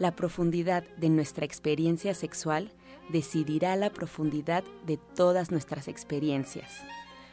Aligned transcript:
la 0.00 0.16
profundidad 0.16 0.82
de 0.96 1.10
nuestra 1.10 1.44
experiencia 1.44 2.14
sexual 2.14 2.72
decidirá 3.10 3.76
la 3.76 3.90
profundidad 3.90 4.64
de 4.86 4.96
todas 4.96 5.50
nuestras 5.50 5.88
experiencias. 5.88 6.82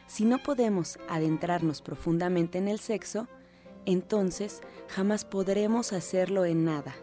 Si 0.06 0.26
no 0.26 0.38
podemos 0.38 0.98
adentrarnos 1.08 1.80
profundamente 1.80 2.58
en 2.58 2.68
el 2.68 2.78
sexo, 2.78 3.26
entonces 3.86 4.60
jamás 4.88 5.24
podremos 5.24 5.94
hacerlo 5.94 6.44
en 6.44 6.66
nada, 6.66 6.94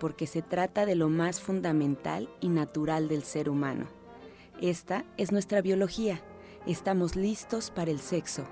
porque 0.00 0.26
se 0.26 0.42
trata 0.42 0.84
de 0.84 0.96
lo 0.96 1.08
más 1.08 1.40
fundamental 1.40 2.28
y 2.40 2.48
natural 2.48 3.06
del 3.06 3.22
ser 3.22 3.48
humano. 3.48 3.86
Esta 4.60 5.04
es 5.16 5.30
nuestra 5.30 5.62
biología. 5.62 6.22
Estamos 6.66 7.14
listos 7.14 7.70
para 7.70 7.92
el 7.92 8.00
sexo. 8.00 8.44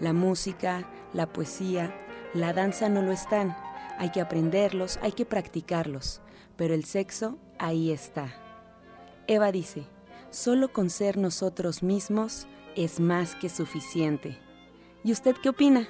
La 0.00 0.12
música, 0.12 0.90
la 1.12 1.32
poesía, 1.32 1.94
la 2.34 2.52
danza 2.52 2.88
no 2.88 3.02
lo 3.02 3.12
están 3.12 3.54
hay 3.98 4.10
que 4.10 4.20
aprenderlos, 4.20 4.98
hay 5.02 5.12
que 5.12 5.24
practicarlos, 5.24 6.20
pero 6.56 6.74
el 6.74 6.84
sexo 6.84 7.38
ahí 7.58 7.90
está. 7.90 8.34
Eva 9.26 9.52
dice, 9.52 9.84
solo 10.30 10.72
con 10.72 10.90
ser 10.90 11.16
nosotros 11.16 11.82
mismos 11.82 12.46
es 12.76 13.00
más 13.00 13.34
que 13.34 13.48
suficiente. 13.48 14.38
¿Y 15.04 15.12
usted 15.12 15.36
qué 15.42 15.50
opina? 15.50 15.88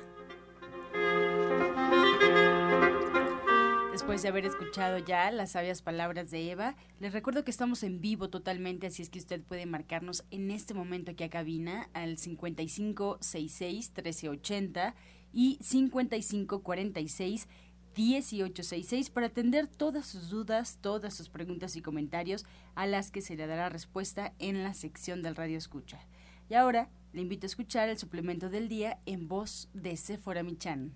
Después 3.92 4.22
de 4.22 4.28
haber 4.28 4.46
escuchado 4.46 4.98
ya 4.98 5.30
las 5.30 5.52
sabias 5.52 5.80
palabras 5.80 6.30
de 6.30 6.50
Eva, 6.50 6.76
les 6.98 7.12
recuerdo 7.12 7.44
que 7.44 7.50
estamos 7.50 7.82
en 7.82 8.00
vivo 8.00 8.30
totalmente, 8.30 8.86
así 8.86 9.02
es 9.02 9.10
que 9.10 9.18
usted 9.18 9.42
puede 9.42 9.64
marcarnos 9.64 10.24
en 10.30 10.50
este 10.50 10.74
momento 10.74 11.12
aquí 11.12 11.24
a 11.24 11.30
cabina 11.30 11.88
al 11.92 12.18
5566 12.18 13.92
1380 13.94 14.94
y 15.32 15.58
5546 15.62 17.48
1866 17.96 19.10
para 19.10 19.26
atender 19.26 19.66
todas 19.66 20.06
sus 20.06 20.30
dudas, 20.30 20.78
todas 20.80 21.14
sus 21.14 21.28
preguntas 21.28 21.76
y 21.76 21.82
comentarios 21.82 22.44
a 22.74 22.86
las 22.86 23.10
que 23.10 23.20
se 23.20 23.36
le 23.36 23.46
dará 23.46 23.68
respuesta 23.68 24.32
en 24.38 24.62
la 24.62 24.74
sección 24.74 25.22
del 25.22 25.36
Radio 25.36 25.58
Escucha. 25.58 26.00
Y 26.48 26.54
ahora 26.54 26.88
le 27.12 27.22
invito 27.22 27.44
a 27.44 27.48
escuchar 27.48 27.88
el 27.88 27.98
suplemento 27.98 28.48
del 28.48 28.68
día 28.68 28.98
en 29.06 29.28
voz 29.28 29.68
de 29.74 29.96
Sephora 29.96 30.42
Michan. 30.42 30.92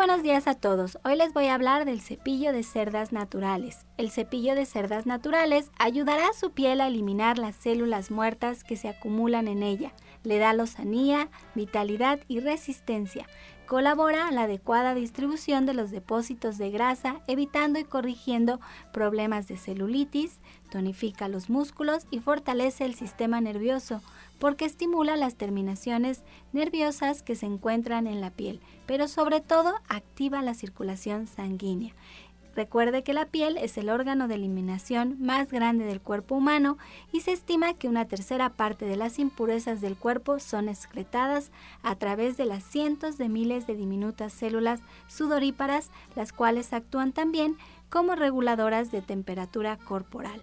Buenos 0.00 0.22
días 0.22 0.46
a 0.46 0.54
todos. 0.54 0.96
Hoy 1.04 1.14
les 1.14 1.34
voy 1.34 1.48
a 1.48 1.54
hablar 1.54 1.84
del 1.84 2.00
cepillo 2.00 2.54
de 2.54 2.62
cerdas 2.62 3.12
naturales. 3.12 3.84
El 3.98 4.10
cepillo 4.10 4.54
de 4.54 4.64
cerdas 4.64 5.04
naturales 5.04 5.70
ayudará 5.78 6.28
a 6.28 6.32
su 6.32 6.52
piel 6.52 6.80
a 6.80 6.86
eliminar 6.86 7.36
las 7.36 7.54
células 7.54 8.10
muertas 8.10 8.64
que 8.64 8.78
se 8.78 8.88
acumulan 8.88 9.46
en 9.46 9.62
ella. 9.62 9.92
Le 10.22 10.38
da 10.38 10.52
lozanía, 10.52 11.28
vitalidad 11.54 12.20
y 12.28 12.40
resistencia. 12.40 13.26
Colabora 13.66 14.26
a 14.26 14.32
la 14.32 14.42
adecuada 14.42 14.94
distribución 14.94 15.64
de 15.64 15.74
los 15.74 15.92
depósitos 15.92 16.58
de 16.58 16.70
grasa, 16.70 17.20
evitando 17.28 17.78
y 17.78 17.84
corrigiendo 17.84 18.58
problemas 18.92 19.46
de 19.46 19.56
celulitis, 19.56 20.40
tonifica 20.70 21.28
los 21.28 21.48
músculos 21.48 22.06
y 22.10 22.18
fortalece 22.18 22.84
el 22.84 22.96
sistema 22.96 23.40
nervioso 23.40 24.02
porque 24.40 24.64
estimula 24.64 25.16
las 25.16 25.36
terminaciones 25.36 26.24
nerviosas 26.52 27.22
que 27.22 27.36
se 27.36 27.46
encuentran 27.46 28.08
en 28.08 28.20
la 28.20 28.30
piel, 28.30 28.60
pero 28.86 29.06
sobre 29.06 29.40
todo 29.40 29.74
activa 29.88 30.42
la 30.42 30.54
circulación 30.54 31.28
sanguínea. 31.28 31.94
Recuerde 32.54 33.02
que 33.04 33.14
la 33.14 33.26
piel 33.26 33.56
es 33.56 33.78
el 33.78 33.88
órgano 33.88 34.26
de 34.26 34.34
eliminación 34.34 35.16
más 35.20 35.52
grande 35.52 35.84
del 35.84 36.00
cuerpo 36.00 36.34
humano 36.34 36.78
y 37.12 37.20
se 37.20 37.32
estima 37.32 37.74
que 37.74 37.88
una 37.88 38.06
tercera 38.06 38.50
parte 38.50 38.86
de 38.86 38.96
las 38.96 39.18
impurezas 39.18 39.80
del 39.80 39.96
cuerpo 39.96 40.40
son 40.40 40.68
excretadas 40.68 41.52
a 41.82 41.94
través 41.94 42.36
de 42.36 42.46
las 42.46 42.64
cientos 42.64 43.18
de 43.18 43.28
miles 43.28 43.66
de 43.66 43.76
diminutas 43.76 44.32
células 44.32 44.80
sudoríparas, 45.06 45.90
las 46.16 46.32
cuales 46.32 46.72
actúan 46.72 47.12
también 47.12 47.56
como 47.88 48.14
reguladoras 48.14 48.90
de 48.90 49.02
temperatura 49.02 49.76
corporal. 49.76 50.42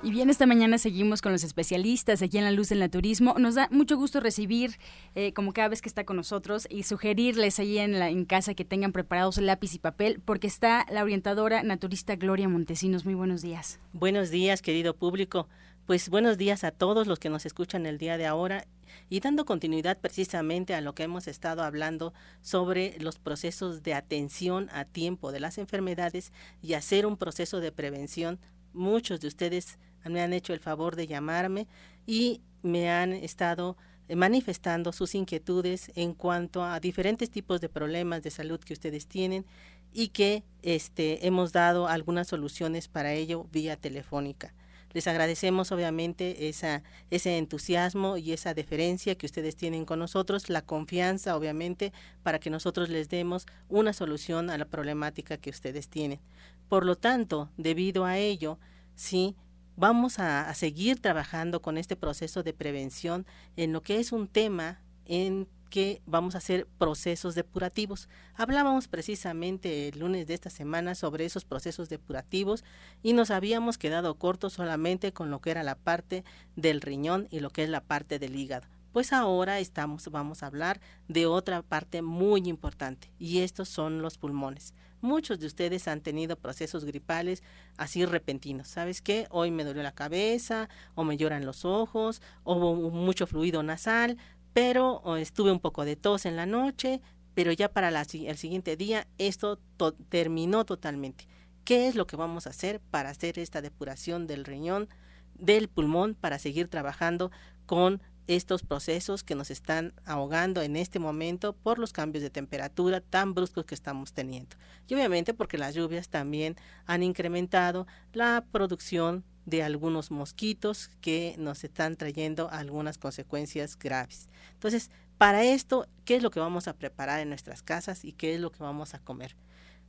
Y 0.00 0.10
bien, 0.10 0.30
esta 0.30 0.46
mañana 0.46 0.78
seguimos 0.78 1.20
con 1.20 1.32
los 1.32 1.42
especialistas 1.42 2.22
aquí 2.22 2.38
en 2.38 2.44
La 2.44 2.52
Luz 2.52 2.68
del 2.68 2.78
Naturismo. 2.78 3.34
Nos 3.38 3.56
da 3.56 3.68
mucho 3.72 3.96
gusto 3.96 4.20
recibir, 4.20 4.78
eh, 5.16 5.32
como 5.32 5.52
cada 5.52 5.68
vez 5.68 5.82
que 5.82 5.88
está 5.88 6.04
con 6.04 6.16
nosotros, 6.16 6.68
y 6.70 6.84
sugerirles 6.84 7.58
ahí 7.58 7.78
en, 7.78 7.98
la, 7.98 8.08
en 8.08 8.24
casa 8.24 8.54
que 8.54 8.64
tengan 8.64 8.92
preparados 8.92 9.38
lápiz 9.38 9.74
y 9.74 9.80
papel, 9.80 10.20
porque 10.24 10.46
está 10.46 10.86
la 10.90 11.02
orientadora 11.02 11.64
naturista 11.64 12.14
Gloria 12.14 12.48
Montesinos. 12.48 13.04
Muy 13.04 13.14
buenos 13.14 13.42
días. 13.42 13.80
Buenos 13.92 14.30
días, 14.30 14.62
querido 14.62 14.94
público. 14.94 15.48
Pues 15.84 16.10
buenos 16.10 16.38
días 16.38 16.62
a 16.62 16.70
todos 16.70 17.08
los 17.08 17.18
que 17.18 17.30
nos 17.30 17.44
escuchan 17.44 17.84
el 17.84 17.98
día 17.98 18.18
de 18.18 18.26
ahora 18.26 18.66
y 19.08 19.18
dando 19.18 19.46
continuidad 19.46 19.98
precisamente 19.98 20.74
a 20.74 20.80
lo 20.80 20.94
que 20.94 21.02
hemos 21.02 21.26
estado 21.26 21.64
hablando 21.64 22.12
sobre 22.40 22.96
los 23.00 23.18
procesos 23.18 23.82
de 23.82 23.94
atención 23.94 24.68
a 24.70 24.84
tiempo 24.84 25.32
de 25.32 25.40
las 25.40 25.58
enfermedades 25.58 26.32
y 26.62 26.74
hacer 26.74 27.04
un 27.04 27.16
proceso 27.16 27.58
de 27.58 27.72
prevención. 27.72 28.38
Muchos 28.74 29.20
de 29.20 29.28
ustedes 29.28 29.78
me 30.04 30.20
han 30.20 30.32
hecho 30.32 30.52
el 30.52 30.60
favor 30.60 30.96
de 30.96 31.06
llamarme 31.06 31.66
y 32.06 32.40
me 32.62 32.90
han 32.90 33.12
estado 33.12 33.76
eh, 34.08 34.16
manifestando 34.16 34.92
sus 34.92 35.14
inquietudes 35.14 35.90
en 35.94 36.14
cuanto 36.14 36.64
a 36.64 36.80
diferentes 36.80 37.30
tipos 37.30 37.60
de 37.60 37.68
problemas 37.68 38.22
de 38.22 38.30
salud 38.30 38.58
que 38.60 38.72
ustedes 38.72 39.06
tienen 39.06 39.44
y 39.92 40.08
que 40.08 40.44
este, 40.62 41.26
hemos 41.26 41.52
dado 41.52 41.88
algunas 41.88 42.28
soluciones 42.28 42.88
para 42.88 43.12
ello 43.12 43.46
vía 43.52 43.76
telefónica. 43.76 44.54
Les 44.92 45.06
agradecemos 45.06 45.70
obviamente 45.70 46.48
esa, 46.48 46.82
ese 47.10 47.36
entusiasmo 47.36 48.16
y 48.16 48.32
esa 48.32 48.54
deferencia 48.54 49.14
que 49.16 49.26
ustedes 49.26 49.54
tienen 49.54 49.84
con 49.84 49.98
nosotros, 49.98 50.48
la 50.48 50.62
confianza 50.62 51.36
obviamente 51.36 51.92
para 52.22 52.38
que 52.38 52.48
nosotros 52.48 52.88
les 52.88 53.10
demos 53.10 53.46
una 53.68 53.92
solución 53.92 54.48
a 54.48 54.56
la 54.56 54.64
problemática 54.64 55.36
que 55.36 55.50
ustedes 55.50 55.88
tienen. 55.88 56.20
Por 56.68 56.86
lo 56.86 56.96
tanto, 56.96 57.50
debido 57.58 58.06
a 58.06 58.16
ello, 58.16 58.58
sí, 58.94 59.36
vamos 59.78 60.18
a, 60.18 60.52
seguir 60.54 61.00
trabajando 61.00 61.62
con 61.62 61.78
este 61.78 61.94
proceso 61.94 62.42
de 62.42 62.52
prevención 62.52 63.26
en 63.56 63.72
lo 63.72 63.82
que 63.82 64.00
es 64.00 64.10
un 64.10 64.26
tema 64.26 64.80
en 65.06 65.46
que 65.70 66.02
vamos 66.04 66.34
a 66.34 66.38
hacer 66.38 66.66
procesos 66.78 67.36
depurativos. 67.36 68.08
Hablábamos 68.34 68.88
precisamente 68.88 69.88
el 69.88 70.00
lunes 70.00 70.26
de 70.26 70.34
esta 70.34 70.50
semana 70.50 70.96
sobre 70.96 71.26
esos 71.26 71.44
procesos 71.44 71.88
depurativos 71.88 72.64
y 73.02 73.12
nos 73.12 73.30
habíamos 73.30 73.78
quedado 73.78 74.16
cortos 74.16 74.54
solamente 74.54 75.12
con 75.12 75.30
lo 75.30 75.40
que 75.40 75.52
era 75.52 75.62
la 75.62 75.76
parte 75.76 76.24
del 76.56 76.80
riñón 76.80 77.28
y 77.30 77.38
lo 77.38 77.50
que 77.50 77.62
es 77.62 77.68
la 77.68 77.84
parte 77.84 78.18
del 78.18 78.34
hígado. 78.34 78.66
Pues 78.92 79.12
ahora 79.12 79.58
estamos, 79.58 80.08
vamos 80.10 80.42
a 80.42 80.46
hablar 80.46 80.80
de 81.08 81.26
otra 81.26 81.62
parte 81.62 82.00
muy 82.00 82.48
importante 82.48 83.12
y 83.18 83.40
estos 83.40 83.68
son 83.68 84.00
los 84.00 84.16
pulmones. 84.16 84.74
Muchos 85.00 85.38
de 85.38 85.46
ustedes 85.46 85.86
han 85.88 86.00
tenido 86.00 86.36
procesos 86.36 86.84
gripales 86.84 87.42
así 87.76 88.04
repentinos. 88.06 88.66
¿Sabes 88.66 89.02
qué? 89.02 89.26
Hoy 89.30 89.50
me 89.50 89.64
dolió 89.64 89.82
la 89.82 89.92
cabeza, 89.92 90.68
o 90.94 91.04
me 91.04 91.16
lloran 91.16 91.44
los 91.44 91.64
ojos, 91.64 92.22
o 92.44 92.56
hubo 92.56 92.90
mucho 92.90 93.26
fluido 93.26 93.62
nasal, 93.62 94.16
pero 94.54 95.16
estuve 95.16 95.52
un 95.52 95.60
poco 95.60 95.84
de 95.84 95.94
tos 95.94 96.24
en 96.24 96.34
la 96.34 96.46
noche, 96.46 97.00
pero 97.34 97.52
ya 97.52 97.70
para 97.70 97.90
el 97.90 98.36
siguiente 98.36 98.76
día 98.76 99.06
esto 99.18 99.60
terminó 100.08 100.64
totalmente. 100.64 101.28
¿Qué 101.64 101.86
es 101.86 101.94
lo 101.94 102.06
que 102.06 102.16
vamos 102.16 102.46
a 102.46 102.50
hacer 102.50 102.80
para 102.80 103.10
hacer 103.10 103.38
esta 103.38 103.60
depuración 103.60 104.26
del 104.26 104.46
riñón, 104.46 104.88
del 105.34 105.68
pulmón, 105.68 106.14
para 106.14 106.38
seguir 106.38 106.68
trabajando 106.68 107.30
con 107.66 108.02
estos 108.28 108.62
procesos 108.62 109.24
que 109.24 109.34
nos 109.34 109.50
están 109.50 109.94
ahogando 110.04 110.62
en 110.62 110.76
este 110.76 110.98
momento 110.98 111.54
por 111.54 111.78
los 111.78 111.92
cambios 111.92 112.22
de 112.22 112.30
temperatura 112.30 113.00
tan 113.00 113.34
bruscos 113.34 113.64
que 113.64 113.74
estamos 113.74 114.12
teniendo. 114.12 114.56
Y 114.86 114.94
obviamente 114.94 115.34
porque 115.34 115.58
las 115.58 115.74
lluvias 115.74 116.08
también 116.08 116.54
han 116.86 117.02
incrementado 117.02 117.86
la 118.12 118.44
producción 118.52 119.24
de 119.46 119.62
algunos 119.62 120.10
mosquitos 120.10 120.90
que 121.00 121.34
nos 121.38 121.64
están 121.64 121.96
trayendo 121.96 122.50
algunas 122.50 122.98
consecuencias 122.98 123.78
graves. 123.78 124.28
Entonces, 124.52 124.90
para 125.16 125.42
esto, 125.42 125.88
¿qué 126.04 126.16
es 126.16 126.22
lo 126.22 126.30
que 126.30 126.38
vamos 126.38 126.68
a 126.68 126.74
preparar 126.74 127.20
en 127.20 127.30
nuestras 127.30 127.62
casas 127.62 128.04
y 128.04 128.12
qué 128.12 128.34
es 128.34 128.40
lo 128.40 128.52
que 128.52 128.62
vamos 128.62 128.92
a 128.92 128.98
comer? 128.98 129.36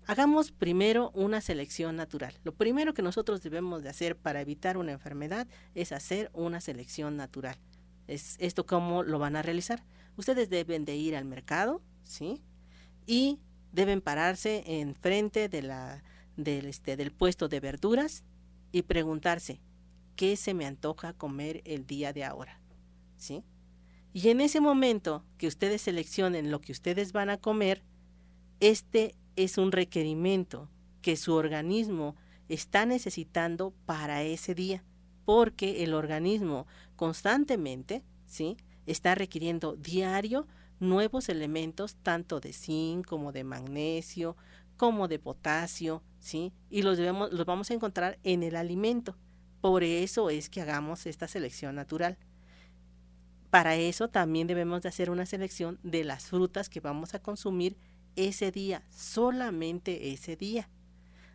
Hagamos 0.07 0.51
primero 0.51 1.11
una 1.13 1.41
selección 1.41 1.97
natural. 1.97 2.33
Lo 2.43 2.53
primero 2.53 2.93
que 2.93 3.01
nosotros 3.01 3.43
debemos 3.43 3.83
de 3.83 3.89
hacer 3.89 4.15
para 4.15 4.41
evitar 4.41 4.77
una 4.77 4.93
enfermedad 4.93 5.45
es 5.75 5.91
hacer 5.91 6.31
una 6.33 6.61
selección 6.61 7.17
natural. 7.17 7.57
Es 8.09 8.37
esto 8.39 8.65
cómo 8.65 9.03
lo 9.03 9.19
van 9.19 9.35
a 9.35 9.43
realizar. 9.43 9.83
Ustedes 10.17 10.49
deben 10.49 10.83
de 10.83 10.95
ir 10.95 11.15
al 11.15 11.25
mercado, 11.25 11.83
¿sí? 12.03 12.41
Y 13.05 13.39
deben 13.71 14.01
pararse 14.01 14.63
en 14.65 14.95
frente 14.95 15.47
de 15.47 15.61
la, 15.61 16.03
del, 16.35 16.65
este, 16.65 16.97
del 16.97 17.11
puesto 17.11 17.47
de 17.47 17.59
verduras 17.59 18.23
y 18.71 18.81
preguntarse, 18.81 19.61
¿qué 20.15 20.35
se 20.35 20.55
me 20.55 20.65
antoja 20.65 21.13
comer 21.13 21.61
el 21.65 21.85
día 21.85 22.11
de 22.11 22.23
ahora? 22.23 22.59
¿Sí? 23.17 23.43
Y 24.11 24.29
en 24.29 24.41
ese 24.41 24.59
momento 24.59 25.23
que 25.37 25.45
ustedes 25.45 25.83
seleccionen 25.83 26.49
lo 26.49 26.61
que 26.61 26.71
ustedes 26.71 27.11
van 27.11 27.29
a 27.29 27.37
comer, 27.37 27.83
este 28.59 29.15
es 29.35 29.59
un 29.59 29.71
requerimiento 29.71 30.67
que 31.03 31.15
su 31.15 31.35
organismo 31.35 32.15
está 32.47 32.87
necesitando 32.87 33.71
para 33.85 34.23
ese 34.23 34.55
día 34.55 34.83
porque 35.29 35.83
el 35.83 35.93
organismo 35.93 36.65
constantemente, 36.95 38.01
¿sí? 38.25 38.57
Está 38.87 39.13
requiriendo 39.13 39.75
diario 39.75 40.47
nuevos 40.79 41.29
elementos, 41.29 41.97
tanto 42.01 42.39
de 42.39 42.51
zinc 42.51 43.05
como 43.05 43.31
de 43.31 43.43
magnesio, 43.43 44.35
como 44.75 45.07
de 45.07 45.19
potasio, 45.19 46.01
¿sí? 46.17 46.51
Y 46.71 46.81
los, 46.81 46.97
debemos, 46.97 47.31
los 47.31 47.45
vamos 47.45 47.69
a 47.69 47.75
encontrar 47.75 48.17
en 48.23 48.41
el 48.41 48.55
alimento. 48.55 49.17
Por 49.61 49.83
eso 49.83 50.31
es 50.31 50.49
que 50.49 50.61
hagamos 50.61 51.05
esta 51.05 51.27
selección 51.27 51.75
natural. 51.75 52.17
Para 53.51 53.75
eso 53.75 54.07
también 54.07 54.47
debemos 54.47 54.81
de 54.81 54.89
hacer 54.89 55.11
una 55.11 55.27
selección 55.27 55.77
de 55.83 56.05
las 56.05 56.25
frutas 56.25 56.69
que 56.69 56.79
vamos 56.79 57.13
a 57.13 57.21
consumir 57.21 57.77
ese 58.15 58.49
día, 58.49 58.81
solamente 58.89 60.11
ese 60.11 60.35
día. 60.35 60.71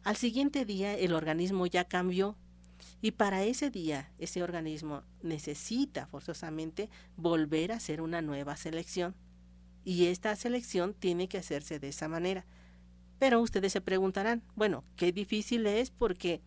Al 0.02 0.16
siguiente 0.16 0.64
día 0.64 0.98
el 0.98 1.12
organismo 1.12 1.64
ya 1.66 1.84
cambió, 1.84 2.36
y 3.00 3.12
para 3.12 3.44
ese 3.44 3.70
día, 3.70 4.10
ese 4.18 4.42
organismo 4.42 5.02
necesita 5.22 6.06
forzosamente 6.06 6.88
volver 7.16 7.72
a 7.72 7.76
hacer 7.76 8.00
una 8.00 8.22
nueva 8.22 8.56
selección. 8.56 9.14
Y 9.84 10.06
esta 10.06 10.34
selección 10.36 10.94
tiene 10.94 11.28
que 11.28 11.38
hacerse 11.38 11.78
de 11.78 11.88
esa 11.88 12.08
manera. 12.08 12.46
Pero 13.18 13.40
ustedes 13.40 13.72
se 13.72 13.80
preguntarán, 13.80 14.42
bueno, 14.54 14.84
qué 14.96 15.12
difícil 15.12 15.66
es 15.66 15.90
porque 15.90 16.40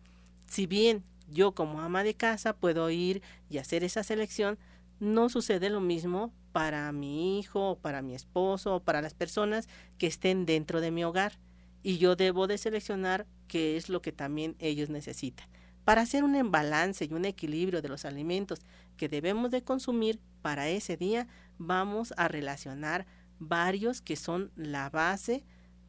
si 0.46 0.66
bien 0.66 1.04
yo 1.30 1.54
como 1.54 1.80
ama 1.80 2.02
de 2.02 2.14
casa 2.14 2.56
puedo 2.56 2.90
ir 2.90 3.22
y 3.48 3.58
hacer 3.58 3.84
esa 3.84 4.02
selección, 4.02 4.58
no 4.98 5.28
sucede 5.28 5.70
lo 5.70 5.80
mismo 5.80 6.32
para 6.50 6.90
mi 6.90 7.38
hijo, 7.38 7.78
para 7.80 8.02
mi 8.02 8.14
esposo, 8.14 8.76
o 8.76 8.80
para 8.80 9.00
las 9.00 9.14
personas 9.14 9.68
que 9.96 10.08
estén 10.08 10.44
dentro 10.44 10.80
de 10.80 10.90
mi 10.90 11.04
hogar. 11.04 11.38
Y 11.84 11.98
yo 11.98 12.16
debo 12.16 12.48
de 12.48 12.58
seleccionar 12.58 13.26
qué 13.46 13.76
es 13.76 13.88
lo 13.88 14.02
que 14.02 14.10
también 14.10 14.56
ellos 14.58 14.90
necesitan 14.90 15.46
para 15.88 16.02
hacer 16.02 16.22
un 16.22 16.50
balance 16.50 17.06
y 17.06 17.14
un 17.14 17.24
equilibrio 17.24 17.80
de 17.80 17.88
los 17.88 18.04
alimentos 18.04 18.60
que 18.98 19.08
debemos 19.08 19.50
de 19.50 19.64
consumir 19.64 20.20
para 20.42 20.68
ese 20.68 20.98
día, 20.98 21.28
vamos 21.56 22.12
a 22.18 22.28
relacionar 22.28 23.06
varios 23.38 24.02
que 24.02 24.14
son 24.14 24.52
la 24.54 24.90
base 24.90 25.46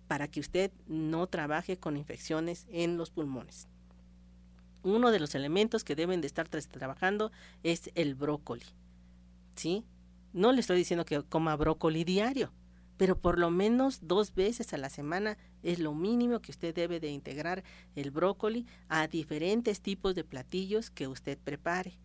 para 0.08 0.30
que 0.30 0.40
usted 0.40 0.72
no 0.88 1.28
trabaje 1.28 1.76
con 1.76 1.98
infecciones 1.98 2.66
en 2.72 2.96
los 2.96 3.12
pulmones. 3.12 3.68
Uno 4.84 5.12
de 5.12 5.20
los 5.20 5.36
elementos 5.36 5.84
que 5.84 5.98
deben 5.98 6.22
de 6.22 6.28
estar 6.28 6.48
trabajando 6.48 7.34
es 7.64 7.92
el 7.96 8.16
brócoli. 8.16 8.68
¿Sí? 9.58 9.84
No 10.32 10.54
le 10.54 10.62
estoy 10.62 10.78
diciendo 10.78 11.04
que 11.04 11.24
coma 11.24 11.58
brócoli 11.58 12.06
diario, 12.06 12.54
pero 13.00 13.18
por 13.18 13.40
lo 13.40 13.50
menos 13.50 14.00
dos 14.02 14.36
veces 14.36 14.74
a 14.74 14.78
la 14.78 14.90
semana 14.90 15.38
es 15.64 15.80
lo 15.80 15.94
mínimo 15.94 16.42
que 16.42 16.52
usted 16.52 16.76
debe 16.76 17.00
de 17.00 17.08
integrar 17.08 17.64
el 17.96 18.12
brócoli 18.12 18.66
a 18.90 19.08
diferentes 19.08 19.80
tipos 19.80 20.16
de 20.16 20.26
platillos 20.26 20.90
que 20.90 21.08
usted 21.08 21.38
prepare. 21.38 21.98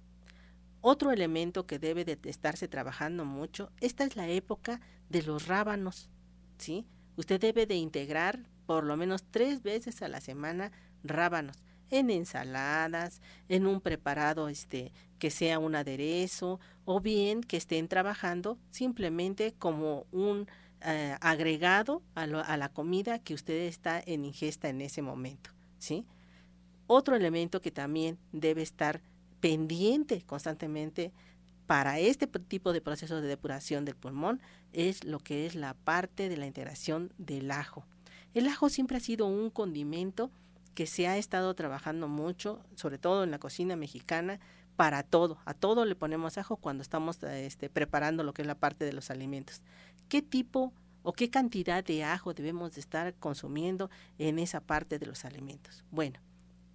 Otro 0.81 1.11
elemento 1.11 1.67
que 1.67 1.81
debe 1.81 2.05
de 2.05 2.17
estarse 2.31 2.69
trabajando 2.69 3.25
mucho, 3.25 3.73
esta 3.81 4.05
es 4.05 4.15
la 4.15 4.29
época 4.29 4.81
de 5.09 5.25
los 5.25 5.49
rábanos, 5.49 6.11
¿sí? 6.59 6.87
Usted 7.17 7.41
debe 7.41 7.67
de 7.67 7.75
integrar 7.75 8.49
por 8.65 8.85
lo 8.85 8.97
menos 8.97 9.25
tres 9.29 9.65
veces 9.65 10.01
a 10.01 10.07
la 10.07 10.21
semana 10.21 10.71
rábanos 11.03 11.57
en 11.91 12.11
ensaladas, 12.11 13.21
en 13.49 13.67
un 13.67 13.81
preparado 13.81 14.49
este 14.49 14.93
que 15.19 15.31
sea 15.31 15.59
un 15.59 15.75
aderezo 15.75 16.61
o 16.85 17.01
bien 17.01 17.41
que 17.41 17.57
estén 17.57 17.89
trabajando 17.89 18.59
simplemente 18.71 19.55
como 19.59 20.07
un 20.13 20.47
eh, 20.85 21.17
agregado 21.21 22.03
a, 22.15 22.27
la 22.27 22.69
comida 22.69 23.19
que 23.19 23.35
usted 23.35 23.55
está 23.67 24.03
en 24.05 24.25
ingesta 24.25 24.69
en 24.69 24.81
ese 24.81 25.01
momento, 25.01 25.51
¿sí? 25.79 26.05
Otro 26.87 27.17
elemento 27.17 27.61
que 27.63 27.71
también 27.71 28.19
debe 28.33 28.61
estar 28.63 29.01
pendiente 29.41 30.23
constantemente 30.23 31.13
para 31.67 31.99
este 31.99 32.27
tipo 32.27 32.75
de 32.75 32.83
proceso 32.83 33.21
de 33.21 33.29
depuración 33.29 33.87
del 33.87 33.97
pulmón 33.97 34.41
es 34.73 35.05
lo 35.05 35.21
que 35.21 35.47
es 35.47 35.55
la 35.55 35.73
parte 35.73 36.29
de 36.29 36.37
la 36.37 36.47
integración 36.47 37.13
del 37.17 37.51
ajo. 37.51 37.87
El 38.35 38.47
ajo 38.49 38.69
siempre 38.69 38.99
ha 38.99 39.01
sido 39.01 39.27
un 39.27 39.49
condimento 39.49 40.31
que 40.75 40.87
se 40.87 41.09
ha 41.09 41.17
estado 41.17 41.55
trabajando 41.55 42.09
mucho, 42.09 42.61
sobre 42.75 42.99
todo 42.99 43.25
en 43.25 43.31
la 43.31 43.39
cocina 43.39 43.77
mexicana, 43.77 44.39
para 44.77 45.03
todo. 45.03 45.39
A 45.45 45.55
todo 45.55 45.85
le 45.85 45.95
ponemos 45.95 46.37
ajo 46.37 46.57
cuando 46.57 46.83
estamos 46.83 47.23
este, 47.23 47.71
preparando 47.71 48.25
lo 48.25 48.35
que 48.35 48.43
es 48.43 48.49
la 48.49 48.57
parte 48.57 48.85
de 48.85 48.93
los 48.93 49.11
alimentos. 49.11 49.63
¿Qué 50.15 50.23
tipo 50.23 50.73
o 51.03 51.13
qué 51.13 51.29
cantidad 51.29 51.83
de 51.83 52.05
ajo 52.05 52.35
debemos 52.35 52.77
de 52.77 52.81
estar 52.81 53.15
consumiendo 53.15 53.91
en 54.17 54.39
esa 54.39 54.61
parte 54.61 55.01
de 55.01 55.07
los 55.07 55.25
alimentos? 55.25 55.83
Bueno, 55.91 56.21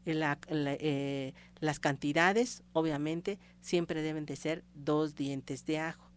eh, 0.06 1.34
las 1.62 1.80
cantidades 1.80 2.64
obviamente 2.74 3.40
siempre 3.62 4.02
deben 4.02 4.26
de 4.26 4.36
ser 4.36 4.66
dos 4.76 5.16
dientes 5.16 5.66
de 5.66 5.80
ajo 5.80 6.12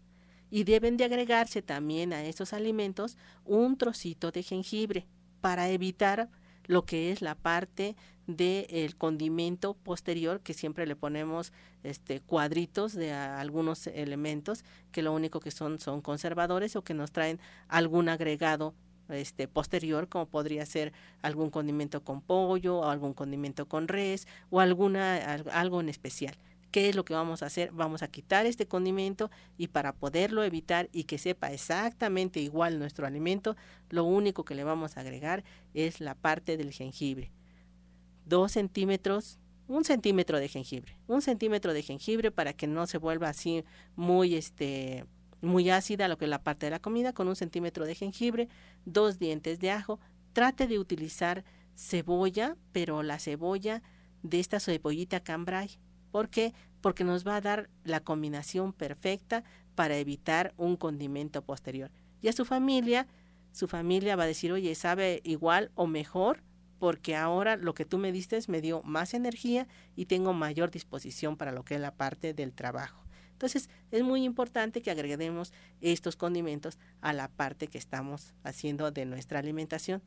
y 0.51 0.65
deben 0.65 0.97
de 0.97 1.05
agregarse 1.05 1.63
también 1.63 2.13
a 2.13 2.25
esos 2.25 2.53
alimentos 2.53 3.17
un 3.45 3.79
trocito 3.79 4.33
de 4.33 4.43
jengibre 4.43 5.07
para 5.41 5.69
evitar 5.69 6.29
lo 6.65 6.85
que 6.85 7.13
es 7.13 7.23
la 7.23 7.37
parte 7.37 7.95
del 8.27 8.97
condimento 8.97 9.75
posterior 9.75 10.41
que 10.41 10.55
siempre 10.55 10.87
le 10.87 10.97
ponemos 10.97 11.53
este 11.83 12.21
cuadritos 12.21 12.93
de 12.93 13.13
algunos 13.13 13.87
elementos 13.89 14.65
que 14.93 15.03
lo 15.03 15.13
único 15.13 15.41
que 15.41 15.51
son 15.51 15.81
son 15.81 16.01
conservadores 16.01 16.77
o 16.77 16.83
que 16.83 16.95
nos 16.95 17.11
traen 17.11 17.41
algún 17.69 18.09
agregado 18.09 18.75
este 19.09 19.49
posterior 19.49 20.09
como 20.09 20.27
podría 20.27 20.65
ser 20.67 20.93
algún 21.21 21.51
condimento 21.51 22.05
con 22.05 22.23
pollo 22.23 22.79
o 22.79 22.91
algún 22.91 23.13
condimento 23.13 23.67
con 23.67 23.89
res 23.89 24.29
o 24.51 24.61
alguna 24.61 25.17
algo 25.53 25.81
en 25.81 25.89
especial 25.89 26.37
¿Qué 26.73 26.89
es 26.89 26.97
lo 26.97 27.05
que 27.05 27.13
vamos 27.13 27.43
a 27.43 27.47
hacer? 27.47 27.71
Vamos 27.73 28.03
a 28.03 28.09
quitar 28.09 28.47
este 28.47 28.67
condimento 28.67 29.31
y 29.59 29.69
para 29.69 29.93
poderlo 29.93 30.43
evitar 30.43 30.89
y 30.91 31.05
que 31.05 31.19
sepa 31.19 31.53
exactamente 31.53 32.41
igual 32.41 32.79
nuestro 32.79 33.07
alimento, 33.07 33.57
lo 33.91 34.05
único 34.05 34.47
que 34.47 34.55
le 34.55 34.65
vamos 34.65 34.97
a 34.97 35.01
agregar 35.01 35.45
es 35.75 36.01
la 36.01 36.15
parte 36.15 36.57
del 36.57 36.73
jengibre. 36.73 37.31
Dos 38.25 38.53
centímetros, 38.53 39.39
un 39.69 39.85
centímetro 39.85 40.39
de 40.39 40.49
jengibre, 40.49 40.97
un 41.07 41.23
centímetro 41.23 41.73
de 41.73 41.83
jengibre 41.83 42.31
para 42.31 42.53
que 42.53 42.67
no 42.67 42.87
se 42.87 42.99
vuelva 42.99 43.29
así 43.29 43.65
muy 43.97 44.35
este 44.35 45.07
muy 45.41 45.71
ácida 45.71 46.07
lo 46.07 46.19
que 46.19 46.27
es 46.27 46.31
la 46.31 46.45
parte 46.45 46.67
de 46.67 46.71
la 46.71 46.79
comida 46.79 47.13
con 47.13 47.27
un 47.27 47.35
centímetro 47.35 47.85
de 47.85 47.97
jengibre, 47.97 48.49
dos 48.85 49.19
dientes 49.19 49.59
de 49.59 49.73
ajo. 49.73 49.99
Trate 50.33 50.69
de 50.69 50.79
utilizar 50.79 51.45
cebolla, 51.75 52.57
pero 52.71 53.03
la 53.03 53.19
cebolla 53.19 53.83
de 54.23 54.39
esta 54.39 54.61
cebollita 54.61 55.21
cambrai 55.21 55.79
¿Por 56.13 56.29
qué? 56.29 56.53
Porque 56.81 57.05
nos 57.05 57.27
va 57.27 57.37
a 57.37 57.41
dar 57.41 57.71
la 57.85 58.01
combinación 58.01 58.73
perfecta 58.73 59.43
para 59.75 59.97
evitar 59.97 60.53
un 60.59 60.77
condimento 60.77 61.43
posterior. 61.43 61.91
Y 62.21 62.29
a 62.29 62.33
su 62.33 62.45
familia, 62.45 63.09
su 63.51 63.67
familia 63.67 64.15
va 64.15 64.25
a 64.25 64.27
decir, 64.27 64.53
oye, 64.53 64.75
sabe 64.75 65.23
igual 65.25 65.73
o 65.75 65.87
mejor 65.87 66.43
porque 66.83 67.15
ahora 67.15 67.55
lo 67.55 67.75
que 67.75 67.85
tú 67.85 67.97
me 67.97 68.11
diste 68.11 68.41
me 68.49 68.61
dio 68.61 68.83
más 68.83 69.15
energía 69.15 69.69
y 69.95 70.07
tengo 70.07 70.33
mayor 70.33 70.73
disposición 70.73 71.37
para 71.37 71.53
lo 71.53 71.65
que 71.65 71.77
es 71.77 71.81
la 71.81 71.95
parte 71.95 72.35
del 72.35 72.53
trabajo. 72.53 73.05
Entonces, 73.31 73.71
es 73.93 74.03
muy 74.03 74.25
importante 74.25 74.83
que 74.83 74.91
agreguemos 74.91 75.53
estos 75.81 76.17
condimentos 76.17 76.81
a 77.01 77.13
la 77.13 77.29
parte 77.29 77.69
que 77.69 77.79
estamos 77.79 78.35
haciendo 78.43 78.91
de 78.91 79.07
nuestra 79.07 79.39
alimentación 79.39 80.03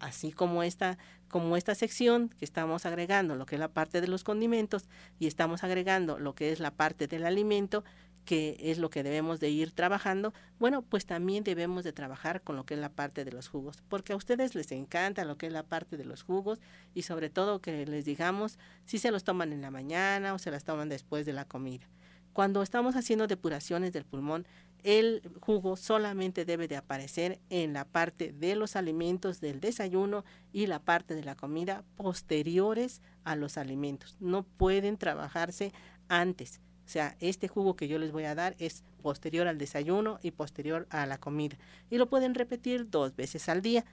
así 0.00 0.32
como 0.32 0.62
esta, 0.62 0.98
como 1.28 1.56
esta 1.58 1.74
sección 1.74 2.30
que 2.30 2.44
estamos 2.44 2.86
agregando 2.86 3.36
lo 3.36 3.44
que 3.46 3.56
es 3.56 3.60
la 3.60 3.72
parte 3.72 4.00
de 4.00 4.08
los 4.08 4.24
condimentos 4.24 4.88
y 5.18 5.26
estamos 5.26 5.62
agregando 5.62 6.18
lo 6.18 6.34
que 6.34 6.52
es 6.52 6.58
la 6.58 6.70
parte 6.70 7.06
del 7.06 7.26
alimento, 7.26 7.84
que 8.24 8.56
es 8.58 8.78
lo 8.78 8.90
que 8.90 9.02
debemos 9.02 9.40
de 9.40 9.50
ir 9.50 9.72
trabajando, 9.72 10.32
bueno, 10.58 10.82
pues 10.82 11.06
también 11.06 11.44
debemos 11.44 11.84
de 11.84 11.92
trabajar 11.92 12.42
con 12.42 12.56
lo 12.56 12.64
que 12.64 12.74
es 12.74 12.80
la 12.80 12.88
parte 12.88 13.24
de 13.24 13.32
los 13.32 13.48
jugos, 13.48 13.82
porque 13.88 14.12
a 14.12 14.16
ustedes 14.16 14.54
les 14.54 14.72
encanta 14.72 15.24
lo 15.24 15.36
que 15.36 15.46
es 15.46 15.52
la 15.52 15.62
parte 15.62 15.96
de 15.96 16.04
los 16.04 16.22
jugos 16.22 16.60
y 16.94 17.02
sobre 17.02 17.30
todo 17.30 17.60
que 17.60 17.86
les 17.86 18.04
digamos 18.04 18.58
si 18.84 18.98
se 18.98 19.10
los 19.10 19.24
toman 19.24 19.52
en 19.52 19.60
la 19.60 19.70
mañana 19.70 20.34
o 20.34 20.38
se 20.38 20.50
las 20.50 20.64
toman 20.64 20.88
después 20.88 21.26
de 21.26 21.32
la 21.32 21.44
comida. 21.44 21.88
Cuando 22.32 22.62
estamos 22.62 22.96
haciendo 22.96 23.28
depuraciones 23.28 23.92
del 23.92 24.04
pulmón, 24.04 24.44
el 24.82 25.22
jugo 25.40 25.76
solamente 25.76 26.44
debe 26.44 26.68
de 26.68 26.76
aparecer 26.76 27.40
en 27.48 27.72
la 27.72 27.86
parte 27.86 28.32
de 28.32 28.54
los 28.54 28.76
alimentos 28.76 29.40
del 29.40 29.60
desayuno 29.60 30.24
y 30.52 30.66
la 30.66 30.78
parte 30.78 31.14
de 31.14 31.24
la 31.24 31.36
comida 31.36 31.84
posteriores 31.96 33.00
a 33.24 33.34
los 33.34 33.56
alimentos. 33.56 34.16
No 34.20 34.42
pueden 34.42 34.98
trabajarse 34.98 35.72
antes. 36.08 36.60
O 36.84 36.88
sea, 36.88 37.16
este 37.20 37.48
jugo 37.48 37.76
que 37.76 37.88
yo 37.88 37.98
les 37.98 38.12
voy 38.12 38.24
a 38.24 38.34
dar 38.34 38.54
es 38.58 38.84
posterior 39.02 39.46
al 39.46 39.58
desayuno 39.58 40.18
y 40.22 40.32
posterior 40.32 40.86
a 40.90 41.06
la 41.06 41.18
comida. 41.18 41.56
Y 41.90 41.98
lo 41.98 42.08
pueden 42.08 42.34
repetir 42.34 42.90
dos 42.90 43.16
veces 43.16 43.48
al 43.48 43.62
día. 43.62 43.84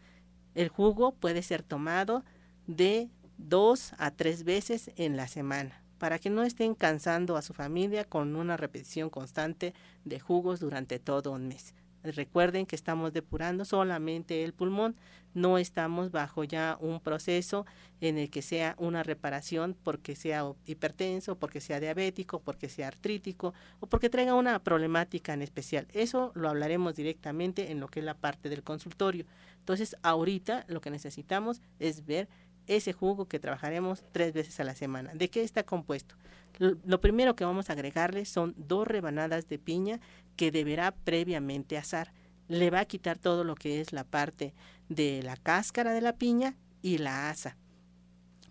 El 0.56 0.70
jugo 0.70 1.14
puede 1.14 1.42
ser 1.42 1.64
tomado 1.64 2.24
de 2.68 3.10
dos 3.38 3.94
a 3.98 4.12
tres 4.12 4.44
veces 4.44 4.92
en 4.98 5.16
la 5.16 5.28
semana 5.28 5.82
para 5.98 6.18
que 6.18 6.32
no 6.32 6.42
estén 6.42 6.74
cansando 6.74 7.38
a 7.38 7.44
su 7.44 7.54
familia 7.54 8.06
con 8.06 8.36
una 8.36 8.58
repetición 8.58 9.12
constante 9.12 9.76
de 10.04 10.20
jugos 10.20 10.60
durante 10.60 10.98
todo 10.98 11.32
un 11.32 11.48
mes. 11.48 11.76
Recuerden 12.04 12.66
que 12.66 12.76
estamos 12.76 13.14
depurando 13.14 13.66
solamente 13.66 14.44
el 14.44 14.54
pulmón, 14.54 14.96
no 15.34 15.58
estamos 15.58 16.12
bajo 16.12 16.44
ya 16.44 16.78
un 16.82 17.00
proceso 17.00 17.66
en 18.02 18.18
el 18.18 18.30
que 18.30 18.42
sea 18.42 18.76
una 18.78 19.04
reparación 19.04 19.78
porque 19.84 20.16
sea 20.16 20.44
hipertenso, 20.66 21.36
porque 21.36 21.62
sea 21.62 21.80
diabético, 21.80 22.42
porque 22.42 22.70
sea 22.70 22.88
artrítico 22.88 23.54
o 23.80 23.88
porque 23.88 24.10
traiga 24.10 24.34
una 24.34 24.60
problemática 24.60 25.34
en 25.34 25.42
especial. 25.42 25.88
Eso 25.94 26.32
lo 26.36 26.50
hablaremos 26.50 26.96
directamente 26.96 27.72
en 27.72 27.80
lo 27.80 27.88
que 27.88 28.00
es 28.00 28.06
la 28.06 28.16
parte 28.16 28.50
del 28.50 28.64
consultorio. 28.64 29.26
Entonces, 29.60 29.96
ahorita 30.02 30.66
lo 30.68 30.82
que 30.82 30.90
necesitamos 30.90 31.62
es 31.80 32.06
ver 32.06 32.28
ese 32.68 32.94
jugo 32.94 33.28
que 33.28 33.40
trabajaremos 33.40 34.04
tres 34.12 34.34
veces 34.34 34.60
a 34.60 34.64
la 34.64 34.76
semana. 34.76 35.14
¿De 35.14 35.30
qué 35.30 35.44
está 35.44 35.64
compuesto? 35.64 36.16
Lo 36.60 37.02
primero 37.02 37.36
que 37.36 37.46
vamos 37.46 37.70
a 37.70 37.74
agregarle 37.74 38.26
son 38.26 38.54
dos 38.58 38.88
rebanadas 38.88 39.48
de 39.48 39.58
piña 39.58 40.00
que 40.36 40.52
deberá 40.52 40.92
previamente 40.92 41.78
asar. 41.78 42.14
Le 42.48 42.70
va 42.70 42.82
a 42.82 42.86
quitar 42.86 43.18
todo 43.18 43.44
lo 43.44 43.56
que 43.56 43.82
es 43.82 43.94
la 43.94 44.04
parte 44.04 44.54
de 44.90 45.24
la 45.24 45.38
cáscara 45.38 45.94
de 45.94 46.02
la 46.02 46.18
piña 46.18 46.58
y 46.82 46.98
la 46.98 47.30
asa. 47.30 47.58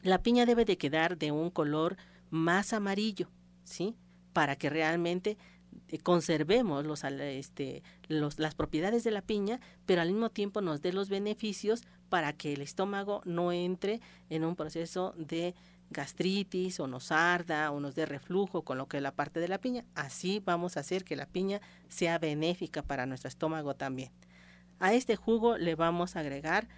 La 0.02 0.22
piña 0.22 0.46
debe 0.46 0.64
de 0.64 0.78
quedar 0.78 1.18
de 1.18 1.32
un 1.32 1.50
color 1.50 1.96
más 2.30 2.72
amarillo, 2.72 3.28
¿sí? 3.64 3.96
Para 4.32 4.56
que 4.56 4.70
realmente 4.70 5.36
eh, 5.88 5.98
conservemos 5.98 6.86
los, 6.86 7.04
este, 7.04 7.82
los, 8.08 8.38
las 8.38 8.54
propiedades 8.54 9.04
de 9.04 9.10
la 9.10 9.22
piña, 9.22 9.60
pero 9.84 10.00
al 10.00 10.08
mismo 10.08 10.30
tiempo 10.30 10.62
nos 10.62 10.80
dé 10.80 10.92
los 10.92 11.08
beneficios 11.08 11.82
para 12.08 12.32
que 12.32 12.54
el 12.54 12.62
estómago 12.62 13.22
no 13.24 13.52
entre 13.52 14.00
en 14.30 14.44
un 14.44 14.56
proceso 14.56 15.14
de 15.16 15.54
gastritis 15.90 16.80
o 16.80 16.86
nos 16.86 17.12
arda 17.12 17.70
o 17.72 17.80
nos 17.80 17.94
dé 17.94 18.06
reflujo 18.06 18.62
con 18.62 18.78
lo 18.78 18.86
que 18.88 18.98
es 18.98 19.02
la 19.02 19.14
parte 19.14 19.40
de 19.40 19.48
la 19.48 19.58
piña. 19.58 19.84
Así 19.94 20.40
vamos 20.44 20.76
a 20.76 20.80
hacer 20.80 21.04
que 21.04 21.16
la 21.16 21.26
piña 21.26 21.60
sea 21.88 22.18
benéfica 22.18 22.82
para 22.82 23.06
nuestro 23.06 23.28
estómago 23.28 23.74
también. 23.74 24.12
A 24.78 24.94
este 24.94 25.16
jugo 25.16 25.58
le 25.58 25.74
vamos 25.74 26.16
a 26.16 26.20
agregar 26.20 26.68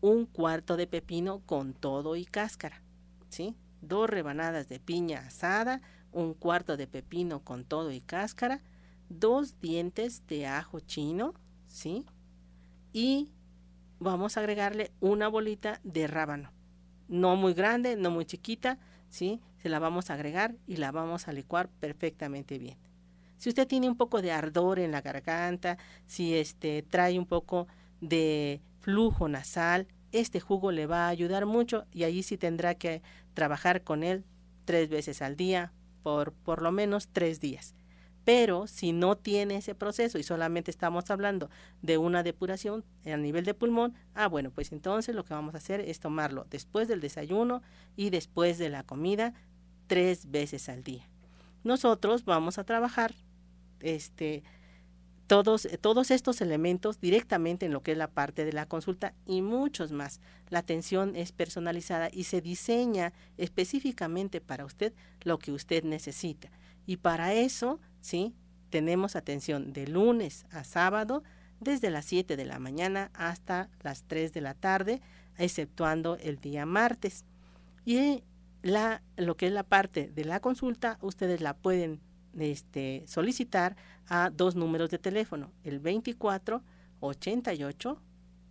un 0.00 0.26
cuarto 0.26 0.76
de 0.76 0.86
pepino 0.86 1.40
con 1.46 1.72
todo 1.72 2.16
y 2.16 2.24
cáscara, 2.24 2.82
¿sí? 3.28 3.56
Dos 3.80 4.10
rebanadas 4.10 4.68
de 4.68 4.80
piña 4.80 5.20
asada, 5.20 5.80
un 6.10 6.34
cuarto 6.34 6.76
de 6.76 6.86
pepino 6.86 7.44
con 7.44 7.64
todo 7.64 7.90
y 7.90 8.00
cáscara, 8.00 8.62
dos 9.08 9.60
dientes 9.60 10.26
de 10.26 10.46
ajo 10.46 10.80
chino, 10.80 11.34
¿sí? 11.68 12.04
Y 12.92 13.32
vamos 13.98 14.36
a 14.36 14.40
agregarle 14.40 14.92
una 15.00 15.28
bolita 15.28 15.80
de 15.84 16.06
rábano. 16.06 16.53
No 17.08 17.36
muy 17.36 17.54
grande, 17.54 17.96
no 17.96 18.10
muy 18.10 18.24
chiquita, 18.24 18.78
¿sí? 19.08 19.40
Se 19.58 19.68
la 19.68 19.78
vamos 19.78 20.10
a 20.10 20.14
agregar 20.14 20.54
y 20.66 20.76
la 20.76 20.92
vamos 20.92 21.28
a 21.28 21.32
licuar 21.32 21.68
perfectamente 21.68 22.58
bien. 22.58 22.78
Si 23.36 23.48
usted 23.48 23.66
tiene 23.66 23.88
un 23.88 23.96
poco 23.96 24.22
de 24.22 24.32
ardor 24.32 24.78
en 24.78 24.92
la 24.92 25.02
garganta, 25.02 25.76
si 26.06 26.34
este 26.34 26.82
trae 26.82 27.18
un 27.18 27.26
poco 27.26 27.66
de 28.00 28.62
flujo 28.78 29.28
nasal, 29.28 29.86
este 30.12 30.40
jugo 30.40 30.70
le 30.70 30.86
va 30.86 31.06
a 31.06 31.08
ayudar 31.08 31.46
mucho 31.46 31.86
y 31.92 32.04
allí 32.04 32.22
sí 32.22 32.38
tendrá 32.38 32.74
que 32.74 33.02
trabajar 33.34 33.82
con 33.82 34.02
él 34.02 34.24
tres 34.64 34.88
veces 34.88 35.22
al 35.22 35.36
día 35.36 35.72
por 36.02 36.32
por 36.32 36.62
lo 36.62 36.72
menos 36.72 37.08
tres 37.08 37.40
días. 37.40 37.74
Pero 38.24 38.66
si 38.66 38.92
no 38.92 39.16
tiene 39.16 39.56
ese 39.56 39.74
proceso 39.74 40.18
y 40.18 40.22
solamente 40.22 40.70
estamos 40.70 41.10
hablando 41.10 41.50
de 41.82 41.98
una 41.98 42.22
depuración 42.22 42.84
a 43.04 43.16
nivel 43.16 43.44
de 43.44 43.54
pulmón, 43.54 43.94
ah, 44.14 44.28
bueno, 44.28 44.50
pues 44.50 44.72
entonces 44.72 45.14
lo 45.14 45.24
que 45.24 45.34
vamos 45.34 45.54
a 45.54 45.58
hacer 45.58 45.80
es 45.80 46.00
tomarlo 46.00 46.46
después 46.50 46.88
del 46.88 47.00
desayuno 47.00 47.62
y 47.96 48.10
después 48.10 48.58
de 48.58 48.70
la 48.70 48.82
comida 48.82 49.34
tres 49.86 50.30
veces 50.30 50.68
al 50.68 50.82
día. 50.82 51.08
Nosotros 51.62 52.24
vamos 52.24 52.58
a 52.58 52.64
trabajar 52.64 53.14
este, 53.80 54.42
todos, 55.26 55.68
todos 55.80 56.10
estos 56.10 56.40
elementos 56.40 57.00
directamente 57.00 57.66
en 57.66 57.72
lo 57.72 57.82
que 57.82 57.92
es 57.92 57.98
la 57.98 58.10
parte 58.10 58.44
de 58.44 58.52
la 58.52 58.66
consulta 58.66 59.14
y 59.26 59.42
muchos 59.42 59.92
más. 59.92 60.20
La 60.48 60.60
atención 60.60 61.16
es 61.16 61.32
personalizada 61.32 62.08
y 62.12 62.24
se 62.24 62.40
diseña 62.40 63.12
específicamente 63.36 64.40
para 64.40 64.64
usted 64.64 64.94
lo 65.22 65.38
que 65.38 65.52
usted 65.52 65.84
necesita. 65.84 66.50
Y 66.86 66.98
para 66.98 67.32
eso, 67.32 67.80
¿sí? 68.04 68.34
Tenemos 68.68 69.16
atención 69.16 69.72
de 69.72 69.86
lunes 69.86 70.44
a 70.50 70.62
sábado, 70.62 71.22
desde 71.58 71.88
las 71.88 72.04
7 72.04 72.36
de 72.36 72.44
la 72.44 72.58
mañana 72.58 73.10
hasta 73.14 73.70
las 73.82 74.04
3 74.04 74.34
de 74.34 74.42
la 74.42 74.52
tarde, 74.52 75.00
exceptuando 75.38 76.16
el 76.16 76.38
día 76.38 76.66
martes. 76.66 77.24
Y 77.86 78.22
la, 78.62 79.02
lo 79.16 79.38
que 79.38 79.46
es 79.46 79.52
la 79.52 79.62
parte 79.62 80.10
de 80.14 80.24
la 80.26 80.40
consulta, 80.40 80.98
ustedes 81.00 81.40
la 81.40 81.56
pueden 81.56 82.00
este, 82.38 83.04
solicitar 83.06 83.74
a 84.06 84.28
dos 84.28 84.54
números 84.54 84.90
de 84.90 84.98
teléfono, 84.98 85.50
el 85.62 85.78
24 85.78 86.62
88 87.00 88.02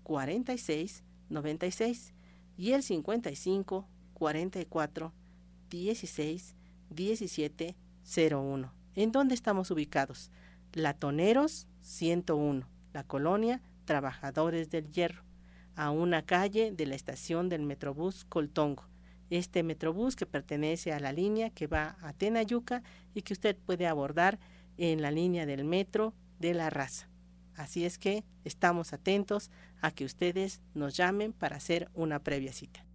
46 0.01 1.03
96 1.29 2.13
y 2.57 2.71
el 2.71 2.81
55 2.81 3.87
44 4.13 5.13
16 5.69 6.55
17 6.89 7.75
01. 8.31 8.82
¿En 8.95 9.11
dónde 9.11 9.33
estamos 9.33 9.71
ubicados? 9.71 10.31
Latoneros 10.73 11.67
101, 11.81 12.67
la 12.93 13.03
colonia 13.03 13.61
Trabajadores 13.85 14.69
del 14.69 14.91
Hierro, 14.91 15.23
a 15.75 15.89
una 15.89 16.21
calle 16.21 16.71
de 16.71 16.85
la 16.85 16.93
estación 16.93 17.49
del 17.49 17.63
Metrobús 17.63 18.23
Coltongo. 18.25 18.85
Este 19.31 19.63
Metrobús 19.63 20.15
que 20.15 20.27
pertenece 20.27 20.93
a 20.93 20.99
la 20.99 21.11
línea 21.11 21.49
que 21.49 21.65
va 21.65 21.97
a 22.01 22.13
Tenayuca 22.13 22.83
y 23.15 23.23
que 23.23 23.33
usted 23.33 23.57
puede 23.57 23.87
abordar 23.87 24.39
en 24.77 25.01
la 25.01 25.09
línea 25.09 25.47
del 25.47 25.65
metro 25.65 26.13
de 26.39 26.53
la 26.53 26.69
raza. 26.69 27.09
Así 27.55 27.85
es 27.85 27.97
que 27.97 28.23
estamos 28.43 28.93
atentos 28.93 29.49
a 29.81 29.89
que 29.89 30.05
ustedes 30.05 30.61
nos 30.75 30.95
llamen 30.95 31.33
para 31.33 31.55
hacer 31.55 31.89
una 31.95 32.19
previa 32.19 32.53
cita. 32.53 32.85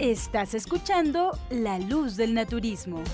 Estás 0.00 0.54
escuchando 0.54 1.38
La 1.50 1.78
Luz 1.78 2.16
del 2.16 2.34
Naturismo. 2.34 3.04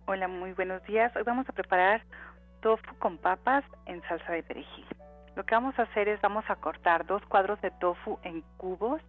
Hola, 0.07 0.29
muy 0.29 0.53
buenos 0.53 0.83
días. 0.85 1.15
Hoy 1.17 1.23
vamos 1.25 1.49
a 1.49 1.53
preparar 1.53 2.03
tofu 2.61 2.95
con 2.99 3.19
papas 3.19 3.65
en 3.87 4.03
salsa 4.03 4.33
de 4.33 4.43
perejil. 4.43 4.85
Lo 5.35 5.45
que 5.45 5.55
vamos 5.55 5.79
a 5.79 5.83
hacer 5.83 6.09
es 6.09 6.21
vamos 6.21 6.45
a 6.49 6.57
cortar 6.57 7.07
dos 7.07 7.23
cuadros 7.27 7.61
de 7.63 7.71
tofu 7.73 8.19
en 8.23 8.43
cubos 8.57 9.01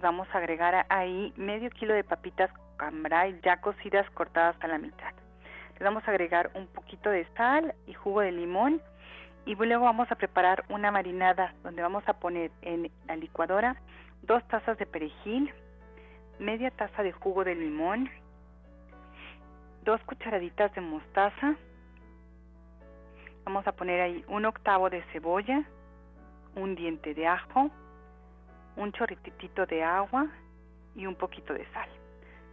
vamos 0.00 0.28
a 0.32 0.38
agregar 0.38 0.86
ahí 0.88 1.32
medio 1.36 1.70
kilo 1.70 1.94
de 1.94 2.04
papitas 2.04 2.50
cambray 2.76 3.40
ya 3.42 3.60
cocidas 3.60 4.08
cortadas 4.10 4.56
a 4.60 4.68
la 4.68 4.78
mitad. 4.78 5.12
Le 5.78 5.84
vamos 5.84 6.06
a 6.06 6.10
agregar 6.10 6.50
un 6.54 6.66
poquito 6.66 7.10
de 7.10 7.26
sal 7.36 7.74
y 7.86 7.94
jugo 7.94 8.20
de 8.20 8.32
limón 8.32 8.80
y 9.44 9.54
luego 9.54 9.84
vamos 9.84 10.10
a 10.10 10.16
preparar 10.16 10.64
una 10.68 10.90
marinada 10.90 11.54
donde 11.62 11.82
vamos 11.82 12.02
a 12.08 12.14
poner 12.14 12.50
en 12.62 12.90
la 13.06 13.16
licuadora 13.16 13.76
dos 14.22 14.46
tazas 14.48 14.76
de 14.78 14.86
perejil, 14.86 15.52
media 16.38 16.70
taza 16.70 17.02
de 17.02 17.12
jugo 17.12 17.44
de 17.44 17.54
limón, 17.54 18.10
dos 19.84 20.00
cucharaditas 20.02 20.74
de 20.74 20.80
mostaza. 20.80 21.54
Vamos 23.44 23.66
a 23.66 23.72
poner 23.72 24.00
ahí 24.00 24.24
un 24.28 24.44
octavo 24.44 24.90
de 24.90 25.02
cebolla, 25.12 25.62
un 26.56 26.74
diente 26.74 27.14
de 27.14 27.28
ajo, 27.28 27.70
un 28.76 28.92
chorrititito 28.92 29.66
de 29.66 29.82
agua 29.82 30.26
y 30.94 31.06
un 31.06 31.14
poquito 31.14 31.52
de 31.52 31.66
sal. 31.72 31.88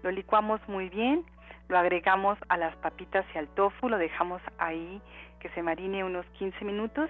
Lo 0.03 0.11
licuamos 0.11 0.59
muy 0.67 0.89
bien, 0.89 1.25
lo 1.69 1.77
agregamos 1.77 2.37
a 2.49 2.57
las 2.57 2.75
papitas 2.77 3.25
y 3.33 3.37
al 3.37 3.47
tofu, 3.49 3.89
lo 3.89 3.97
dejamos 3.97 4.41
ahí 4.57 5.01
que 5.39 5.49
se 5.49 5.61
marine 5.61 6.03
unos 6.03 6.25
15 6.37 6.63
minutos 6.65 7.09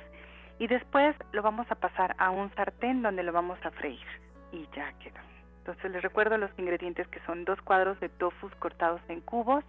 y 0.59 0.67
después 0.67 1.15
lo 1.31 1.41
vamos 1.41 1.69
a 1.71 1.75
pasar 1.75 2.15
a 2.19 2.29
un 2.29 2.53
sartén 2.55 3.01
donde 3.01 3.23
lo 3.23 3.31
vamos 3.31 3.57
a 3.63 3.71
freír 3.71 4.05
y 4.51 4.67
ya 4.75 4.91
quedó. 4.99 5.19
Entonces 5.59 5.91
les 5.91 6.01
recuerdo 6.03 6.37
los 6.37 6.51
ingredientes 6.57 7.07
que 7.07 7.19
son 7.21 7.45
dos 7.45 7.59
cuadros 7.61 7.99
de 7.99 8.09
tofu 8.09 8.49
cortados 8.59 9.01
en 9.07 9.21
cubos, 9.21 9.63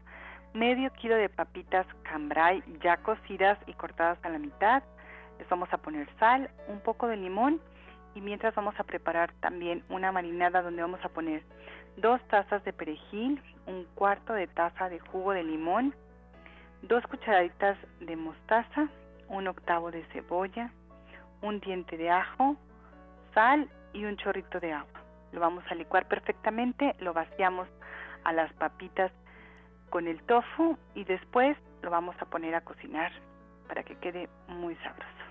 medio 0.52 0.92
kilo 0.94 1.16
de 1.16 1.28
papitas 1.28 1.86
cambray 2.02 2.62
ya 2.82 2.96
cocidas 2.98 3.58
y 3.66 3.74
cortadas 3.74 4.18
a 4.22 4.28
la 4.28 4.38
mitad. 4.38 4.82
Les 5.38 5.48
vamos 5.48 5.72
a 5.72 5.78
poner 5.78 6.08
sal, 6.18 6.50
un 6.68 6.80
poco 6.80 7.06
de 7.06 7.16
limón 7.16 7.60
y 8.14 8.20
mientras 8.20 8.54
vamos 8.54 8.78
a 8.78 8.84
preparar 8.84 9.32
también 9.40 9.82
una 9.88 10.12
marinada 10.12 10.62
donde 10.62 10.82
vamos 10.82 11.04
a 11.04 11.08
poner 11.08 11.42
dos 11.96 12.20
tazas 12.28 12.64
de 12.64 12.72
perejil, 12.72 13.42
un 13.66 13.84
cuarto 13.94 14.32
de 14.32 14.46
taza 14.46 14.88
de 14.88 15.00
jugo 15.00 15.32
de 15.32 15.42
limón, 15.42 15.94
dos 16.82 17.04
cucharaditas 17.06 17.78
de 18.00 18.16
mostaza, 18.16 18.88
un 19.28 19.48
octavo 19.48 19.90
de 19.90 20.04
cebolla, 20.06 20.70
un 21.42 21.60
diente 21.60 21.96
de 21.96 22.10
ajo, 22.10 22.56
sal 23.32 23.68
y 23.92 24.04
un 24.04 24.16
chorrito 24.16 24.60
de 24.60 24.72
agua. 24.72 25.00
Lo 25.32 25.40
vamos 25.40 25.64
a 25.70 25.74
licuar 25.74 26.06
perfectamente, 26.06 26.94
lo 27.00 27.12
vaciamos 27.12 27.68
a 28.24 28.32
las 28.32 28.52
papitas 28.54 29.12
con 29.90 30.06
el 30.06 30.22
tofu 30.22 30.76
y 30.94 31.04
después 31.04 31.56
lo 31.82 31.90
vamos 31.90 32.16
a 32.20 32.26
poner 32.26 32.54
a 32.54 32.62
cocinar 32.62 33.12
para 33.68 33.82
que 33.82 33.96
quede 33.96 34.28
muy 34.48 34.74
sabroso. 34.76 35.23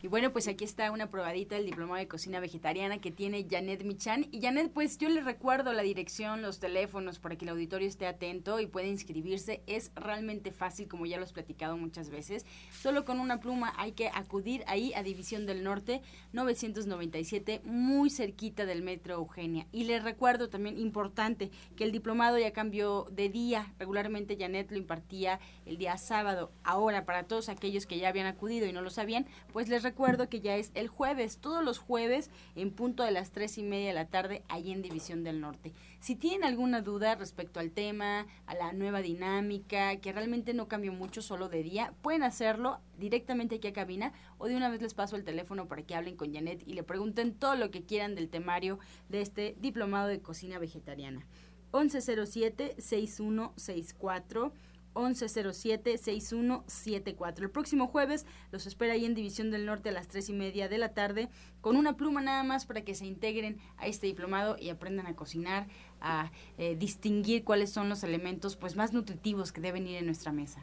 Y 0.00 0.06
bueno, 0.06 0.32
pues 0.32 0.46
aquí 0.46 0.64
está 0.64 0.92
una 0.92 1.10
probadita 1.10 1.56
del 1.56 1.66
diplomado 1.66 1.98
de 1.98 2.06
cocina 2.06 2.38
vegetariana 2.38 3.00
que 3.00 3.10
tiene 3.10 3.46
Janet 3.50 3.82
Michan. 3.82 4.26
Y 4.30 4.40
Janet, 4.40 4.72
pues 4.72 4.96
yo 4.98 5.08
les 5.08 5.24
recuerdo 5.24 5.72
la 5.72 5.82
dirección, 5.82 6.40
los 6.40 6.60
teléfonos 6.60 7.18
para 7.18 7.36
que 7.36 7.44
el 7.44 7.50
auditorio 7.50 7.88
esté 7.88 8.06
atento 8.06 8.60
y 8.60 8.66
pueda 8.66 8.86
inscribirse. 8.86 9.62
Es 9.66 9.90
realmente 9.96 10.52
fácil, 10.52 10.86
como 10.86 11.06
ya 11.06 11.16
lo 11.16 11.24
has 11.24 11.32
platicado 11.32 11.76
muchas 11.76 12.10
veces. 12.10 12.46
Solo 12.70 13.04
con 13.04 13.18
una 13.18 13.40
pluma 13.40 13.72
hay 13.76 13.92
que 13.92 14.08
acudir 14.08 14.62
ahí 14.68 14.92
a 14.94 15.02
División 15.02 15.46
del 15.46 15.64
Norte 15.64 16.02
997, 16.32 17.62
muy 17.64 18.10
cerquita 18.10 18.66
del 18.66 18.82
Metro 18.82 19.14
Eugenia. 19.14 19.66
Y 19.72 19.84
les 19.84 20.04
recuerdo 20.04 20.48
también, 20.48 20.78
importante, 20.78 21.50
que 21.76 21.84
el 21.84 21.92
diplomado 21.92 22.38
ya 22.38 22.52
cambió 22.52 23.06
de 23.10 23.28
día. 23.28 23.74
Regularmente 23.78 24.36
Janet 24.38 24.70
lo 24.70 24.78
impartía 24.78 25.40
el 25.66 25.76
día 25.76 25.98
sábado. 25.98 26.52
Ahora, 26.62 27.04
para 27.04 27.24
todos 27.24 27.48
aquellos 27.48 27.86
que 27.86 27.98
ya 27.98 28.08
habían 28.08 28.26
acudido 28.26 28.66
y 28.66 28.72
no 28.72 28.82
lo 28.82 28.90
sabían, 28.90 29.26
pues 29.52 29.68
les 29.68 29.82
recuerdo 29.88 30.28
que 30.28 30.40
ya 30.40 30.56
es 30.56 30.70
el 30.74 30.88
jueves, 30.88 31.38
todos 31.38 31.64
los 31.64 31.78
jueves, 31.78 32.28
en 32.56 32.70
punto 32.70 33.04
de 33.04 33.10
las 33.10 33.30
tres 33.30 33.56
y 33.56 33.62
media 33.62 33.88
de 33.88 33.94
la 33.94 34.04
tarde, 34.04 34.42
ahí 34.48 34.70
en 34.70 34.82
División 34.82 35.24
del 35.24 35.40
Norte. 35.40 35.72
Si 36.00 36.14
tienen 36.14 36.44
alguna 36.44 36.82
duda 36.82 37.14
respecto 37.14 37.58
al 37.58 37.70
tema, 37.70 38.26
a 38.46 38.54
la 38.54 38.74
nueva 38.74 39.00
dinámica, 39.00 39.96
que 39.96 40.12
realmente 40.12 40.52
no 40.52 40.68
cambió 40.68 40.92
mucho 40.92 41.22
solo 41.22 41.48
de 41.48 41.62
día, 41.62 41.94
pueden 42.02 42.22
hacerlo 42.22 42.80
directamente 42.98 43.54
aquí 43.56 43.68
a 43.68 43.72
cabina 43.72 44.12
o 44.36 44.46
de 44.46 44.56
una 44.56 44.68
vez 44.68 44.82
les 44.82 44.92
paso 44.92 45.16
el 45.16 45.24
teléfono 45.24 45.68
para 45.68 45.80
que 45.82 45.94
hablen 45.94 46.16
con 46.16 46.34
Janet 46.34 46.62
y 46.66 46.74
le 46.74 46.82
pregunten 46.82 47.32
todo 47.32 47.56
lo 47.56 47.70
que 47.70 47.84
quieran 47.84 48.14
del 48.14 48.28
temario 48.28 48.78
de 49.08 49.22
este 49.22 49.56
diplomado 49.58 50.08
de 50.08 50.20
cocina 50.20 50.58
vegetariana. 50.58 51.24
1107-6164 51.72 54.52
1107-6174. 54.94 57.42
El 57.42 57.50
próximo 57.50 57.86
jueves 57.86 58.26
los 58.50 58.66
espera 58.66 58.94
ahí 58.94 59.04
en 59.04 59.14
División 59.14 59.50
del 59.50 59.66
Norte 59.66 59.90
a 59.90 59.92
las 59.92 60.08
tres 60.08 60.28
y 60.28 60.32
media 60.32 60.68
de 60.68 60.78
la 60.78 60.94
tarde 60.94 61.28
con 61.60 61.76
una 61.76 61.96
pluma 61.96 62.20
nada 62.20 62.42
más 62.42 62.66
para 62.66 62.82
que 62.82 62.94
se 62.94 63.06
integren 63.06 63.58
a 63.76 63.86
este 63.86 64.06
diplomado 64.06 64.56
y 64.58 64.70
aprendan 64.70 65.06
a 65.06 65.14
cocinar, 65.14 65.68
a 66.00 66.30
eh, 66.56 66.76
distinguir 66.76 67.44
cuáles 67.44 67.70
son 67.70 67.88
los 67.88 68.02
elementos 68.04 68.56
pues 68.56 68.76
más 68.76 68.92
nutritivos 68.92 69.52
que 69.52 69.60
deben 69.60 69.86
ir 69.86 69.96
en 69.96 70.06
nuestra 70.06 70.32
mesa. 70.32 70.62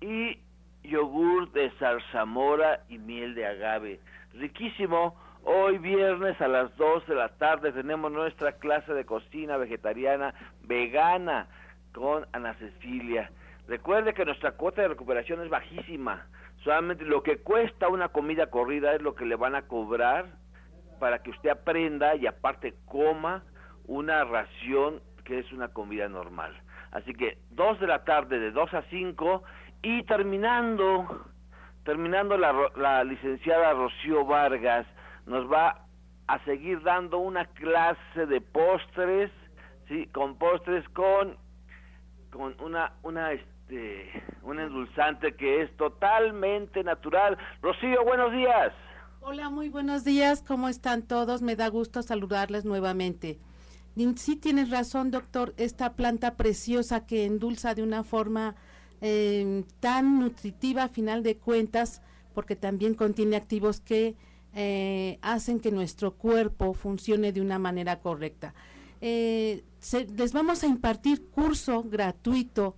y 0.01 0.37
yogur 0.83 1.51
de 1.51 1.71
zarzamora 1.79 2.81
y 2.89 2.97
miel 2.97 3.33
de 3.35 3.45
agave. 3.45 3.99
Riquísimo. 4.33 5.15
Hoy 5.43 5.79
viernes 5.79 6.39
a 6.39 6.47
las 6.47 6.75
2 6.77 7.07
de 7.07 7.15
la 7.15 7.29
tarde 7.29 7.71
tenemos 7.71 8.11
nuestra 8.11 8.53
clase 8.53 8.93
de 8.93 9.05
cocina 9.05 9.57
vegetariana 9.57 10.35
vegana 10.63 11.47
con 11.93 12.27
Ana 12.31 12.53
Cecilia. 12.55 13.31
Recuerde 13.67 14.13
que 14.13 14.25
nuestra 14.25 14.51
cuota 14.51 14.83
de 14.83 14.89
recuperación 14.89 15.41
es 15.41 15.49
bajísima. 15.49 16.27
Solamente 16.63 17.05
lo 17.05 17.23
que 17.23 17.37
cuesta 17.37 17.87
una 17.87 18.09
comida 18.09 18.51
corrida 18.51 18.93
es 18.93 19.01
lo 19.01 19.15
que 19.15 19.25
le 19.25 19.35
van 19.35 19.55
a 19.55 19.63
cobrar 19.63 20.40
para 21.01 21.23
que 21.23 21.31
usted 21.31 21.49
aprenda 21.49 22.15
y 22.15 22.27
aparte 22.27 22.75
coma 22.85 23.43
una 23.87 24.23
ración 24.23 25.01
que 25.25 25.39
es 25.39 25.51
una 25.51 25.69
comida 25.69 26.07
normal. 26.07 26.55
Así 26.91 27.11
que 27.15 27.39
dos 27.49 27.79
de 27.79 27.87
la 27.87 28.03
tarde 28.03 28.37
de 28.37 28.51
2 28.51 28.71
a 28.75 28.83
5 28.83 29.43
y 29.81 30.03
terminando, 30.03 31.25
terminando 31.85 32.37
la, 32.37 32.53
la 32.75 33.03
licenciada 33.03 33.73
Rocío 33.73 34.25
Vargas 34.25 34.85
nos 35.25 35.51
va 35.51 35.87
a 36.27 36.37
seguir 36.45 36.83
dando 36.83 37.17
una 37.17 37.45
clase 37.45 38.27
de 38.27 38.39
postres, 38.39 39.31
sí, 39.87 40.05
con 40.13 40.37
postres 40.37 40.87
con 40.89 41.35
con 42.29 42.55
una 42.61 42.93
una 43.01 43.31
este 43.31 44.23
un 44.43 44.59
endulzante 44.59 45.35
que 45.35 45.63
es 45.63 45.77
totalmente 45.77 46.83
natural. 46.83 47.39
Rocío, 47.63 48.03
buenos 48.03 48.31
días. 48.33 48.71
Hola, 49.23 49.51
muy 49.51 49.69
buenos 49.69 50.03
días. 50.03 50.41
¿Cómo 50.41 50.67
están 50.67 51.03
todos? 51.03 51.43
Me 51.43 51.55
da 51.55 51.67
gusto 51.67 52.01
saludarles 52.01 52.65
nuevamente. 52.65 53.37
sí 54.15 54.35
tienes 54.35 54.71
razón, 54.71 55.11
doctor, 55.11 55.53
esta 55.57 55.93
planta 55.93 56.37
preciosa 56.37 57.05
que 57.05 57.25
endulza 57.25 57.75
de 57.75 57.83
una 57.83 58.03
forma 58.03 58.55
eh, 58.99 59.63
tan 59.79 60.19
nutritiva 60.19 60.85
a 60.85 60.89
final 60.89 61.21
de 61.21 61.37
cuentas, 61.37 62.01
porque 62.33 62.55
también 62.55 62.95
contiene 62.95 63.35
activos 63.35 63.79
que 63.79 64.15
eh, 64.55 65.19
hacen 65.21 65.59
que 65.59 65.69
nuestro 65.69 66.15
cuerpo 66.15 66.73
funcione 66.73 67.31
de 67.31 67.41
una 67.41 67.59
manera 67.59 67.99
correcta. 67.99 68.55
Eh, 69.01 69.63
les 70.17 70.33
vamos 70.33 70.63
a 70.63 70.67
impartir 70.67 71.27
curso 71.27 71.83
gratuito 71.83 72.75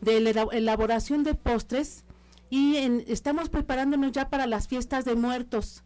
de 0.00 0.16
elaboración 0.18 1.22
de 1.22 1.34
postres 1.34 2.04
y 2.50 2.76
estamos 3.06 3.48
preparándonos 3.48 4.10
ya 4.12 4.28
para 4.28 4.48
las 4.48 4.66
fiestas 4.66 5.04
de 5.04 5.14
muertos. 5.14 5.83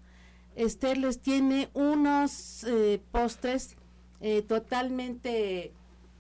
Esther 0.59 0.99
les 0.99 1.21
tiene 1.21 1.71
unos 1.73 2.67
postres 3.13 3.77
eh, 4.21 4.43
totalmente 4.43 5.73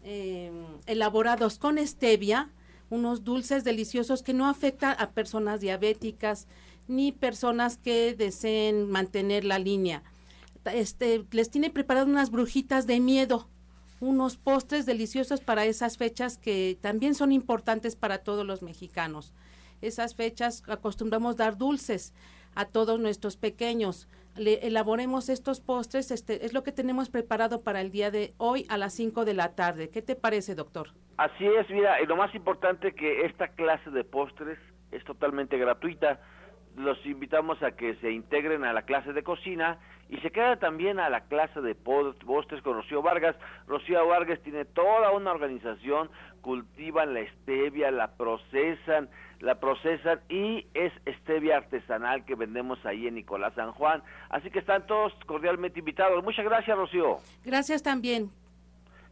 em, 0.05 0.65
elaborados 0.87 1.59
con 1.59 1.79
stevia, 1.85 2.49
unos 2.91 3.25
dulces 3.25 3.65
deliciosos 3.65 4.23
que 4.23 4.35
no 4.35 4.47
afectan 4.47 4.95
a 5.01 5.11
personas 5.11 5.61
diabéticas 5.61 6.47
ni 6.87 7.11
personas 7.11 7.77
que 7.77 8.15
deseen 8.15 8.89
mantener 8.89 9.45
la 9.45 9.59
línea. 9.59 10.05
Este, 10.73 11.25
les 11.33 11.51
tiene 11.51 11.71
preparadas 11.71 12.09
unas 12.09 12.31
brujitas 12.31 12.87
de 12.87 13.01
miedo, 13.01 13.49
unos 14.01 14.37
postres 14.37 14.87
deliciosos 14.87 15.41
para 15.41 15.67
esas 15.67 15.97
fechas 15.97 16.39
que 16.39 16.79
también 16.81 17.17
son 17.17 17.33
importantes 17.33 17.97
para 17.97 18.19
todos 18.19 18.47
los 18.47 18.63
mexicanos. 18.63 19.35
Esas 19.83 20.15
fechas 20.15 20.63
acostumbramos 20.69 21.37
dar 21.37 21.59
dulces 21.59 22.13
a 22.59 22.65
todos 22.65 22.99
nuestros 22.99 23.37
pequeños 23.37 24.09
le 24.37 24.67
elaboremos 24.67 25.29
estos 25.29 25.61
postres. 25.61 26.11
Este 26.11 26.45
es 26.45 26.53
lo 26.53 26.65
que 26.65 26.73
tenemos 26.73 27.09
preparado 27.09 27.63
para 27.63 27.81
el 27.81 27.93
día 27.93 28.11
de 28.11 28.35
hoy 28.37 28.67
a 28.69 28.77
las 28.77 28.95
5 28.95 29.25
de 29.25 29.35
la 29.35 29.55
tarde. 29.55 29.91
¿Qué 29.91 30.03
te 30.03 30.17
parece, 30.17 30.57
doctor? 30.57 30.89
Así 31.19 31.47
es, 31.47 31.71
mira, 31.71 32.01
lo 32.01 32.17
más 32.17 32.35
importante 32.35 32.95
que 32.95 33.27
esta 33.27 33.47
clase 33.49 33.91
de 33.91 34.03
postres 34.03 34.59
es 34.91 35.05
totalmente 35.05 35.57
gratuita. 35.57 36.21
Los 36.79 37.05
invitamos 37.05 37.61
a 37.63 37.73
que 37.73 37.97
se 37.97 38.13
integren 38.13 38.65
a 38.65 38.73
la 38.73 38.83
clase 38.83 39.13
de 39.13 39.25
cocina 39.25 39.79
y 40.09 40.17
se 40.19 40.31
quedan 40.31 40.59
también 40.61 41.01
a 41.01 41.11
la 41.11 41.23
clase 41.23 41.61
de 41.61 41.75
postres 41.75 42.63
con 42.63 42.75
Rocío 42.75 43.03
Vargas. 43.03 43.35
Rocío 43.67 44.07
Vargas 44.07 44.41
tiene 44.45 44.65
toda 44.65 45.11
una 45.11 45.33
organización, 45.33 46.09
cultivan 46.41 47.15
la 47.15 47.21
stevia, 47.43 47.91
la 47.91 48.13
procesan, 48.13 49.09
la 49.41 49.57
procesan 49.57 50.21
y 50.29 50.67
es 50.73 50.93
stevia 51.23 51.57
artesanal 51.57 52.25
que 52.25 52.37
vendemos 52.37 52.79
ahí 52.87 53.09
en 53.09 53.17
Nicolás 53.17 53.55
San 53.55 53.73
Juan. 53.73 54.03
Así 54.31 54.49
que 54.51 54.61
están 54.61 54.87
todos 54.87 55.13
cordialmente 55.27 55.81
invitados. 55.81 56.23
Muchas 56.23 56.45
gracias, 56.45 56.77
Rocío. 56.77 57.19
Gracias 57.45 57.83
también. 57.83 58.31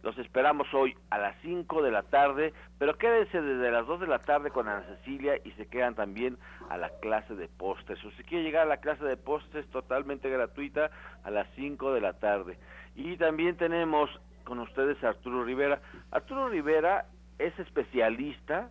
Los 0.07 0.19
esperamos 0.19 0.73
hoy 0.73 0.97
a 1.11 1.19
las 1.19 1.35
5 1.43 1.83
de 1.83 1.91
la 1.91 2.05
tarde, 2.05 2.53
pero 2.79 2.97
quédense 2.97 3.43
desde 3.43 3.73
las 3.73 3.89
2 3.89 4.03
de 4.03 4.07
la 4.07 4.21
tarde 4.21 4.53
con 4.53 4.69
Ana 4.69 4.85
Cecilia 4.87 5.35
y 5.43 5.51
se 5.55 5.67
quedan 5.67 5.97
también 5.97 6.39
a 6.71 6.77
la 6.77 6.91
clase 7.01 7.35
de 7.35 7.49
postres. 7.49 7.99
Si 7.99 8.07
usted 8.07 8.25
quiere 8.25 8.45
llegar 8.45 8.63
a 8.63 8.69
la 8.69 8.77
clase 8.77 9.05
de 9.05 9.17
postres 9.17 9.69
totalmente 9.71 10.31
gratuita 10.31 10.93
a 11.25 11.31
las 11.33 11.49
5 11.57 11.93
de 11.93 12.01
la 12.01 12.13
tarde. 12.21 12.57
Y 12.95 13.17
también 13.17 13.57
tenemos 13.57 14.09
con 14.45 14.61
ustedes 14.61 15.03
a 15.03 15.09
Arturo 15.09 15.43
Rivera. 15.43 15.81
Arturo 16.13 16.51
Rivera 16.51 17.07
es 17.41 17.59
especialista 17.59 18.71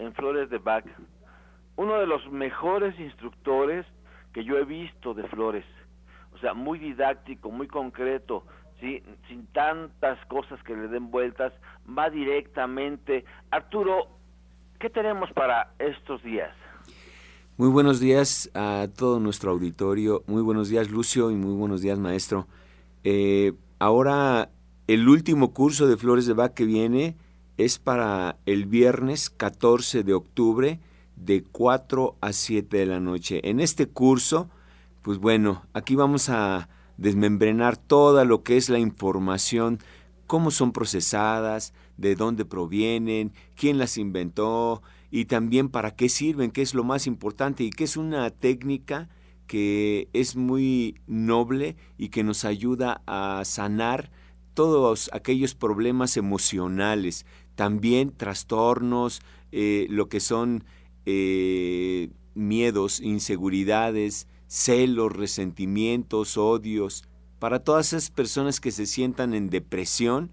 en 0.00 0.14
flores 0.14 0.50
de 0.50 0.58
Bach, 0.58 0.84
uno 1.76 1.96
de 2.00 2.08
los 2.08 2.28
mejores 2.32 2.98
instructores 2.98 3.86
que 4.32 4.42
yo 4.42 4.58
he 4.58 4.64
visto 4.64 5.14
de 5.14 5.28
flores. 5.28 5.64
O 6.34 6.38
sea, 6.38 6.54
muy 6.54 6.80
didáctico, 6.80 7.52
muy 7.52 7.68
concreto, 7.68 8.44
¿sí? 8.80 9.02
sin 9.28 9.46
tantas 9.48 10.18
cosas 10.26 10.62
que 10.62 10.74
le 10.74 10.88
den 10.88 11.10
vueltas, 11.10 11.52
va 11.86 12.10
directamente. 12.10 13.24
Arturo, 13.50 14.08
¿qué 14.78 14.90
tenemos 14.90 15.30
para 15.32 15.72
estos 15.78 16.22
días? 16.22 16.54
Muy 17.56 17.68
buenos 17.68 18.00
días 18.00 18.50
a 18.54 18.86
todo 18.96 19.18
nuestro 19.18 19.50
auditorio, 19.50 20.22
muy 20.26 20.42
buenos 20.42 20.68
días 20.68 20.90
Lucio 20.90 21.30
y 21.30 21.34
muy 21.36 21.54
buenos 21.54 21.80
días 21.80 21.98
maestro. 21.98 22.46
Eh, 23.02 23.54
ahora 23.78 24.50
el 24.86 25.08
último 25.08 25.52
curso 25.54 25.86
de 25.86 25.96
Flores 25.96 26.26
de 26.26 26.34
Bach 26.34 26.52
que 26.52 26.66
viene 26.66 27.16
es 27.56 27.78
para 27.78 28.36
el 28.44 28.66
viernes 28.66 29.30
14 29.30 30.02
de 30.02 30.12
octubre 30.12 30.80
de 31.16 31.44
4 31.50 32.16
a 32.20 32.32
7 32.32 32.76
de 32.76 32.86
la 32.86 33.00
noche. 33.00 33.40
En 33.48 33.60
este 33.60 33.86
curso, 33.88 34.50
pues 35.02 35.18
bueno, 35.18 35.62
aquí 35.72 35.96
vamos 35.96 36.28
a 36.28 36.68
desmembrenar 36.96 37.76
toda 37.76 38.24
lo 38.24 38.42
que 38.42 38.56
es 38.56 38.68
la 38.68 38.78
información, 38.78 39.78
cómo 40.26 40.50
son 40.50 40.72
procesadas, 40.72 41.72
de 41.96 42.14
dónde 42.14 42.44
provienen, 42.44 43.32
quién 43.54 43.78
las 43.78 43.96
inventó 43.96 44.82
y 45.10 45.26
también 45.26 45.68
para 45.68 45.94
qué 45.94 46.08
sirven, 46.08 46.50
qué 46.50 46.62
es 46.62 46.74
lo 46.74 46.84
más 46.84 47.06
importante 47.06 47.64
y 47.64 47.70
que 47.70 47.84
es 47.84 47.96
una 47.96 48.30
técnica 48.30 49.08
que 49.46 50.08
es 50.12 50.36
muy 50.36 51.00
noble 51.06 51.76
y 51.96 52.08
que 52.08 52.24
nos 52.24 52.44
ayuda 52.44 53.02
a 53.06 53.42
sanar 53.44 54.10
todos 54.54 55.10
aquellos 55.12 55.54
problemas 55.54 56.16
emocionales, 56.16 57.26
también 57.54 58.10
trastornos, 58.10 59.20
eh, 59.52 59.86
lo 59.90 60.08
que 60.08 60.20
son 60.20 60.64
eh, 61.04 62.10
miedos, 62.34 63.00
inseguridades, 63.00 64.26
celos, 64.46 65.12
resentimientos, 65.12 66.36
odios. 66.36 67.04
Para 67.38 67.60
todas 67.60 67.92
esas 67.92 68.10
personas 68.10 68.60
que 68.60 68.72
se 68.72 68.86
sientan 68.86 69.34
en 69.34 69.50
depresión, 69.50 70.32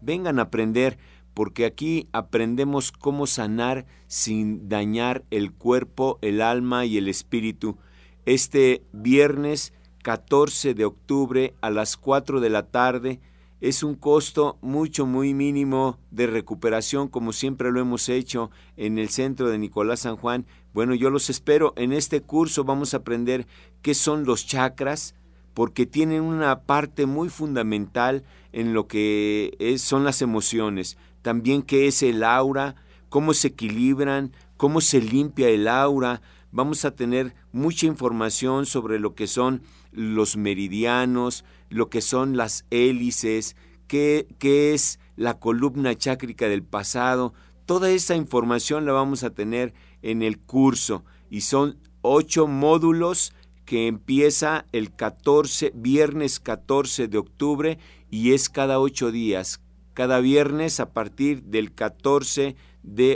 vengan 0.00 0.38
a 0.38 0.42
aprender, 0.42 0.98
porque 1.34 1.64
aquí 1.64 2.08
aprendemos 2.12 2.92
cómo 2.92 3.26
sanar 3.26 3.86
sin 4.06 4.68
dañar 4.68 5.24
el 5.30 5.52
cuerpo, 5.52 6.18
el 6.22 6.40
alma 6.40 6.86
y 6.86 6.96
el 6.96 7.08
espíritu. 7.08 7.76
Este 8.24 8.84
viernes 8.92 9.72
14 10.04 10.74
de 10.74 10.84
octubre 10.84 11.54
a 11.60 11.70
las 11.70 11.96
4 11.96 12.40
de 12.40 12.50
la 12.50 12.66
tarde, 12.66 13.20
es 13.64 13.82
un 13.82 13.94
costo 13.94 14.58
mucho, 14.60 15.06
muy 15.06 15.32
mínimo 15.32 15.98
de 16.10 16.26
recuperación, 16.26 17.08
como 17.08 17.32
siempre 17.32 17.72
lo 17.72 17.80
hemos 17.80 18.10
hecho 18.10 18.50
en 18.76 18.98
el 18.98 19.08
centro 19.08 19.48
de 19.48 19.56
Nicolás 19.56 20.00
San 20.00 20.16
Juan. 20.16 20.44
Bueno, 20.74 20.94
yo 20.94 21.08
los 21.08 21.30
espero. 21.30 21.72
En 21.76 21.94
este 21.94 22.20
curso 22.20 22.64
vamos 22.64 22.92
a 22.92 22.98
aprender 22.98 23.46
qué 23.80 23.94
son 23.94 24.26
los 24.26 24.46
chakras, 24.46 25.14
porque 25.54 25.86
tienen 25.86 26.20
una 26.20 26.60
parte 26.60 27.06
muy 27.06 27.30
fundamental 27.30 28.24
en 28.52 28.74
lo 28.74 28.86
que 28.86 29.56
son 29.78 30.04
las 30.04 30.20
emociones. 30.20 30.98
También 31.22 31.62
qué 31.62 31.86
es 31.86 32.02
el 32.02 32.22
aura, 32.22 32.74
cómo 33.08 33.32
se 33.32 33.48
equilibran, 33.48 34.32
cómo 34.58 34.82
se 34.82 35.00
limpia 35.00 35.48
el 35.48 35.68
aura. 35.68 36.20
Vamos 36.54 36.84
a 36.84 36.92
tener 36.92 37.34
mucha 37.50 37.86
información 37.86 38.64
sobre 38.64 39.00
lo 39.00 39.16
que 39.16 39.26
son 39.26 39.62
los 39.90 40.36
meridianos, 40.36 41.44
lo 41.68 41.90
que 41.90 42.00
son 42.00 42.36
las 42.36 42.64
hélices, 42.70 43.56
qué, 43.88 44.28
qué 44.38 44.72
es 44.72 45.00
la 45.16 45.40
columna 45.40 45.96
chácrica 45.96 46.48
del 46.48 46.62
pasado. 46.62 47.34
Toda 47.66 47.90
esa 47.90 48.14
información 48.14 48.86
la 48.86 48.92
vamos 48.92 49.24
a 49.24 49.30
tener 49.30 49.74
en 50.00 50.22
el 50.22 50.38
curso 50.38 51.04
y 51.28 51.40
son 51.40 51.76
ocho 52.02 52.46
módulos 52.46 53.32
que 53.64 53.88
empieza 53.88 54.64
el 54.70 54.94
14, 54.94 55.72
viernes 55.74 56.38
14 56.38 57.08
de 57.08 57.18
octubre 57.18 57.78
y 58.12 58.32
es 58.32 58.48
cada 58.48 58.78
ocho 58.78 59.10
días. 59.10 59.60
Cada 59.92 60.20
viernes 60.20 60.78
a 60.78 60.92
partir 60.92 61.42
del 61.42 61.74
14 61.74 62.42
de 62.44 62.56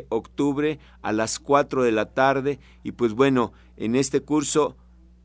octubre 0.08 0.78
a 1.02 1.12
las 1.12 1.38
4 1.38 1.82
de 1.82 1.92
la 1.92 2.06
tarde. 2.06 2.58
Y 2.82 2.92
pues 2.92 3.12
bueno, 3.12 3.52
en 3.76 3.94
este 3.94 4.20
curso, 4.20 4.76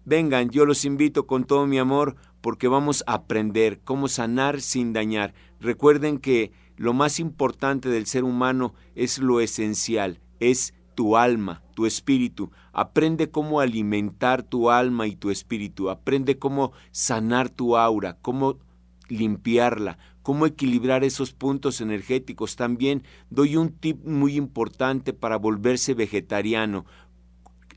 vengan, 0.05 0.49
yo 0.49 0.65
los 0.65 0.85
invito 0.85 1.27
con 1.27 1.45
todo 1.45 1.65
mi 1.65 1.77
amor 1.77 2.15
porque 2.41 2.67
vamos 2.67 3.03
a 3.07 3.13
aprender 3.13 3.79
cómo 3.83 4.07
sanar 4.07 4.61
sin 4.61 4.93
dañar. 4.93 5.33
Recuerden 5.59 6.19
que 6.19 6.51
lo 6.75 6.93
más 6.93 7.19
importante 7.19 7.89
del 7.89 8.05
ser 8.05 8.23
humano 8.23 8.73
es 8.95 9.19
lo 9.19 9.39
esencial, 9.39 10.19
es 10.39 10.73
tu 10.95 11.17
alma, 11.17 11.63
tu 11.73 11.85
espíritu. 11.85 12.51
Aprende 12.71 13.29
cómo 13.29 13.59
alimentar 13.59 14.43
tu 14.43 14.69
alma 14.69 15.07
y 15.07 15.15
tu 15.15 15.29
espíritu. 15.29 15.89
Aprende 15.89 16.37
cómo 16.37 16.73
sanar 16.91 17.49
tu 17.49 17.77
aura, 17.77 18.17
cómo 18.21 18.59
limpiarla, 19.07 19.97
cómo 20.23 20.45
equilibrar 20.47 21.03
esos 21.03 21.33
puntos 21.33 21.81
energéticos. 21.81 22.55
También 22.55 23.03
doy 23.29 23.57
un 23.57 23.77
tip 23.77 24.03
muy 24.03 24.35
importante 24.35 25.13
para 25.13 25.37
volverse 25.37 25.93
vegetariano. 25.93 26.85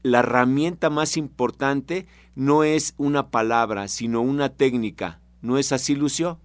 La 0.03 0.21
herramienta 0.21 0.89
más 0.89 1.17
importante 1.17 2.07
no 2.35 2.65
es 2.65 2.95
una 2.97 3.31
palabra, 3.31 3.89
sino 3.89 4.23
una 4.23 4.51
técnica. 4.51 5.21
¿No 5.43 5.59
es 5.59 5.73
así, 5.73 5.97
Lucio? 5.97 6.39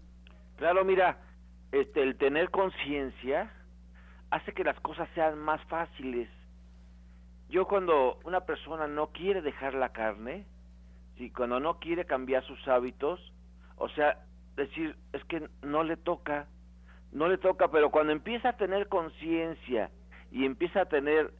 Claro, 0.57 0.83
mira, 0.83 1.21
este, 1.71 2.03
el 2.03 2.17
tener 2.17 2.49
conciencia 2.49 3.51
hace 4.31 4.53
que 4.53 4.63
las 4.63 4.79
cosas 4.79 5.07
sean 5.13 5.37
más 5.39 5.63
fáciles. 5.65 6.29
Yo 7.49 7.67
cuando 7.67 8.19
una 8.23 8.41
persona 8.41 8.87
no 8.87 9.07
quiere 9.11 9.41
dejar 9.41 9.73
la 9.73 9.89
carne, 9.89 10.45
si 11.17 11.29
cuando 11.29 11.59
no 11.59 11.79
quiere 11.79 12.05
cambiar 12.05 12.45
sus 12.45 12.67
hábitos, 12.67 13.19
o 13.75 13.89
sea, 13.89 14.25
decir, 14.61 14.95
es 15.13 15.23
que 15.25 15.47
no 15.61 15.83
le 15.83 15.97
toca, 15.97 16.47
no 17.11 17.27
le 17.27 17.37
toca, 17.37 17.69
pero 17.69 17.91
cuando 17.91 18.13
empieza 18.13 18.49
a 18.49 18.57
tener 18.57 18.87
conciencia 18.87 19.89
y 20.31 20.45
empieza 20.45 20.81
a 20.81 20.85
tener 20.85 21.31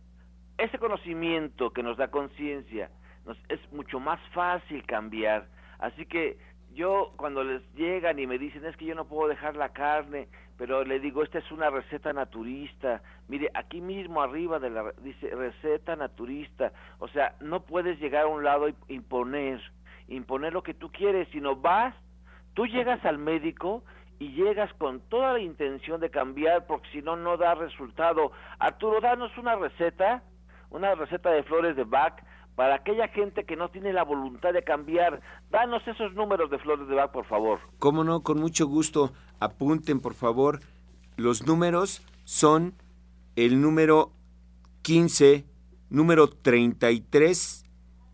ese 0.58 0.78
conocimiento 0.78 1.72
que 1.72 1.84
nos 1.84 1.98
da 1.98 2.10
conciencia, 2.10 2.90
es 3.50 3.60
mucho 3.72 4.00
más 4.00 4.20
fácil 4.34 4.86
cambiar. 4.86 5.48
Así 5.80 6.06
que 6.06 6.38
yo 6.74 7.14
cuando 7.18 7.44
les 7.44 7.62
llegan 7.74 8.20
y 8.20 8.28
me 8.28 8.38
dicen 8.38 8.66
es 8.66 8.78
que 8.78 8.86
yo 8.86 8.96
no 8.96 9.06
puedo 9.06 9.28
dejar 9.28 9.56
la 9.56 9.70
carne, 9.70 10.28
pero 10.58 10.84
le 10.84 11.00
digo, 11.00 11.24
esta 11.24 11.40
es 11.40 11.52
una 11.52 11.70
receta 11.70 12.14
naturista. 12.14 13.02
Mire, 13.28 13.50
aquí 13.54 13.82
mismo 13.82 14.22
arriba 14.22 14.60
de 14.60 14.70
la 14.70 14.92
dice 15.02 15.30
receta 15.32 15.96
naturista. 15.96 16.72
O 17.00 17.08
sea, 17.08 17.36
no 17.40 17.64
puedes 17.64 18.00
llegar 18.00 18.24
a 18.24 18.28
un 18.28 18.44
lado 18.44 18.70
y 18.70 18.76
imponer, 18.88 19.60
imponer 20.08 20.54
lo 20.54 20.64
que 20.64 20.74
tú 20.74 20.92
quieres, 20.92 21.28
sino 21.30 21.56
vas, 21.56 21.96
tú 22.54 22.66
llegas 22.66 23.04
al 23.06 23.18
médico 23.18 23.84
y 24.20 24.34
llegas 24.34 24.72
con 24.76 25.00
toda 25.10 25.34
la 25.34 25.40
intención 25.40 26.00
de 26.00 26.12
cambiar, 26.12 26.68
porque 26.68 26.88
si 26.92 27.02
no, 27.02 27.16
no 27.16 27.38
da 27.38 27.56
resultado. 27.56 28.32
Arturo, 28.60 29.02
danos 29.02 29.36
una 29.38 29.56
receta, 29.56 30.24
una 30.70 30.94
receta 30.94 31.32
de 31.32 31.44
flores 31.44 31.76
de 31.76 31.84
Bach 31.84 32.22
para 32.56 32.76
aquella 32.76 33.08
gente 33.08 33.46
que 33.46 33.56
no 33.56 33.70
tiene 33.70 33.94
la 33.94 34.04
voluntad 34.04 34.54
de 34.54 34.64
cambiar. 34.64 35.22
Danos 35.50 35.82
esos 35.88 36.14
números 36.14 36.52
de 36.52 36.60
Flores 36.60 36.88
de 36.88 36.96
Bach, 36.96 37.12
por 37.12 37.26
favor. 37.26 37.60
Cómo 37.80 38.04
no, 38.04 38.22
con 38.22 38.40
mucho 38.40 38.68
gusto. 38.68 39.12
Apunten, 39.40 40.00
por 40.00 40.14
favor. 40.14 40.60
Los 41.18 41.48
números 41.48 42.06
son 42.24 42.76
el 43.36 43.62
número 43.62 44.12
15, 44.84 45.46
número 45.90 46.28
33 46.28 47.66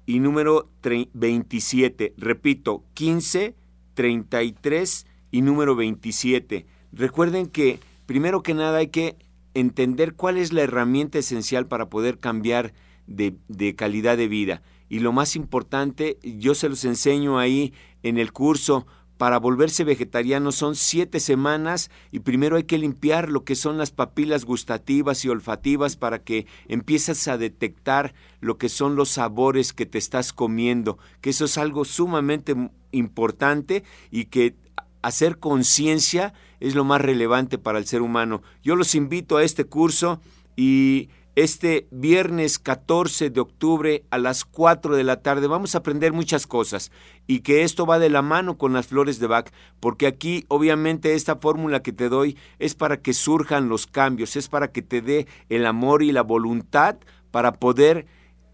y 0.05 0.19
número 0.19 0.69
27. 0.81 2.13
Repito, 2.17 2.83
15, 2.93 3.55
33 3.97 5.07
y 5.31 5.41
número 5.41 5.75
27. 5.75 6.67
Recuerden 6.93 7.47
que, 7.47 7.79
primero 8.05 8.43
que 8.43 8.53
nada, 8.53 8.77
hay 8.77 8.89
que 8.89 9.17
entender 9.55 10.13
cuál 10.13 10.37
es 10.37 10.53
la 10.53 10.61
herramienta 10.61 11.17
esencial 11.17 11.65
para 11.65 11.89
poder 11.89 12.19
cambiar 12.19 12.73
de, 13.07 13.35
calidad 13.75 14.15
de 14.15 14.27
vida. 14.27 14.61
Y 14.87 14.99
lo 14.99 15.13
más 15.13 15.35
importante, 15.35 16.19
yo 16.21 16.53
se 16.53 16.69
los 16.69 16.85
enseño 16.85 17.39
ahí 17.39 17.73
en 18.03 18.19
el 18.19 18.31
curso, 18.31 18.85
para 19.17 19.39
volverse 19.39 19.83
vegetariano 19.83 20.51
son 20.51 20.75
siete 20.75 21.19
semanas 21.19 21.89
y 22.11 22.19
primero 22.19 22.55
hay 22.55 22.63
que 22.63 22.77
limpiar 22.77 23.29
lo 23.29 23.43
que 23.43 23.55
son 23.55 23.77
las 23.77 23.91
papilas 23.91 24.45
gustativas 24.45 25.25
y 25.25 25.29
olfativas 25.29 25.95
para 25.95 26.19
que 26.19 26.45
empieces 26.67 27.27
a 27.27 27.37
detectar 27.37 28.13
lo 28.39 28.57
que 28.57 28.69
son 28.69 28.95
los 28.95 29.09
sabores 29.09 29.73
que 29.73 29.85
te 29.85 29.97
estás 29.97 30.33
comiendo, 30.33 30.99
que 31.21 31.31
eso 31.31 31.45
es 31.45 31.57
algo 31.57 31.83
sumamente 31.85 32.55
importante 32.91 33.83
y 34.11 34.25
que 34.25 34.55
hacer 35.01 35.39
conciencia 35.39 36.33
es 36.59 36.75
lo 36.75 36.83
más 36.83 37.01
relevante 37.01 37.57
para 37.57 37.79
el 37.79 37.85
ser 37.85 38.01
humano. 38.01 38.41
Yo 38.63 38.75
los 38.75 38.93
invito 38.95 39.37
a 39.37 39.43
este 39.43 39.65
curso 39.65 40.19
y 40.55 41.09
este 41.37 41.85
viernes 41.91 42.57
14 42.57 43.29
de 43.29 43.39
octubre 43.39 44.03
a 44.09 44.17
las 44.17 44.43
4 44.43 44.95
de 44.95 45.03
la 45.03 45.21
tarde. 45.21 45.45
Vamos 45.45 45.75
a 45.75 45.77
aprender 45.77 46.11
muchas 46.11 46.47
cosas 46.47 46.91
y 47.27 47.41
que 47.41 47.61
esto 47.61 47.85
va 47.85 47.99
de 47.99 48.09
la 48.09 48.23
mano 48.23 48.57
con 48.57 48.73
las 48.73 48.87
flores 48.87 49.19
de 49.19 49.27
Bach, 49.27 49.51
porque 49.79 50.07
aquí 50.07 50.45
obviamente 50.47 51.13
esta 51.13 51.35
fórmula 51.35 51.83
que 51.83 51.93
te 51.93 52.09
doy 52.09 52.39
es 52.57 52.73
para 52.73 52.97
que 52.97 53.13
surjan 53.13 53.69
los 53.69 53.85
cambios, 53.85 54.35
es 54.35 54.49
para 54.49 54.71
que 54.71 54.81
te 54.81 55.01
dé 55.01 55.27
el 55.47 55.67
amor 55.67 56.01
y 56.01 56.11
la 56.11 56.23
voluntad 56.23 56.97
para 57.29 57.51
poder 57.51 58.07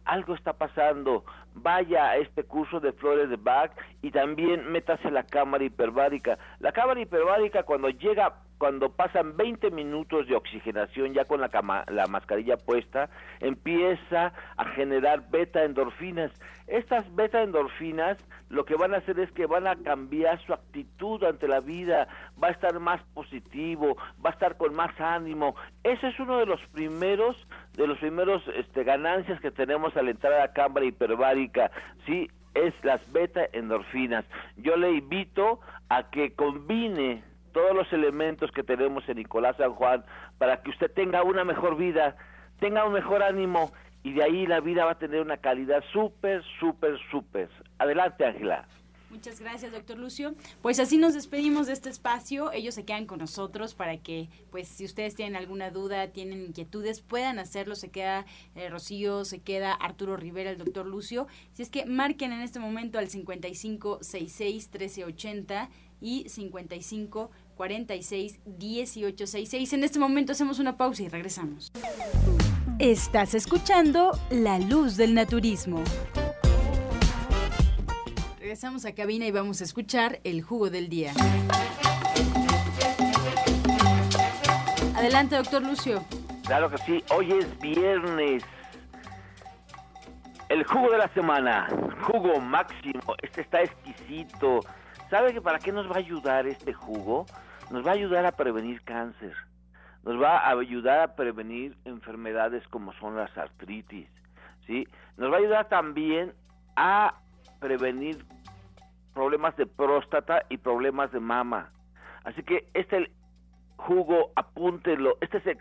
algo 0.04 0.34
está 0.34 0.52
pasando. 0.52 1.24
Vaya 1.54 2.10
a 2.10 2.18
este 2.18 2.44
curso 2.44 2.78
de 2.78 2.92
flores 2.92 3.28
de 3.28 3.34
Bach 3.36 3.72
y 4.02 4.12
también 4.12 4.70
métase 4.70 5.10
la 5.10 5.24
cámara 5.24 5.64
hiperbárica. 5.64 6.38
La 6.60 6.70
cámara 6.70 7.00
hiperbárica 7.00 7.64
cuando 7.64 7.88
llega 7.88 8.34
cuando 8.58 8.90
pasan 8.90 9.36
20 9.36 9.70
minutos 9.70 10.26
de 10.28 10.36
oxigenación 10.36 11.12
ya 11.12 11.24
con 11.24 11.40
la, 11.40 11.50
la 11.88 12.06
mascarilla 12.06 12.56
puesta, 12.56 13.10
empieza 13.40 14.32
a 14.56 14.64
generar 14.74 15.30
beta 15.30 15.64
endorfinas. 15.64 16.32
Estas 16.66 17.14
beta 17.14 17.42
endorfinas 17.42 18.18
lo 18.48 18.64
que 18.64 18.76
van 18.76 18.94
a 18.94 18.98
hacer 18.98 19.18
es 19.18 19.30
que 19.32 19.46
van 19.46 19.66
a 19.66 19.76
cambiar 19.76 20.40
su 20.46 20.52
actitud 20.52 21.22
ante 21.24 21.48
la 21.48 21.60
vida, 21.60 22.08
va 22.42 22.48
a 22.48 22.52
estar 22.52 22.78
más 22.80 23.02
positivo, 23.14 23.96
va 24.24 24.30
a 24.30 24.32
estar 24.32 24.56
con 24.56 24.74
más 24.74 24.98
ánimo. 25.00 25.54
Ese 25.82 26.08
es 26.08 26.18
uno 26.20 26.38
de 26.38 26.46
los 26.46 26.60
primeros 26.72 27.36
de 27.74 27.86
los 27.86 27.98
primeros 27.98 28.42
este, 28.54 28.84
ganancias 28.84 29.40
que 29.40 29.50
tenemos 29.50 29.96
al 29.96 30.08
entrar 30.08 30.32
a 30.32 30.38
la 30.38 30.52
cámara 30.52 30.86
hiperbárica, 30.86 31.70
sí, 32.06 32.30
es 32.54 32.72
las 32.82 33.12
beta 33.12 33.46
endorfinas. 33.52 34.24
Yo 34.56 34.76
le 34.76 34.92
invito 34.92 35.60
a 35.88 36.10
que 36.10 36.34
combine 36.34 37.22
todos 37.56 37.74
los 37.74 37.90
elementos 37.90 38.52
que 38.52 38.62
tenemos 38.62 39.08
en 39.08 39.16
Nicolás 39.16 39.56
San 39.56 39.72
Juan 39.72 40.04
para 40.36 40.60
que 40.60 40.68
usted 40.68 40.90
tenga 40.90 41.22
una 41.22 41.42
mejor 41.42 41.78
vida, 41.78 42.14
tenga 42.60 42.84
un 42.84 42.92
mejor 42.92 43.22
ánimo 43.22 43.72
y 44.02 44.12
de 44.12 44.22
ahí 44.22 44.46
la 44.46 44.60
vida 44.60 44.84
va 44.84 44.90
a 44.90 44.98
tener 44.98 45.22
una 45.22 45.38
calidad 45.38 45.82
súper, 45.90 46.44
súper, 46.60 46.98
súper. 47.10 47.48
Adelante, 47.78 48.26
Ángela. 48.26 48.68
Muchas 49.08 49.40
gracias, 49.40 49.72
doctor 49.72 49.96
Lucio. 49.96 50.34
Pues 50.60 50.78
así 50.80 50.98
nos 50.98 51.14
despedimos 51.14 51.66
de 51.66 51.72
este 51.72 51.88
espacio. 51.88 52.52
Ellos 52.52 52.74
se 52.74 52.84
quedan 52.84 53.06
con 53.06 53.20
nosotros 53.20 53.72
para 53.72 53.96
que, 53.96 54.28
pues, 54.50 54.68
si 54.68 54.84
ustedes 54.84 55.14
tienen 55.14 55.34
alguna 55.34 55.70
duda, 55.70 56.08
tienen 56.08 56.42
inquietudes, 56.42 57.00
puedan 57.00 57.38
hacerlo. 57.38 57.74
Se 57.74 57.90
queda 57.90 58.26
eh, 58.54 58.68
Rocío, 58.68 59.24
se 59.24 59.40
queda 59.40 59.72
Arturo 59.72 60.18
Rivera, 60.18 60.50
el 60.50 60.58
doctor 60.58 60.84
Lucio. 60.84 61.26
Si 61.54 61.62
es 61.62 61.70
que 61.70 61.86
marquen 61.86 62.32
en 62.32 62.42
este 62.42 62.58
momento 62.58 62.98
al 62.98 63.08
5566 63.08 64.70
1380 64.70 65.70
y 66.00 66.28
55 66.28 67.30
46 67.56 68.40
18 68.44 69.26
66. 69.26 69.72
En 69.72 69.84
este 69.84 69.98
momento 69.98 70.32
hacemos 70.32 70.58
una 70.58 70.76
pausa 70.76 71.02
y 71.02 71.08
regresamos. 71.08 71.72
Estás 72.78 73.34
escuchando 73.34 74.12
La 74.30 74.58
Luz 74.58 74.96
del 74.96 75.14
Naturismo. 75.14 75.82
Regresamos 78.38 78.84
a 78.84 78.94
cabina 78.94 79.26
y 79.26 79.30
vamos 79.30 79.60
a 79.62 79.64
escuchar 79.64 80.20
el 80.22 80.42
jugo 80.42 80.70
del 80.70 80.88
día. 80.88 81.12
Adelante, 84.94 85.36
doctor 85.36 85.62
Lucio. 85.62 86.04
Claro 86.46 86.70
que 86.70 86.78
sí, 86.78 87.02
hoy 87.14 87.32
es 87.32 87.58
viernes. 87.58 88.44
El 90.48 90.62
jugo 90.64 90.90
de 90.90 90.98
la 90.98 91.08
semana, 91.12 91.68
jugo 92.02 92.40
máximo, 92.40 93.16
este 93.22 93.40
está 93.40 93.62
exquisito. 93.62 94.60
¿Sabe 95.10 95.32
que 95.32 95.40
para 95.40 95.58
qué 95.58 95.72
nos 95.72 95.88
va 95.90 95.96
a 95.96 95.98
ayudar 95.98 96.46
este 96.46 96.72
jugo? 96.72 97.26
nos 97.70 97.84
va 97.84 97.90
a 97.90 97.94
ayudar 97.94 98.26
a 98.26 98.32
prevenir 98.32 98.82
cáncer, 98.82 99.34
nos 100.04 100.20
va 100.20 100.38
a 100.38 100.50
ayudar 100.50 101.00
a 101.00 101.16
prevenir 101.16 101.76
enfermedades 101.84 102.66
como 102.68 102.92
son 102.94 103.16
las 103.16 103.36
artritis, 103.36 104.08
¿sí? 104.66 104.86
Nos 105.16 105.30
va 105.30 105.36
a 105.36 105.38
ayudar 105.38 105.68
también 105.68 106.32
a 106.76 107.14
prevenir 107.60 108.24
problemas 109.14 109.56
de 109.56 109.66
próstata 109.66 110.42
y 110.48 110.58
problemas 110.58 111.10
de 111.10 111.20
mama. 111.20 111.70
Así 112.24 112.42
que 112.42 112.68
este 112.74 113.10
jugo, 113.76 114.30
apúntelo, 114.36 115.16
este 115.20 115.40
se, 115.40 115.58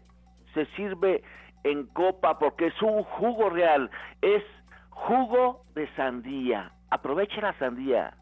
se 0.54 0.66
sirve 0.76 1.24
en 1.64 1.88
copa 1.88 2.38
porque 2.38 2.68
es 2.68 2.82
un 2.82 3.04
jugo 3.04 3.50
real, 3.50 3.90
es 4.22 4.44
jugo 4.90 5.64
de 5.74 5.88
sandía. 5.96 6.72
Aproveche 6.92 7.42
la 7.42 7.58
sandía. 7.58 8.14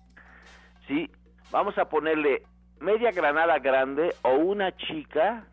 ¿Sí? 0.88 1.10
Vamos 1.52 1.78
a 1.78 1.86
ponerle 1.86 2.44
media 2.80 3.12
granada 3.12 3.60
grande 3.60 4.14
o 4.24 4.32
una 4.34 4.76
chica, 4.76 5.46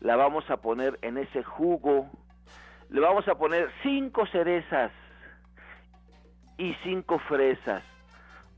la 0.00 0.16
vamos 0.16 0.48
a 0.50 0.58
poner 0.58 0.98
en 1.02 1.18
ese 1.18 1.42
jugo. 1.42 2.10
Le 2.88 3.00
vamos 3.00 3.26
a 3.26 3.34
poner 3.34 3.70
cinco 3.82 4.26
cerezas 4.26 4.92
y 6.58 6.74
cinco 6.84 7.18
fresas. 7.18 7.82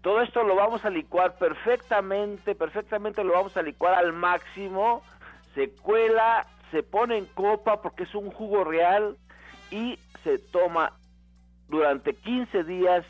Todo 0.02 0.20
esto 0.20 0.42
lo 0.42 0.54
vamos 0.54 0.84
a 0.84 0.90
licuar 0.90 1.38
perfectamente, 1.38 2.54
perfectamente 2.54 3.24
lo 3.24 3.32
vamos 3.32 3.56
a 3.56 3.62
licuar 3.62 3.94
al 3.94 4.12
máximo. 4.12 5.02
Se 5.54 5.70
cuela, 5.70 6.46
se 6.70 6.82
pone 6.82 7.16
en 7.16 7.26
copa 7.26 7.80
porque 7.82 8.04
es 8.04 8.14
un 8.14 8.30
jugo 8.30 8.64
real 8.64 9.16
y 9.70 9.98
se 10.22 10.38
toma 10.38 10.92
durante 11.68 12.14
15 12.14 12.64
días. 12.64 13.04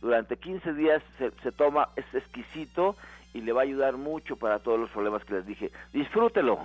Durante 0.00 0.36
15 0.36 0.72
días 0.74 1.02
se, 1.18 1.30
se 1.42 1.52
toma, 1.52 1.90
es 1.96 2.04
exquisito 2.14 2.96
y 3.34 3.40
le 3.42 3.52
va 3.52 3.60
a 3.60 3.64
ayudar 3.64 3.96
mucho 3.96 4.36
para 4.36 4.58
todos 4.58 4.78
los 4.78 4.90
problemas 4.90 5.24
que 5.24 5.34
les 5.34 5.46
dije. 5.46 5.70
Disfrútelo. 5.92 6.58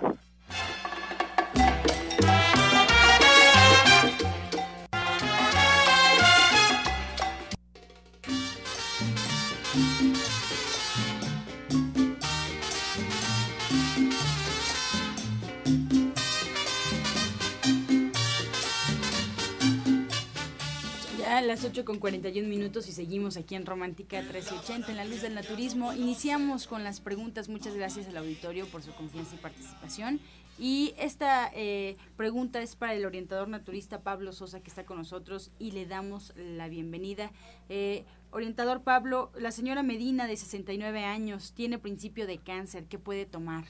Mañana, 21.46 21.62
las 21.62 21.64
8 21.64 21.84
con 21.84 21.98
41 22.00 22.48
minutos 22.48 22.88
y 22.88 22.92
seguimos 22.92 23.36
aquí 23.36 23.54
en 23.54 23.66
Romántica 23.66 24.20
1380 24.20 24.90
en 24.90 24.96
la 24.96 25.04
luz 25.04 25.22
del 25.22 25.34
naturismo. 25.34 25.92
Iniciamos 25.92 26.66
con 26.66 26.82
las 26.82 27.00
preguntas. 27.00 27.48
Muchas 27.48 27.76
gracias 27.76 28.08
al 28.08 28.16
auditorio 28.16 28.66
por 28.66 28.82
su 28.82 28.92
confianza 28.94 29.36
y 29.36 29.38
participación. 29.38 30.20
Y 30.58 30.94
esta 30.98 31.50
eh, 31.54 31.96
pregunta 32.16 32.60
es 32.60 32.74
para 32.74 32.94
el 32.94 33.04
orientador 33.06 33.48
naturista 33.48 34.00
Pablo 34.00 34.32
Sosa 34.32 34.60
que 34.60 34.68
está 34.68 34.84
con 34.84 34.96
nosotros 34.96 35.52
y 35.58 35.70
le 35.70 35.86
damos 35.86 36.34
la 36.36 36.68
bienvenida. 36.68 37.30
Eh, 37.68 38.04
orientador 38.32 38.82
Pablo, 38.82 39.30
la 39.38 39.52
señora 39.52 39.82
Medina 39.82 40.26
de 40.26 40.36
69 40.36 41.04
años 41.04 41.52
tiene 41.52 41.78
principio 41.78 42.26
de 42.26 42.38
cáncer. 42.38 42.86
¿Qué 42.86 42.98
puede 42.98 43.24
tomar? 43.24 43.64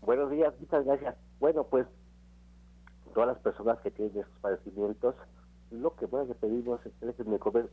Buenos 0.00 0.30
días, 0.30 0.54
muchas 0.60 0.84
gracias. 0.84 1.16
Bueno, 1.40 1.64
pues 1.64 1.86
todas 3.12 3.28
las 3.28 3.38
personas 3.38 3.80
que 3.80 3.90
tienen 3.90 4.16
estos 4.16 4.38
padecimientos, 4.40 5.14
lo 5.72 5.94
que 5.96 6.06
más 6.06 6.28
le 6.28 6.34
pedimos 6.34 6.84
es 6.86 6.92
que 7.00 7.06
de 7.22 7.38
comer 7.38 7.68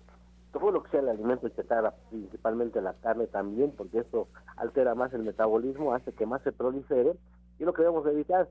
todo 0.51 0.71
lo 0.71 0.83
que 0.83 0.91
sea 0.91 1.01
el 1.01 1.09
alimento 1.09 1.47
chatarra, 1.49 1.93
principalmente 2.09 2.81
la 2.81 2.93
carne 2.93 3.27
también, 3.27 3.71
porque 3.71 3.99
eso 3.99 4.27
altera 4.55 4.95
más 4.95 5.13
el 5.13 5.23
metabolismo, 5.23 5.93
hace 5.93 6.11
que 6.13 6.25
más 6.25 6.41
se 6.41 6.51
prolifere, 6.51 7.15
y 7.59 7.65
lo 7.65 7.73
que 7.73 7.83
evitar. 7.83 8.49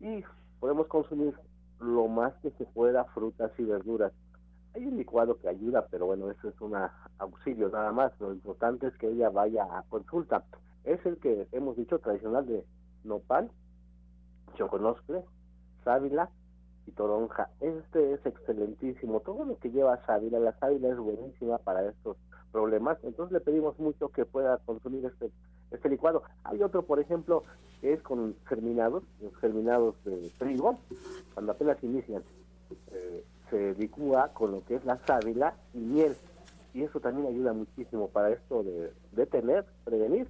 Y 0.00 0.24
podemos 0.60 0.86
consumir 0.86 1.34
lo 1.80 2.08
más 2.08 2.32
que 2.40 2.50
se 2.52 2.64
pueda 2.64 3.04
frutas 3.06 3.52
y 3.58 3.64
verduras. 3.64 4.12
Hay 4.74 4.86
un 4.86 4.96
licuado 4.96 5.38
que 5.38 5.48
ayuda, 5.48 5.86
pero 5.90 6.06
bueno, 6.06 6.30
eso 6.30 6.48
es 6.48 6.60
un 6.60 6.74
auxilio 7.18 7.68
nada 7.68 7.92
más. 7.92 8.12
Lo 8.20 8.32
importante 8.32 8.86
es 8.86 8.96
que 8.96 9.08
ella 9.08 9.28
vaya 9.28 9.64
a 9.64 9.82
consulta. 9.88 10.44
Es 10.84 11.04
el 11.04 11.18
que 11.18 11.48
hemos 11.52 11.76
dicho 11.76 11.98
tradicional 11.98 12.46
de 12.46 12.64
nopal, 13.04 13.50
choconoscle, 14.56 15.24
sábila 15.84 16.30
y 16.88 16.92
toronja. 16.92 17.50
Este 17.60 18.14
es 18.14 18.24
excelentísimo. 18.24 19.20
Todo 19.20 19.44
lo 19.44 19.58
que 19.58 19.70
lleva 19.70 20.04
sábila, 20.06 20.38
la 20.38 20.58
sábila 20.58 20.88
es 20.88 20.96
buenísima 20.96 21.58
para 21.58 21.88
estos 21.88 22.16
problemas. 22.50 22.98
Entonces 23.02 23.32
le 23.32 23.40
pedimos 23.40 23.78
mucho 23.78 24.08
que 24.08 24.24
pueda 24.24 24.58
consumir 24.64 25.04
este, 25.04 25.30
este 25.70 25.88
licuado. 25.88 26.22
Hay 26.44 26.62
otro, 26.62 26.82
por 26.82 26.98
ejemplo, 26.98 27.44
que 27.80 27.92
es 27.92 28.02
con 28.02 28.34
germinados, 28.46 29.04
germinados 29.40 29.94
de 30.04 30.30
trigo, 30.38 30.78
cuando 31.34 31.52
apenas 31.52 31.82
inician. 31.84 32.22
Eh, 32.92 33.24
se 33.50 33.74
licúa 33.74 34.28
con 34.34 34.52
lo 34.52 34.64
que 34.64 34.76
es 34.76 34.84
la 34.84 34.98
sábila 35.06 35.54
y 35.74 35.78
miel. 35.78 36.16
Y 36.74 36.82
eso 36.82 37.00
también 37.00 37.28
ayuda 37.28 37.52
muchísimo 37.52 38.08
para 38.08 38.30
esto 38.30 38.62
de 38.62 38.92
detener, 39.12 39.64
prevenir, 39.84 40.28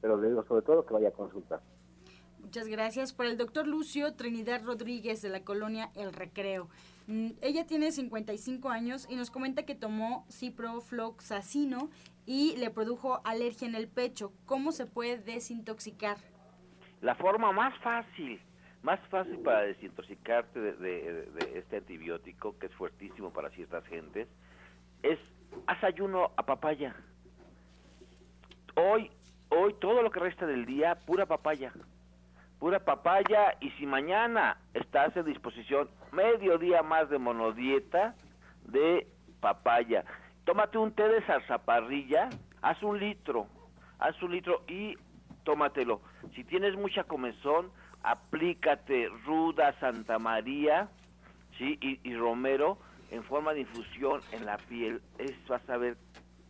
pero 0.00 0.16
le 0.16 0.28
digo 0.28 0.44
sobre 0.44 0.62
todo 0.62 0.86
que 0.86 0.94
vaya 0.94 1.08
a 1.08 1.12
consultar. 1.12 1.60
Muchas 2.50 2.66
gracias. 2.66 3.12
Por 3.12 3.26
el 3.26 3.36
doctor 3.36 3.64
Lucio 3.68 4.14
Trinidad 4.14 4.64
Rodríguez 4.64 5.22
de 5.22 5.28
la 5.28 5.44
colonia 5.44 5.90
El 5.94 6.12
Recreo. 6.12 6.68
Mm, 7.06 7.28
ella 7.42 7.64
tiene 7.64 7.92
55 7.92 8.70
años 8.70 9.06
y 9.08 9.14
nos 9.14 9.30
comenta 9.30 9.64
que 9.64 9.76
tomó 9.76 10.26
ciprofloxacino 10.28 11.90
y 12.26 12.56
le 12.56 12.70
produjo 12.70 13.20
alergia 13.24 13.68
en 13.68 13.76
el 13.76 13.86
pecho. 13.86 14.32
¿Cómo 14.46 14.72
se 14.72 14.86
puede 14.86 15.18
desintoxicar? 15.18 16.16
La 17.02 17.14
forma 17.14 17.52
más 17.52 17.72
fácil, 17.84 18.40
más 18.82 18.98
fácil 19.10 19.38
para 19.38 19.60
desintoxicarte 19.60 20.58
de, 20.58 21.28
este 21.54 21.76
antibiótico, 21.76 22.58
que 22.58 22.66
es 22.66 22.74
fuertísimo 22.74 23.32
para 23.32 23.50
ciertas 23.50 23.86
gentes, 23.86 24.26
es 25.04 25.20
haz 25.68 25.84
ayuno 25.84 26.32
a 26.36 26.44
papaya. 26.44 26.96
Hoy, 28.74 29.08
hoy 29.50 29.72
todo 29.80 30.02
lo 30.02 30.10
que 30.10 30.18
resta 30.18 30.46
del 30.46 30.66
día, 30.66 30.96
pura 31.06 31.26
papaya 31.26 31.72
pura 32.60 32.78
papaya 32.78 33.56
y 33.60 33.70
si 33.70 33.86
mañana 33.86 34.58
estás 34.74 35.16
en 35.16 35.24
disposición 35.24 35.88
medio 36.12 36.58
día 36.58 36.82
más 36.82 37.08
de 37.08 37.18
monodieta 37.18 38.14
de 38.66 39.08
papaya, 39.40 40.04
tómate 40.44 40.76
un 40.76 40.92
té 40.92 41.08
de 41.08 41.22
zarzaparrilla, 41.22 42.28
haz 42.60 42.82
un 42.82 43.00
litro, 43.00 43.46
haz 43.98 44.22
un 44.22 44.32
litro 44.32 44.62
y 44.68 44.94
tómatelo. 45.42 46.02
Si 46.34 46.44
tienes 46.44 46.76
mucha 46.76 47.04
comezón, 47.04 47.70
aplícate 48.02 49.08
ruda 49.24 49.74
Santa 49.80 50.18
María, 50.18 50.88
¿sí? 51.56 51.78
Y, 51.80 52.14
romero 52.14 52.76
en 53.10 53.24
forma 53.24 53.54
de 53.54 53.60
infusión 53.60 54.20
en 54.32 54.44
la 54.44 54.58
piel. 54.58 55.00
Es, 55.18 55.32
vas 55.48 55.66
a 55.70 55.78
ver 55.78 55.96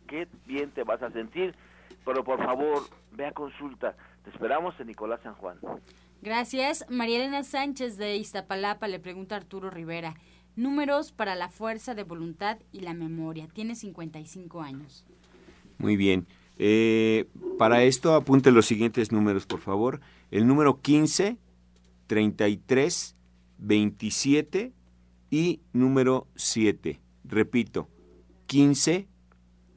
qué 0.07 0.27
bien 0.45 0.71
te 0.71 0.83
vas 0.83 1.01
a 1.01 1.09
sentir. 1.11 1.55
Pero 2.03 2.23
por 2.23 2.43
favor, 2.43 2.81
ve 3.11 3.27
a 3.27 3.31
consulta. 3.31 3.95
Te 4.23 4.29
esperamos 4.29 4.77
en 4.79 4.87
Nicolás 4.87 5.21
San 5.23 5.35
Juan. 5.35 5.57
Gracias. 6.21 6.85
María 6.89 7.17
Elena 7.17 7.43
Sánchez 7.43 7.97
de 7.97 8.15
Iztapalapa 8.15 8.87
le 8.87 8.99
pregunta 8.99 9.35
a 9.35 9.39
Arturo 9.39 9.69
Rivera. 9.69 10.15
Números 10.55 11.11
para 11.11 11.35
la 11.35 11.49
fuerza 11.49 11.95
de 11.95 12.03
voluntad 12.03 12.59
y 12.71 12.81
la 12.81 12.93
memoria. 12.93 13.47
Tiene 13.47 13.75
55 13.75 14.61
años. 14.61 15.05
Muy 15.77 15.95
bien. 15.95 16.27
Eh, 16.57 17.27
para 17.57 17.83
esto 17.83 18.13
apunte 18.13 18.51
los 18.51 18.67
siguientes 18.67 19.11
números, 19.11 19.47
por 19.47 19.61
favor. 19.61 19.99
El 20.29 20.45
número 20.45 20.79
15, 20.79 21.37
33, 22.05 23.15
27 23.57 24.73
y 25.31 25.61
número 25.73 26.27
7. 26.35 26.99
Repito, 27.23 27.89
15, 28.45 29.07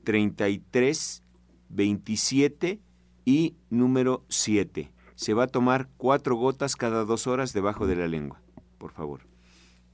33, 0.02 1.22
27 1.70 2.80
y 3.24 3.54
número 3.70 4.24
7. 4.28 4.93
Se 5.14 5.34
va 5.34 5.44
a 5.44 5.48
tomar 5.48 5.88
cuatro 5.96 6.36
gotas 6.36 6.76
cada 6.76 7.04
dos 7.04 7.26
horas 7.26 7.52
debajo 7.52 7.86
de 7.86 7.96
la 7.96 8.08
lengua, 8.08 8.40
por 8.78 8.92
favor. 8.92 9.20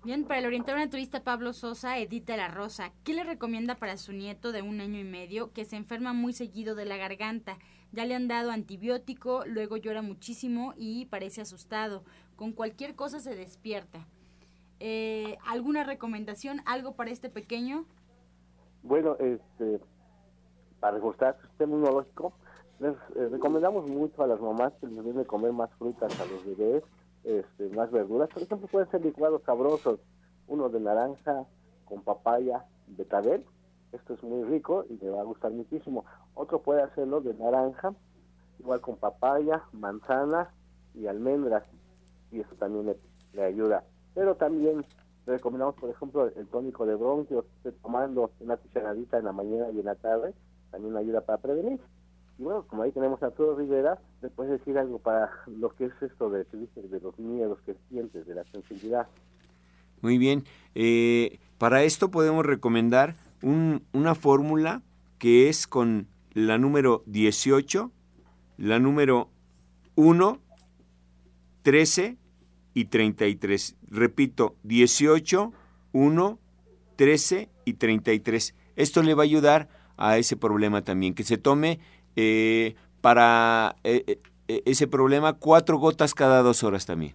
Bien, 0.03 0.25
para 0.25 0.41
el 0.41 0.47
orientador 0.47 0.81
naturista 0.81 1.23
Pablo 1.23 1.53
Sosa, 1.53 1.99
Edita 1.99 2.35
La 2.35 2.49
Rosa, 2.49 2.91
¿qué 3.05 3.13
le 3.13 3.23
recomienda 3.23 3.75
para 3.75 3.99
su 3.99 4.15
nieto 4.15 4.51
de 4.51 4.63
un 4.63 4.81
año 4.81 4.99
y 4.99 5.05
medio 5.05 5.53
que 5.53 5.67
se 5.67 5.77
enferma 5.77 6.15
muy 6.15 6.33
seguido 6.33 6.75
de 6.75 6.87
la 6.87 6.97
garganta? 6.97 7.59
Ya 7.93 8.07
le 8.07 8.15
han 8.15 8.27
dado 8.27 8.51
antibiótico, 8.51 9.45
luego 9.45 9.77
llora 9.77 10.01
muchísimo 10.01 10.73
y 10.75 11.05
parece 11.07 11.43
asustado. 11.43 12.03
Con 12.37 12.53
cualquier 12.53 12.95
cosa 12.95 13.21
se 13.21 13.35
despierta. 13.35 14.07
Eh, 14.79 15.37
¿Alguna 15.47 15.85
recomendación, 15.85 16.63
algo 16.65 16.95
para 16.95 17.11
este 17.11 17.29
pequeño? 17.29 17.85
Bueno, 18.83 19.17
este, 19.19 19.81
para 20.81 20.95
reforzar 20.95 21.37
su 21.43 21.49
sistema 21.49 21.75
inmunológico, 21.75 22.33
les 22.81 22.95
eh, 23.15 23.29
recomendamos 23.31 23.89
mucho 23.89 24.23
a 24.23 24.27
las 24.27 24.41
mamás 24.41 24.73
que 24.81 24.87
les 24.87 25.05
deben 25.05 25.25
comer 25.25 25.53
más 25.53 25.71
frutas 25.75 26.19
a 26.19 26.25
los 26.25 26.45
bebés, 26.47 26.83
este, 27.25 27.69
más 27.77 27.91
verduras. 27.91 28.31
Por 28.31 28.43
ejemplo, 28.43 28.67
pueden 28.69 28.91
ser 28.91 29.05
licuados 29.05 29.43
sabrosos, 29.45 30.01
uno 30.49 30.71
de 30.71 30.81
naranja 30.81 31.45
con 31.85 32.03
papaya, 32.03 32.65
betabel. 32.89 33.45
Esto 33.93 34.15
es 34.15 34.23
muy 34.23 34.45
rico 34.45 34.87
y 34.89 34.97
le 34.97 35.11
va 35.11 35.21
a 35.21 35.25
gustar 35.25 35.53
muchísimo. 35.53 36.07
Otro 36.35 36.63
puede 36.63 36.83
hacerlo 36.83 37.21
de 37.21 37.35
naranja, 37.35 37.93
igual 38.59 38.81
con 38.81 38.97
papaya, 38.97 39.63
manzana 39.73 40.55
y 40.95 41.07
almendras. 41.07 41.65
Y 42.33 42.41
eso 42.41 42.55
también 42.55 42.97
le, 43.35 43.43
ayuda. 43.43 43.85
Pero 44.15 44.37
también 44.37 44.87
recomendamos, 45.27 45.75
por 45.75 45.91
ejemplo, 45.91 46.29
el 46.29 46.47
tónico 46.47 46.87
de 46.87 46.95
bronquios, 46.95 47.45
tomando 47.83 48.31
una 48.41 48.57
cucharadita 48.57 49.19
en 49.19 49.25
la 49.27 49.33
mañana 49.33 49.71
y 49.71 49.81
en 49.81 49.87
la 49.87 49.97
tarde, 49.97 50.33
también 50.71 50.97
ayuda 50.97 51.21
para 51.21 51.39
prevenir. 51.39 51.81
Y 52.41 52.43
bueno, 52.43 52.65
como 52.67 52.83
ahí 52.83 52.91
tenemos 52.91 53.23
a 53.23 53.27
Arturo 53.27 53.55
Rivera, 53.55 53.99
¿le 54.23 54.31
puedes 54.31 54.59
decir 54.59 54.79
algo 54.79 54.99
para 54.99 55.31
lo 55.47 55.75
que 55.75 55.85
es 55.85 55.93
esto 56.01 56.31
de, 56.31 56.47
los 57.03 57.19
miedos 57.19 57.59
que 57.67 57.77
sientes, 57.91 58.27
de 58.27 58.35
la 58.35 58.45
sensibilidad? 58.45 59.09
Muy 60.01 60.17
bien. 60.17 60.45
Eh, 60.75 61.39
para 61.59 61.83
esto 61.83 62.11
podemos 62.11 62.47
recomendar 62.47 63.15
una 63.43 64.15
fórmula 64.15 64.81
que 65.19 65.51
es 65.51 65.67
con 65.67 66.07
la 66.33 66.57
número 66.57 67.03
18, 67.05 67.91
la 68.57 68.79
número 68.79 69.29
1, 69.97 70.39
13 71.61 72.17
y 72.73 72.85
33. 72.87 73.77
Repito, 73.91 74.57
18, 74.63 75.53
1, 75.93 76.39
13 76.97 77.51
y 77.67 77.75
33. 77.75 78.55
Esto 78.77 79.03
le 79.03 79.13
va 79.13 79.25
a 79.25 79.25
ayudar 79.25 79.69
a 79.99 80.17
ese 80.17 80.37
problema 80.39 80.83
también, 80.83 81.15
que 81.15 81.25
se 81.25 81.37
tome 81.37 81.79
eh, 82.17 82.75
para 83.01 83.77
eh, 83.85 84.19
eh, 84.49 84.63
ese 84.67 84.87
problema 84.87 85.35
cuatro 85.35 85.79
gotas 85.79 86.15
cada 86.15 86.43
dos 86.43 86.63
horas 86.63 86.87
también. 86.87 87.15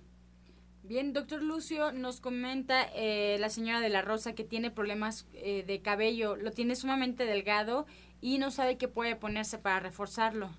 Bien, 0.83 1.13
doctor 1.13 1.41
Lucio, 1.41 1.91
nos 1.91 2.21
comenta 2.21 2.85
la 2.93 3.49
señora 3.49 3.79
de 3.79 3.89
la 3.89 4.03
Rosa 4.03 4.35
que 4.35 4.43
tiene 4.43 4.69
problemas 4.69 5.27
de 5.33 5.81
cabello, 5.83 6.35
lo 6.35 6.51
tiene 6.51 6.75
sumamente 6.75 7.25
delgado 7.25 7.87
y 8.21 8.37
no 8.37 8.51
sabe 8.51 8.77
qué 8.77 8.87
puede 8.87 9.15
ponerse 9.15 9.57
para 9.57 9.79
reforzarlo. 9.79 10.51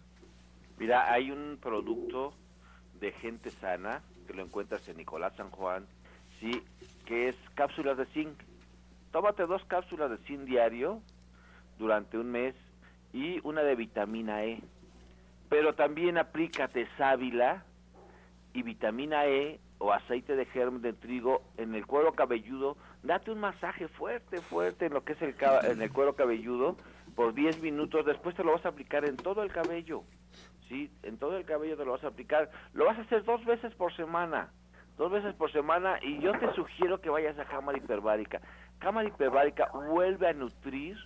Mira, 0.78 1.12
hay 1.12 1.30
un 1.30 1.58
producto 1.62 2.34
de 3.00 3.12
gente 3.12 3.50
sana 3.50 4.02
que 4.26 4.34
lo 4.34 4.42
encuentras 4.42 4.86
en 4.88 4.96
Nicolás 4.96 5.32
San 5.36 5.50
Juan, 5.50 5.86
sí, 6.40 6.60
que 7.06 7.28
es 7.28 7.36
cápsulas 7.54 7.96
de 7.96 8.06
zinc. 8.06 8.36
Tómate 9.12 9.46
dos 9.46 9.64
cápsulas 9.66 10.10
de 10.10 10.18
zinc 10.26 10.40
diario 10.40 11.00
durante 11.78 12.18
un 12.18 12.30
mes 12.32 12.54
de 13.62 13.74
vitamina 13.74 14.44
E. 14.44 14.62
Pero 15.48 15.74
también 15.74 16.18
aplícate 16.18 16.88
sábila 16.96 17.64
y 18.52 18.62
vitamina 18.62 19.26
E 19.26 19.60
o 19.78 19.92
aceite 19.92 20.36
de 20.36 20.46
germen 20.46 20.82
de 20.82 20.92
trigo 20.92 21.42
en 21.56 21.74
el 21.74 21.86
cuero 21.86 22.12
cabelludo, 22.12 22.76
date 23.02 23.30
un 23.30 23.40
masaje 23.40 23.88
fuerte, 23.88 24.40
fuerte 24.40 24.86
en 24.86 24.94
lo 24.94 25.04
que 25.04 25.12
es 25.12 25.22
el, 25.22 25.34
en 25.64 25.82
el 25.82 25.92
cuero 25.92 26.16
cabelludo 26.16 26.76
por 27.14 27.34
10 27.34 27.60
minutos, 27.60 28.06
después 28.06 28.34
te 28.34 28.44
lo 28.44 28.52
vas 28.52 28.64
a 28.64 28.70
aplicar 28.70 29.04
en 29.04 29.16
todo 29.16 29.42
el 29.42 29.52
cabello, 29.52 30.02
¿sí? 30.68 30.90
En 31.02 31.18
todo 31.18 31.36
el 31.36 31.44
cabello 31.44 31.76
te 31.76 31.84
lo 31.84 31.92
vas 31.92 32.04
a 32.04 32.08
aplicar, 32.08 32.50
lo 32.72 32.86
vas 32.86 32.98
a 32.98 33.02
hacer 33.02 33.24
dos 33.24 33.44
veces 33.44 33.74
por 33.74 33.94
semana, 33.94 34.50
dos 34.96 35.12
veces 35.12 35.34
por 35.34 35.52
semana 35.52 35.98
y 36.02 36.18
yo 36.20 36.32
te 36.38 36.52
sugiero 36.54 37.00
que 37.00 37.10
vayas 37.10 37.38
a 37.38 37.44
cámara 37.44 37.78
hiperbárica. 37.78 38.40
Cámara 38.78 39.08
hiperbárica 39.08 39.70
vuelve 39.90 40.28
a 40.28 40.32
nutrir 40.32 40.96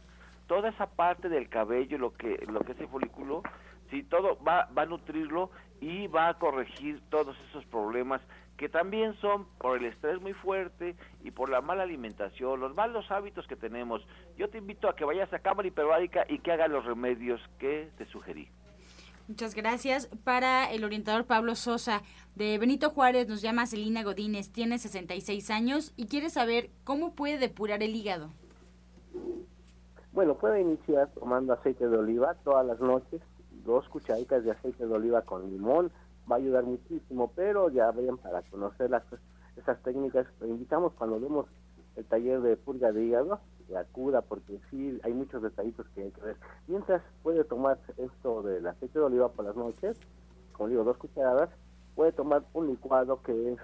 toda 0.51 0.70
esa 0.70 0.86
parte 0.86 1.28
del 1.28 1.48
cabello, 1.48 1.96
lo 1.96 2.12
que, 2.12 2.44
lo 2.48 2.59
que 2.62 2.72
es 2.72 2.80
el 2.80 2.88
folículo, 2.88 3.44
sí, 3.88 4.03
todo 4.03 4.36
va, 4.42 4.68
va 4.76 4.82
a 4.82 4.86
nutrirlo 4.86 5.53
y 5.80 6.09
va 6.09 6.28
a 6.28 6.38
corregir 6.40 7.01
todos 7.09 7.36
esos 7.48 7.64
problemas 7.66 8.20
que 8.57 8.68
también 8.68 9.14
son 9.20 9.46
por 9.59 9.78
el 9.78 9.84
estrés 9.84 10.20
muy 10.20 10.32
fuerte 10.32 10.96
y 11.22 11.30
por 11.30 11.51
la 11.51 11.61
mala 11.61 11.84
alimentación, 11.84 12.59
los 12.59 12.74
malos 12.74 13.09
hábitos 13.12 13.46
que 13.46 13.55
tenemos. 13.55 14.05
Yo 14.36 14.51
te 14.51 14.59
invito 14.59 14.88
a 14.88 14.96
que 14.96 15.05
vayas 15.05 15.32
a 15.32 15.38
cámara 15.38 15.68
hiperbárica 15.68 16.24
y 16.28 16.40
que 16.40 16.51
hagas 16.51 16.68
los 16.68 16.84
remedios 16.84 17.40
que 17.61 17.88
te 17.96 18.05
sugerí. 18.07 18.48
Muchas 19.28 19.55
gracias. 19.55 20.09
Para 20.24 20.68
el 20.72 20.82
orientador 20.82 21.26
Pablo 21.26 21.55
Sosa 21.55 22.03
de 22.34 22.59
Benito 22.59 22.90
Juárez 22.90 23.28
nos 23.28 23.40
llama 23.40 23.68
Celina 23.68 24.03
Godínez, 24.03 24.51
tiene 24.51 24.80
66 24.80 25.48
años 25.51 25.92
y 25.96 26.09
quiere 26.09 26.28
saber 26.28 26.70
cómo 26.82 27.14
puede 27.14 27.38
depurar 27.38 27.84
el 27.84 27.94
hígado. 27.94 28.32
Bueno, 30.12 30.34
puede 30.34 30.61
iniciar 30.61 31.08
tomando 31.14 31.52
aceite 31.52 31.88
de 31.88 31.96
oliva 31.96 32.34
todas 32.42 32.66
las 32.66 32.80
noches, 32.80 33.20
dos 33.64 33.88
cucharitas 33.88 34.42
de 34.42 34.50
aceite 34.50 34.84
de 34.84 34.92
oliva 34.92 35.22
con 35.22 35.48
limón, 35.48 35.92
va 36.30 36.34
a 36.36 36.38
ayudar 36.38 36.64
muchísimo, 36.64 37.30
pero 37.36 37.70
ya 37.70 37.92
vean 37.92 38.18
para 38.18 38.42
conocer 38.42 38.90
las, 38.90 39.04
esas 39.56 39.80
técnicas, 39.82 40.26
lo 40.40 40.48
invitamos 40.48 40.92
cuando 40.94 41.20
vemos 41.20 41.46
el 41.94 42.04
taller 42.06 42.40
de 42.40 42.56
purga 42.56 42.90
de 42.90 43.04
hígado, 43.04 43.38
que 43.68 43.76
acuda 43.76 44.20
porque 44.22 44.58
sí 44.68 44.98
hay 45.04 45.12
muchos 45.12 45.42
detallitos 45.42 45.86
que 45.94 46.02
hay 46.02 46.11
que 46.11 46.20
ver. 46.22 46.36
Mientras 46.66 47.02
puede 47.22 47.44
tomar 47.44 47.78
esto 47.96 48.42
del 48.42 48.66
aceite 48.66 48.98
de 48.98 49.04
oliva 49.04 49.28
por 49.28 49.44
las 49.44 49.54
noches, 49.54 49.96
como 50.52 50.68
digo, 50.70 50.82
dos 50.82 50.96
cucharadas, 50.96 51.50
puede 51.94 52.11
tomar 52.11 52.42
un 52.52 52.66
licuado 52.66 53.22
que 53.22 53.52
es 53.52 53.58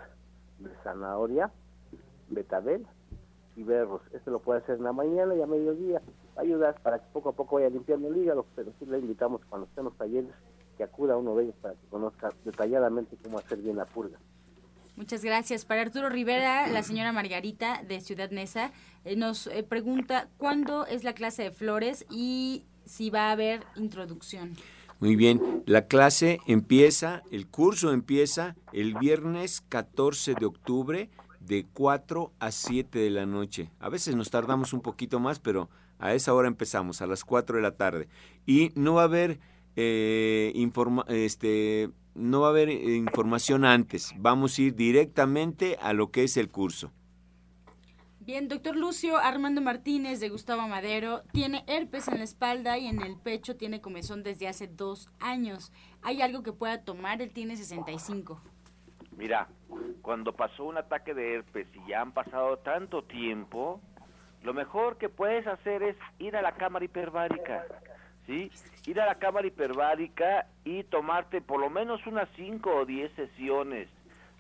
de 0.61 0.71
zanahoria, 0.85 1.51
betabel 2.29 2.87
y 3.57 3.65
berros. 3.65 4.03
Esto 4.13 4.31
lo 4.31 4.39
puede 4.39 4.61
hacer 4.61 4.77
en 4.77 4.85
la 4.85 4.93
mañana 4.93 5.35
y 5.35 5.43
a 5.43 5.47
mediodía. 5.47 6.01
Va 6.37 6.41
a 6.41 6.45
ayudar 6.45 6.81
para 6.83 6.99
que 6.99 7.07
poco 7.13 7.31
a 7.31 7.33
poco 7.33 7.57
vaya 7.57 7.71
limpiando 7.71 8.09
el 8.09 8.17
hígado, 8.17 8.45
pero 8.55 8.73
sí 8.79 8.87
le 8.87 8.99
invitamos 8.99 9.41
cuando 9.49 9.67
estén 9.67 9.85
los 9.85 9.97
talleres 9.97 10.31
que 10.77 10.85
acuda 10.85 11.15
a 11.15 11.17
uno 11.17 11.35
de 11.35 11.45
ellos 11.45 11.55
para 11.63 11.75
que 11.75 11.87
conozca 11.89 12.31
detalladamente 12.45 13.17
cómo 13.23 13.39
hacer 13.39 13.59
bien 13.59 13.77
la 13.77 13.87
purga. 13.87 14.19
Muchas 14.97 15.23
gracias. 15.23 15.65
Para 15.65 15.83
Arturo 15.83 16.09
Rivera, 16.09 16.67
la 16.69 16.83
señora 16.83 17.13
Margarita 17.13 17.83
de 17.83 18.01
Ciudad 18.01 18.31
Neza 18.31 18.73
eh, 19.05 19.15
nos 19.15 19.47
eh, 19.47 19.63
pregunta 19.63 20.29
cuándo 20.39 20.87
es 20.87 21.05
la 21.05 21.13
clase 21.13 21.43
de 21.45 21.51
flores 21.51 22.07
y 22.11 22.65
si 22.87 23.11
va 23.11 23.29
a 23.29 23.33
haber 23.33 23.61
introducción. 23.77 24.55
Muy 24.99 25.15
bien, 25.15 25.63
la 25.67 25.87
clase 25.87 26.39
empieza, 26.47 27.23
el 27.31 27.47
curso 27.47 27.93
empieza 27.93 28.57
el 28.73 28.95
viernes 28.95 29.61
14 29.69 30.35
de 30.35 30.47
octubre 30.47 31.11
de 31.41 31.67
4 31.75 32.33
a 32.39 32.51
7 32.51 32.99
de 32.99 33.11
la 33.11 33.27
noche. 33.27 33.71
A 33.79 33.91
veces 33.91 34.17
nos 34.17 34.31
tardamos 34.31 34.73
un 34.73 34.81
poquito 34.81 35.21
más, 35.21 35.39
pero 35.39 35.69
a 35.99 36.15
esa 36.15 36.35
hora 36.35 36.49
empezamos, 36.49 37.03
a 37.03 37.07
las 37.07 37.25
4 37.25 37.57
de 37.57 37.63
la 37.63 37.77
tarde. 37.77 38.09
Y 38.47 38.73
no 38.75 38.95
va 38.95 39.03
a 39.03 39.05
haber 39.07 39.41
eh, 39.77 40.53
informa, 40.55 41.05
este, 41.09 41.91
no 42.15 42.41
va 42.41 42.49
a 42.49 42.51
haber 42.51 42.69
eh, 42.69 42.97
información 42.97 43.65
antes. 43.65 44.15
Vamos 44.19 44.59
a 44.59 44.63
ir 44.63 44.75
directamente 44.75 45.77
a 45.81 45.93
lo 45.93 46.11
que 46.11 46.25
es 46.25 46.37
el 46.37 46.51
curso. 46.51 46.93
Bien, 48.21 48.49
doctor 48.49 48.75
Lucio 48.75 49.19
Armando 49.19 49.61
Martínez 49.61 50.19
de 50.19 50.31
Gustavo 50.31 50.67
Madero 50.67 51.23
tiene 51.33 51.63
herpes 51.69 52.09
en 52.09 52.19
la 52.19 52.25
espalda 52.25 52.77
y 52.77 52.89
en 52.89 53.01
el 53.01 53.17
pecho 53.17 53.57
tiene 53.57 53.81
comezón 53.81 54.25
desde 54.25 54.49
hace 54.49 54.67
dos 54.67 55.09
años. 55.21 55.71
¿Hay 56.03 56.23
algo 56.23 56.43
que 56.43 56.53
pueda 56.53 56.83
tomar? 56.83 57.23
Él 57.23 57.33
tiene 57.33 57.57
65. 57.57 58.41
Mira, 59.17 59.49
cuando 60.03 60.33
pasó 60.33 60.65
un 60.65 60.77
ataque 60.77 61.15
de 61.15 61.35
herpes 61.37 61.69
y 61.73 61.89
ya 61.89 62.01
han 62.01 62.11
pasado 62.11 62.59
tanto 62.59 63.05
tiempo, 63.05 63.81
lo 64.43 64.55
mejor 64.55 64.97
que 64.99 65.09
puedes 65.09 65.47
hacer 65.47 65.83
es 65.83 65.97
ir 66.19 66.37
a 66.37 66.43
la 66.43 66.53
cámara 66.53 66.85
hiperbárica 66.85 67.65
¿sí? 68.27 68.51
Ir 68.87 69.01
a 69.01 69.07
la 69.07 69.15
cámara 69.17 69.47
hiperbárica 69.47 70.47
y 70.65 70.85
tomarte 70.85 71.41
por 71.41 71.61
lo 71.61 71.71
menos 71.71 72.05
unas 72.07 72.29
5 72.37 72.75
o 72.75 72.85
10 72.85 73.13
sesiones. 73.13 73.89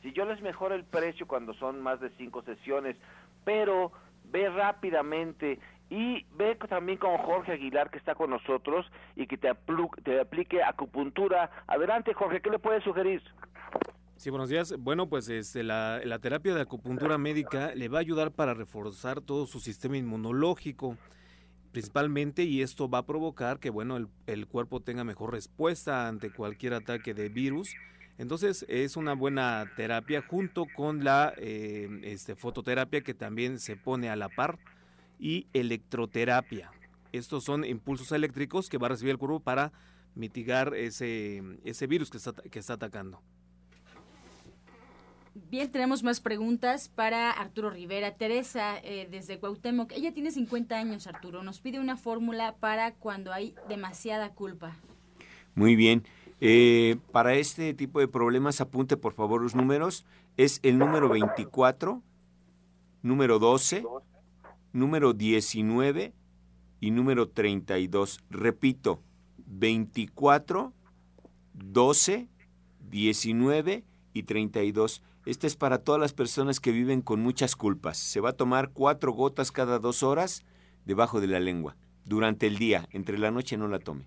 Si 0.02 0.12
yo 0.12 0.24
les 0.24 0.40
mejoro 0.42 0.74
el 0.74 0.84
precio 0.84 1.26
cuando 1.26 1.54
son 1.54 1.80
más 1.82 2.00
de 2.00 2.10
5 2.10 2.42
sesiones, 2.42 2.96
pero 3.44 3.92
ve 4.24 4.48
rápidamente 4.50 5.58
y 5.88 6.26
ve 6.34 6.56
también 6.68 6.98
con 6.98 7.16
Jorge 7.18 7.52
Aguilar 7.52 7.90
que 7.90 7.98
está 7.98 8.14
con 8.14 8.30
nosotros 8.30 8.90
y 9.14 9.26
que 9.26 9.38
te, 9.38 9.52
te 10.04 10.20
aplique 10.20 10.62
acupuntura. 10.62 11.50
Adelante 11.66 12.12
Jorge, 12.12 12.40
¿qué 12.40 12.50
le 12.50 12.58
puedes 12.58 12.82
sugerir? 12.82 13.22
Sí, 14.16 14.30
buenos 14.30 14.48
días. 14.48 14.74
Bueno, 14.78 15.10
pues 15.10 15.28
este, 15.28 15.62
la, 15.62 16.18
terapia 16.22 16.54
de 16.54 16.62
acupuntura 16.62 17.18
médica 17.18 17.74
le 17.74 17.88
va 17.88 17.98
a 17.98 18.00
ayudar 18.00 18.32
para 18.32 18.54
reforzar 18.54 19.20
todo 19.20 19.46
su 19.46 19.60
sistema 19.60 19.98
inmunológico 19.98 20.96
principalmente 21.70 22.44
y 22.44 22.62
esto 22.62 22.88
va 22.88 22.98
a 22.98 23.06
provocar 23.06 23.58
que 23.60 23.68
bueno 23.68 23.98
el, 24.26 24.46
cuerpo 24.46 24.80
tenga 24.80 25.04
mejor 25.04 25.32
respuesta 25.32 26.08
ante 26.08 26.32
cualquier 26.32 26.72
ataque 26.72 27.12
de 27.12 27.28
virus. 27.28 27.74
Entonces 28.16 28.64
es 28.70 28.96
una 28.96 29.12
buena 29.12 29.70
terapia 29.76 30.22
junto 30.22 30.64
con 30.74 31.04
la 31.04 31.34
eh, 31.36 31.86
este, 32.02 32.36
fototerapia 32.36 33.02
que 33.02 33.12
también 33.12 33.60
se 33.60 33.76
pone 33.76 34.08
a 34.08 34.16
la 34.16 34.30
par 34.30 34.58
y 35.18 35.46
electroterapia. 35.52 36.70
Estos 37.12 37.44
son 37.44 37.66
impulsos 37.66 38.10
eléctricos 38.12 38.70
que 38.70 38.78
va 38.78 38.86
a 38.86 38.90
recibir 38.90 39.10
el 39.10 39.18
cuerpo 39.18 39.40
para 39.40 39.72
mitigar 40.14 40.74
ese, 40.74 41.42
ese 41.64 41.86
virus 41.86 42.08
que 42.08 42.16
está, 42.16 42.32
que 42.32 42.58
está 42.58 42.72
atacando 42.72 43.20
Bien, 45.50 45.70
tenemos 45.70 46.02
más 46.02 46.20
preguntas 46.20 46.88
para 46.88 47.30
Arturo 47.30 47.68
Rivera. 47.68 48.16
Teresa, 48.16 48.78
eh, 48.82 49.06
desde 49.10 49.38
Cuauhtémoc. 49.38 49.92
Ella 49.92 50.14
tiene 50.14 50.30
50 50.30 50.78
años, 50.78 51.06
Arturo. 51.06 51.42
Nos 51.42 51.60
pide 51.60 51.78
una 51.78 51.98
fórmula 51.98 52.56
para 52.56 52.94
cuando 52.94 53.34
hay 53.34 53.54
demasiada 53.68 54.30
culpa. 54.30 54.74
Muy 55.54 55.76
bien. 55.76 56.04
Eh, 56.40 56.96
para 57.12 57.34
este 57.34 57.74
tipo 57.74 58.00
de 58.00 58.08
problemas, 58.08 58.62
apunte 58.62 58.96
por 58.96 59.12
favor 59.12 59.42
los 59.42 59.54
números. 59.54 60.06
Es 60.38 60.58
el 60.62 60.78
número 60.78 61.10
24, 61.10 62.02
número 63.02 63.38
12, 63.38 63.84
número 64.72 65.12
19 65.12 66.14
y 66.80 66.90
número 66.90 67.28
32. 67.28 68.20
Repito, 68.30 69.02
24, 69.46 70.72
12, 71.52 72.26
19 72.88 73.84
y 74.14 74.22
32. 74.22 75.02
Este 75.26 75.48
es 75.48 75.56
para 75.56 75.78
todas 75.78 76.00
las 76.00 76.12
personas 76.12 76.60
que 76.60 76.70
viven 76.70 77.02
con 77.02 77.20
muchas 77.20 77.56
culpas. 77.56 77.98
Se 77.98 78.20
va 78.20 78.30
a 78.30 78.36
tomar 78.36 78.70
cuatro 78.70 79.12
gotas 79.12 79.50
cada 79.50 79.80
dos 79.80 80.04
horas 80.04 80.44
debajo 80.84 81.20
de 81.20 81.26
la 81.26 81.40
lengua. 81.40 81.74
Durante 82.04 82.46
el 82.46 82.58
día, 82.58 82.86
entre 82.92 83.18
la 83.18 83.32
noche 83.32 83.56
no 83.56 83.66
la 83.66 83.80
tome. 83.80 84.06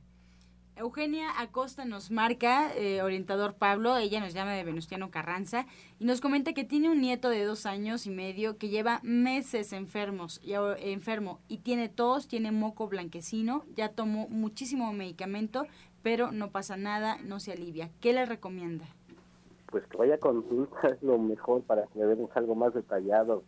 Eugenia 0.77 1.41
Acosta 1.41 1.83
nos 1.83 2.09
marca, 2.09 2.73
eh, 2.73 3.01
orientador 3.01 3.55
Pablo, 3.55 3.97
ella 3.97 4.21
nos 4.21 4.33
llama 4.33 4.53
de 4.53 4.63
Venustiano 4.63 5.11
Carranza, 5.11 5.65
y 5.99 6.05
nos 6.05 6.21
comenta 6.21 6.53
que 6.53 6.63
tiene 6.63 6.89
un 6.89 7.01
nieto 7.01 7.27
de 7.27 7.43
dos 7.43 7.65
años 7.65 8.05
y 8.05 8.11
medio 8.11 8.57
que 8.57 8.69
lleva 8.69 9.01
meses 9.03 9.73
enfermos, 9.73 10.39
enfermo 10.45 11.41
y 11.49 11.57
tiene 11.57 11.89
tos, 11.89 12.29
tiene 12.29 12.53
moco 12.53 12.87
blanquecino, 12.87 13.65
ya 13.75 13.89
tomó 13.89 14.29
muchísimo 14.29 14.93
medicamento, 14.93 15.67
pero 16.01 16.31
no 16.31 16.51
pasa 16.51 16.77
nada, 16.77 17.17
no 17.17 17.41
se 17.41 17.51
alivia. 17.51 17.91
¿Qué 17.99 18.13
le 18.13 18.25
recomienda? 18.25 18.85
Pues 19.69 19.85
que 19.87 19.97
vaya 19.97 20.17
con 20.17 20.45
es 20.83 21.03
lo 21.03 21.17
mejor 21.17 21.61
para 21.63 21.85
que 21.87 21.99
le 21.99 22.05
demos 22.05 22.29
algo 22.35 22.55
más 22.55 22.73
detallado. 22.73 23.43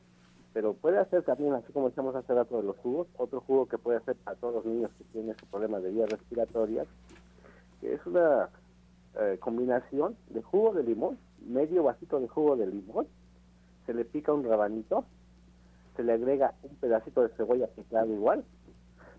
Pero 0.53 0.73
puede 0.73 0.99
hacer 0.99 1.23
también, 1.23 1.53
así 1.53 1.71
como 1.71 1.87
estamos 1.87 2.13
hace 2.15 2.33
rato 2.33 2.57
de 2.57 2.63
los 2.63 2.75
jugos, 2.77 3.07
otro 3.17 3.39
jugo 3.41 3.67
que 3.67 3.77
puede 3.77 3.99
hacer 3.99 4.15
para 4.17 4.35
todos 4.37 4.55
los 4.55 4.65
niños 4.65 4.91
que 4.97 5.05
tienen 5.05 5.31
ese 5.31 5.45
problema 5.45 5.79
de 5.79 5.91
vías 5.91 6.09
respiratorias, 6.09 6.87
que 7.79 7.93
es 7.93 8.05
una 8.05 8.49
eh, 9.17 9.37
combinación 9.39 10.17
de 10.29 10.41
jugo 10.41 10.73
de 10.73 10.83
limón, 10.83 11.17
medio 11.47 11.83
vasito 11.83 12.19
de 12.19 12.27
jugo 12.27 12.57
de 12.57 12.67
limón, 12.67 13.07
se 13.85 13.93
le 13.93 14.03
pica 14.03 14.33
un 14.33 14.43
rabanito, 14.43 15.05
se 15.95 16.03
le 16.03 16.13
agrega 16.13 16.53
un 16.63 16.75
pedacito 16.75 17.21
de 17.21 17.29
cebolla 17.29 17.67
picada 17.67 18.05
igual, 18.07 18.43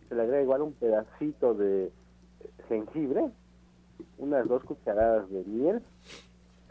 se 0.08 0.14
le 0.14 0.22
agrega 0.22 0.42
igual 0.42 0.60
un 0.60 0.74
pedacito 0.74 1.54
de 1.54 1.90
jengibre, 2.68 3.30
unas 4.18 4.46
dos 4.46 4.64
cucharadas 4.64 5.30
de 5.30 5.44
miel, 5.44 5.82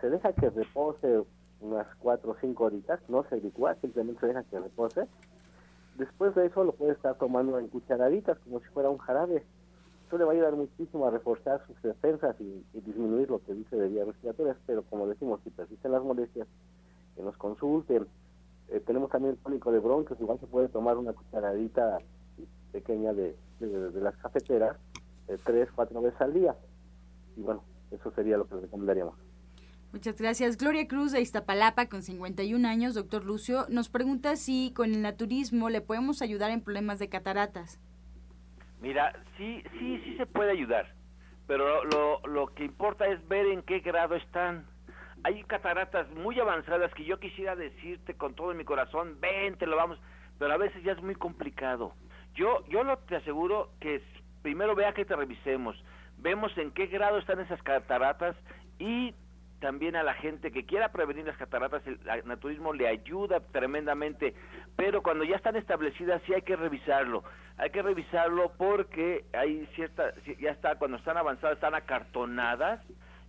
se 0.02 0.10
deja 0.10 0.34
que 0.34 0.50
repose 0.50 1.24
unas 1.62 1.88
4 2.00 2.32
o 2.32 2.36
5 2.42 2.64
horitas, 2.64 3.00
no 3.08 3.24
se 3.30 3.40
licúa, 3.40 3.76
simplemente 3.76 4.20
se 4.20 4.28
deja 4.28 4.44
que 4.44 4.60
repose. 4.60 5.08
Después 5.98 6.34
de 6.36 6.48
eso 6.48 6.64
lo 6.64 6.74
puede 6.74 6.94
estar 6.94 7.16
tomando 7.18 7.60
en 7.60 7.68
cucharaditas 7.68 8.40
como 8.40 8.60
si 8.60 8.66
fuera 8.70 8.90
un 8.90 8.98
jarabe. 8.98 9.44
Eso 10.08 10.18
le 10.18 10.24
va 10.24 10.32
a 10.32 10.34
ayudar 10.34 10.56
muchísimo 10.56 11.06
a 11.06 11.12
reforzar 11.12 11.66
sus 11.68 11.80
defensas 11.82 12.36
y, 12.42 12.66
disminuir 12.74 13.30
lo 13.30 13.40
que 13.44 13.54
dice 13.54 13.76
de 13.76 13.88
vías 13.88 14.08
respiratorias, 14.08 14.58
pero 14.66 14.82
como 14.84 15.08
decimos, 15.08 15.40
si 15.44 15.52
persisten 15.52 15.92
las 15.92 16.04
molestias, 16.04 16.48
que 17.16 17.22
nos 17.22 17.38
consulten. 17.38 18.08
Eh, 18.70 18.80
tenemos 18.86 19.10
también 19.10 19.36
el 19.36 19.40
tónico 19.40 19.72
de 19.72 19.80
bronquios, 19.80 20.20
igual 20.20 20.40
se 20.40 20.48
puede 20.48 20.70
tomar 20.70 20.98
una 20.98 21.14
cucharadita 21.14 22.00
pequeña 22.72 23.14
de, 23.14 23.36
de, 23.60 24.02
las 24.02 24.16
cafeteras 24.18 24.78
eh, 25.28 25.38
tres, 25.44 25.70
cuatro 25.76 26.02
veces 26.02 26.20
al 26.22 26.34
día. 26.34 26.56
Y 27.36 27.42
bueno, 27.42 27.64
eso 27.92 28.12
sería 28.12 28.38
lo 28.38 28.48
que 28.48 28.56
recomendaríamos. 28.56 29.31
Muchas 29.94 30.22
gracias. 30.22 30.56
Gloria 30.56 30.88
Cruz 30.88 31.12
de 31.12 31.20
Iztapalapa, 31.20 31.88
con 31.88 32.02
51 32.02 32.66
años, 32.66 32.96
doctor 32.96 33.26
Lucio, 33.26 33.66
nos 33.70 33.90
pregunta 33.90 34.38
si 34.38 34.72
con 34.74 34.94
el 34.94 35.02
naturismo 35.02 35.70
le 35.70 35.82
podemos 35.82 36.22
ayudar 36.22 36.50
en 36.52 36.64
problemas 36.64 36.98
de 36.98 37.10
cataratas. 37.10 37.78
Mira, 38.80 39.14
sí, 39.38 39.62
sí, 39.78 40.02
sí 40.06 40.16
se 40.16 40.26
puede 40.26 40.52
ayudar, 40.52 40.96
pero 41.46 41.84
lo, 41.84 42.22
lo 42.26 42.48
que 42.48 42.64
importa 42.64 43.06
es 43.06 43.28
ver 43.28 43.48
en 43.48 43.64
qué 43.64 43.80
grado 43.80 44.16
están. 44.16 44.66
Hay 45.24 45.44
cataratas 45.44 46.10
muy 46.12 46.40
avanzadas 46.40 46.94
que 46.94 47.04
yo 47.04 47.20
quisiera 47.20 47.58
decirte 47.58 48.14
con 48.14 48.34
todo 48.34 48.54
mi 48.54 48.64
corazón, 48.64 49.18
ven, 49.20 49.58
te 49.58 49.68
lo 49.68 49.76
vamos, 49.76 50.00
pero 50.40 50.54
a 50.54 50.58
veces 50.58 50.82
ya 50.84 50.94
es 50.94 51.04
muy 51.04 51.16
complicado. 51.16 51.94
Yo, 52.34 52.66
yo 52.70 52.86
lo 52.86 52.98
te 53.00 53.18
aseguro 53.18 53.72
que 53.82 54.02
primero 54.42 54.74
vea 54.74 54.94
que 54.94 55.04
te 55.04 55.18
revisemos, 55.18 55.76
vemos 56.18 56.58
en 56.58 56.72
qué 56.72 56.88
grado 56.88 57.18
están 57.18 57.42
esas 57.42 57.62
cataratas 57.62 58.38
y 58.80 59.14
también 59.62 59.96
a 59.96 60.04
la 60.04 60.16
gente 60.16 60.52
que 60.52 60.66
quiera 60.66 60.92
prevenir 60.92 61.26
las 61.26 61.38
cataratas, 61.38 61.82
el, 61.86 62.00
naturismo 62.26 62.74
le 62.74 62.88
ayuda 62.88 63.40
tremendamente, 63.40 64.34
pero 64.76 65.02
cuando 65.02 65.24
ya 65.24 65.36
están 65.38 65.56
establecidas 65.56 66.22
sí 66.26 66.34
hay 66.34 66.42
que 66.42 66.56
revisarlo, 66.56 67.24
hay 67.58 67.70
que 67.70 67.82
revisarlo 67.82 68.52
porque 68.58 69.24
hay 69.34 69.68
cierta, 69.76 70.14
ya 70.40 70.50
está, 70.50 70.76
cuando 70.76 70.98
están 70.98 71.16
avanzadas, 71.16 71.56
están 71.56 71.76
acartonadas, 71.76 72.82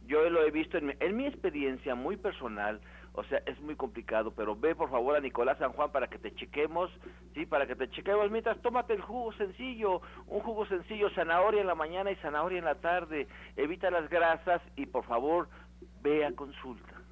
yo 0.07 0.29
lo 0.31 0.43
he 0.43 0.51
visto 0.51 0.79
en 0.79 0.87
mi, 0.87 0.95
en 0.99 1.17
mi 1.17 1.27
experiencia 1.27 1.95
muy 1.95 2.17
personal, 2.17 2.81
o 3.15 3.23
sea, 3.25 3.43
es 3.45 3.61
muy 3.61 3.77
complicado, 3.77 4.33
pero 4.35 4.57
ve 4.57 4.75
por 4.75 4.91
favor 4.91 5.15
a 5.15 5.21
Nicolás 5.21 5.59
San 5.59 5.73
Juan 5.73 5.93
para 5.93 6.09
que 6.09 6.19
te 6.19 6.35
chequemos, 6.35 6.91
sí, 7.35 7.45
para 7.45 7.67
que 7.67 7.77
te 7.77 7.91
chequemos. 7.91 8.31
Mientras, 8.31 8.59
tómate 8.63 8.95
el 8.95 9.03
jugo 9.03 9.35
sencillo, 9.35 10.01
un 10.29 10.41
jugo 10.41 10.65
sencillo, 10.65 11.11
zanahoria 11.11 11.61
en 11.61 11.67
la 11.67 11.75
mañana 11.75 12.11
y 12.11 12.17
zanahoria 12.17 12.59
en 12.59 12.65
la 12.65 12.77
tarde. 12.77 13.29
Evita 13.57 13.91
las 13.91 14.09
grasas 14.09 14.63
y 14.77 14.87
por 14.87 15.05
favor 15.05 15.49
ve 16.03 16.25
a 16.25 16.33
consulta. 16.33 17.03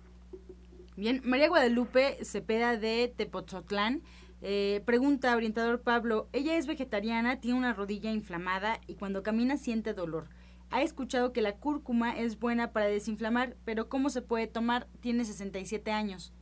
Bien, 0.96 1.22
María 1.24 1.48
Guadalupe 1.48 2.24
Cepeda 2.24 2.76
de 2.76 3.12
Tepozotlán. 3.16 4.02
Eh, 4.42 4.82
pregunta, 4.84 5.36
orientador 5.36 5.80
Pablo, 5.80 6.28
ella 6.32 6.56
es 6.56 6.66
vegetariana, 6.66 7.40
tiene 7.40 7.58
una 7.58 7.74
rodilla 7.74 8.10
inflamada 8.10 8.80
y 8.86 8.94
cuando 8.94 9.22
camina 9.22 9.56
siente 9.56 9.94
dolor. 9.94 10.28
Ha 10.70 10.82
escuchado 10.82 11.32
que 11.32 11.42
la 11.42 11.56
cúrcuma 11.56 12.16
es 12.16 12.38
buena 12.38 12.72
para 12.72 12.86
desinflamar, 12.86 13.56
pero 13.64 13.88
¿cómo 13.88 14.08
se 14.08 14.22
puede 14.22 14.46
tomar? 14.46 14.86
Tiene 15.00 15.24
67 15.24 15.90
años. 15.90 16.32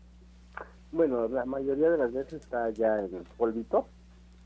Bueno, 0.93 1.29
la 1.29 1.45
mayoría 1.45 1.91
de 1.91 1.99
las 1.99 2.13
veces 2.13 2.43
está 2.43 2.71
ya 2.71 2.99
en 2.99 3.25
polvito. 3.37 3.87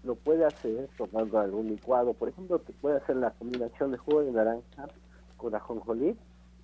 Lo 0.04 0.14
puede 0.14 0.44
hacer 0.44 0.88
tomando 0.96 1.38
algún 1.38 1.68
licuado. 1.68 2.14
Por 2.14 2.28
ejemplo, 2.28 2.58
te 2.58 2.72
puede 2.72 2.96
hacer 2.96 3.16
la 3.16 3.30
combinación 3.30 3.92
de 3.92 3.98
jugo 3.98 4.22
de 4.22 4.32
naranja 4.32 4.88
con 5.36 5.54
ajonjolí, 5.54 6.16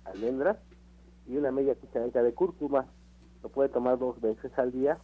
almendras 0.05 0.57
y 1.29 1.37
una 1.37 1.51
media 1.51 1.75
cucharadita 1.75 2.23
de 2.23 2.33
cúrcuma. 2.33 2.87
Lo 3.43 3.49
puede 3.49 3.69
tomar 3.69 3.97
dos 3.97 4.19
veces 4.19 4.51
al 4.57 4.71
día 4.71 4.97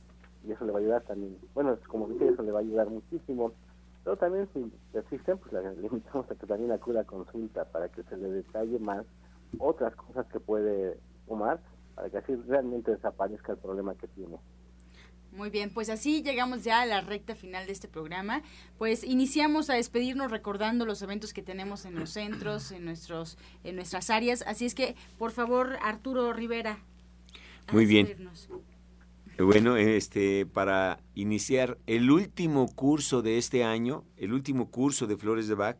y 0.46 0.52
eso 0.52 0.66
le 0.66 0.72
va 0.72 0.80
a 0.80 0.82
ayudar 0.82 1.04
también. 1.04 1.38
Bueno, 1.54 1.78
como 1.88 2.08
dije, 2.08 2.28
eso 2.28 2.44
le 2.44 2.52
va 2.52 2.60
a 2.60 2.64
ayudar 2.64 2.90
muchísimo. 2.90 3.54
Pero 4.04 4.18
también 4.18 4.50
si 4.54 4.72
persisten, 4.92 5.38
pues 5.38 5.54
le 5.78 5.88
invitamos 5.88 6.30
a 6.30 6.36
que 6.36 6.46
también 6.46 6.72
acuda 6.72 7.02
a 7.02 7.06
consulta 7.06 7.66
para 7.66 7.88
que 7.90 8.04
se 8.04 8.18
le 8.18 8.30
detalle 8.30 8.80
más 8.80 9.06
otras 9.60 9.96
cosas 9.96 10.26
que 10.28 10.40
puede 10.40 11.00
tomar 11.28 11.60
para 11.96 12.10
que 12.10 12.18
así 12.18 12.36
realmente 12.48 12.92
desaparezca 12.92 13.54
el 13.54 13.58
problema 13.58 13.96
que 13.96 14.08
tiene. 14.10 14.38
Muy 15.36 15.50
bien, 15.50 15.70
pues 15.70 15.90
así 15.90 16.24
llegamos 16.24 16.64
ya 16.64 16.82
a 16.82 16.86
la 16.86 17.02
recta 17.02 17.36
final 17.36 17.68
de 17.68 17.74
este 17.74 17.90
programa. 17.90 18.42
Pues 18.78 19.04
iniciamos 19.04 19.70
a 19.70 19.74
despedirnos 19.74 20.32
recordando 20.32 20.86
los 20.86 21.02
eventos 21.02 21.34
que 21.34 21.42
tenemos 21.42 21.84
en 21.86 21.96
los 21.96 22.12
centros, 22.12 22.72
en 22.72 22.86
nuestros, 22.86 23.38
en 23.66 23.76
nuestras 23.76 24.10
áreas. 24.10 24.44
Así 24.48 24.66
es 24.66 24.74
que, 24.74 24.96
por 25.18 25.32
favor, 25.32 25.78
Arturo 25.82 26.32
Rivera. 26.32 26.80
Muy 27.74 27.86
bien. 27.86 28.30
Bueno, 29.38 29.76
este, 29.76 30.46
para 30.46 31.00
iniciar 31.16 31.78
el 31.86 32.10
último 32.10 32.74
curso 32.74 33.22
de 33.22 33.38
este 33.38 33.66
año, 33.66 34.06
el 34.16 34.32
último 34.32 34.72
curso 34.72 35.06
de 35.06 35.18
Flores 35.18 35.50
de 35.50 35.56
Bach, 35.56 35.78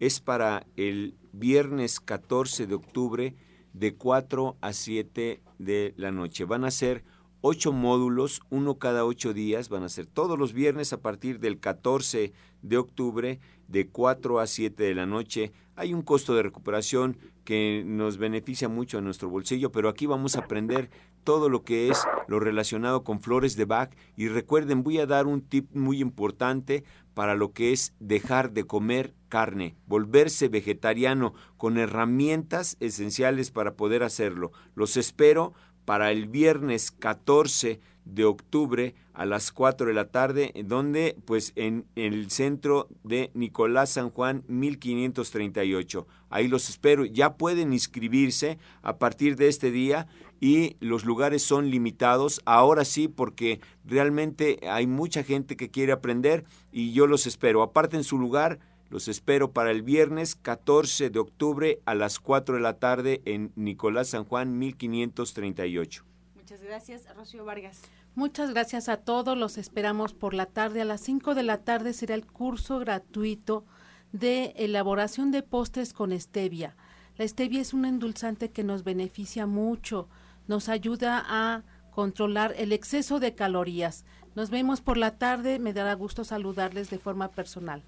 es 0.00 0.18
para 0.18 0.66
el 0.76 1.14
viernes 1.32 2.00
14 2.00 2.66
de 2.66 2.74
octubre 2.74 3.34
de 3.72 3.94
4 3.94 4.56
a 4.60 4.72
7 4.72 5.40
de 5.58 5.94
la 5.96 6.10
noche. 6.10 6.44
Van 6.44 6.64
a 6.64 6.72
ser 6.72 7.04
ocho 7.48 7.72
módulos, 7.72 8.40
uno 8.50 8.78
cada 8.78 9.04
ocho 9.04 9.32
días, 9.32 9.68
van 9.68 9.84
a 9.84 9.88
ser 9.88 10.06
todos 10.06 10.36
los 10.36 10.52
viernes 10.52 10.92
a 10.92 11.00
partir 11.00 11.38
del 11.38 11.60
14 11.60 12.32
de 12.62 12.76
octubre 12.76 13.38
de 13.68 13.88
4 13.88 14.40
a 14.40 14.48
7 14.48 14.82
de 14.82 14.94
la 14.96 15.06
noche. 15.06 15.52
Hay 15.76 15.94
un 15.94 16.02
costo 16.02 16.34
de 16.34 16.42
recuperación 16.42 17.18
que 17.44 17.84
nos 17.86 18.18
beneficia 18.18 18.68
mucho 18.68 18.98
a 18.98 19.00
nuestro 19.00 19.28
bolsillo, 19.28 19.70
pero 19.70 19.88
aquí 19.88 20.06
vamos 20.06 20.34
a 20.34 20.40
aprender 20.40 20.90
todo 21.22 21.48
lo 21.48 21.62
que 21.62 21.88
es 21.88 22.02
lo 22.26 22.40
relacionado 22.40 23.04
con 23.04 23.20
flores 23.20 23.56
de 23.56 23.64
Bach 23.64 23.90
y 24.16 24.26
recuerden, 24.26 24.82
voy 24.82 24.98
a 24.98 25.06
dar 25.06 25.26
un 25.26 25.40
tip 25.40 25.72
muy 25.72 26.00
importante 26.00 26.82
para 27.14 27.34
lo 27.34 27.52
que 27.52 27.72
es 27.72 27.94
dejar 27.98 28.52
de 28.52 28.64
comer 28.64 29.14
carne, 29.28 29.76
volverse 29.86 30.48
vegetariano 30.48 31.34
con 31.56 31.78
herramientas 31.78 32.76
esenciales 32.80 33.50
para 33.50 33.74
poder 33.74 34.02
hacerlo. 34.02 34.52
Los 34.74 34.96
espero 34.96 35.54
para 35.86 36.12
el 36.12 36.26
viernes 36.26 36.90
14 36.90 37.80
de 38.04 38.24
octubre 38.24 38.94
a 39.14 39.24
las 39.24 39.50
4 39.50 39.88
de 39.88 39.94
la 39.94 40.08
tarde, 40.08 40.52
donde 40.64 41.16
pues 41.24 41.52
en, 41.56 41.86
el 41.96 42.30
centro 42.30 42.88
de 43.02 43.30
Nicolás 43.34 43.90
San 43.90 44.10
Juan 44.10 44.44
1538. 44.46 46.06
Ahí 46.28 46.48
los 46.48 46.68
espero, 46.68 47.04
ya 47.04 47.36
pueden 47.36 47.72
inscribirse 47.72 48.58
a 48.82 48.98
partir 48.98 49.36
de 49.36 49.48
este 49.48 49.70
día 49.70 50.06
y 50.40 50.76
los 50.80 51.04
lugares 51.04 51.42
son 51.42 51.70
limitados, 51.70 52.42
ahora 52.44 52.84
sí 52.84 53.08
porque 53.08 53.60
realmente 53.84 54.58
hay 54.68 54.86
mucha 54.86 55.22
gente 55.22 55.56
que 55.56 55.70
quiere 55.70 55.92
aprender 55.92 56.44
y 56.70 56.92
yo 56.92 57.06
los 57.06 57.26
espero. 57.26 57.62
Aparten 57.62 58.04
su 58.04 58.18
lugar 58.18 58.58
los 58.88 59.08
espero 59.08 59.52
para 59.52 59.70
el 59.70 59.82
viernes 59.82 60.36
14 60.36 61.10
de 61.10 61.18
octubre 61.18 61.80
a 61.86 61.94
las 61.94 62.20
4 62.20 62.56
de 62.56 62.60
la 62.60 62.78
tarde 62.78 63.22
en 63.24 63.52
Nicolás 63.56 64.08
San 64.08 64.24
Juan 64.24 64.58
1538. 64.58 66.04
Muchas 66.34 66.62
gracias, 66.62 67.14
Rocío 67.16 67.44
Vargas. 67.44 67.82
Muchas 68.14 68.50
gracias 68.50 68.88
a 68.88 68.98
todos. 68.98 69.36
Los 69.36 69.58
esperamos 69.58 70.14
por 70.14 70.32
la 70.32 70.46
tarde. 70.46 70.80
A 70.80 70.84
las 70.84 71.00
5 71.02 71.34
de 71.34 71.42
la 71.42 71.58
tarde 71.58 71.92
será 71.92 72.14
el 72.14 72.24
curso 72.24 72.78
gratuito 72.78 73.64
de 74.12 74.54
elaboración 74.56 75.30
de 75.30 75.42
postres 75.42 75.92
con 75.92 76.18
stevia. 76.18 76.76
La 77.16 77.26
stevia 77.26 77.60
es 77.60 77.74
un 77.74 77.84
endulzante 77.84 78.50
que 78.50 78.64
nos 78.64 78.84
beneficia 78.84 79.46
mucho. 79.46 80.08
Nos 80.46 80.68
ayuda 80.68 81.24
a 81.26 81.64
controlar 81.90 82.54
el 82.56 82.72
exceso 82.72 83.20
de 83.20 83.34
calorías. 83.34 84.04
Nos 84.34 84.50
vemos 84.50 84.80
por 84.80 84.96
la 84.96 85.18
tarde. 85.18 85.58
Me 85.58 85.72
dará 85.72 85.94
gusto 85.94 86.24
saludarles 86.24 86.88
de 86.88 86.98
forma 86.98 87.32
personal. 87.32 87.82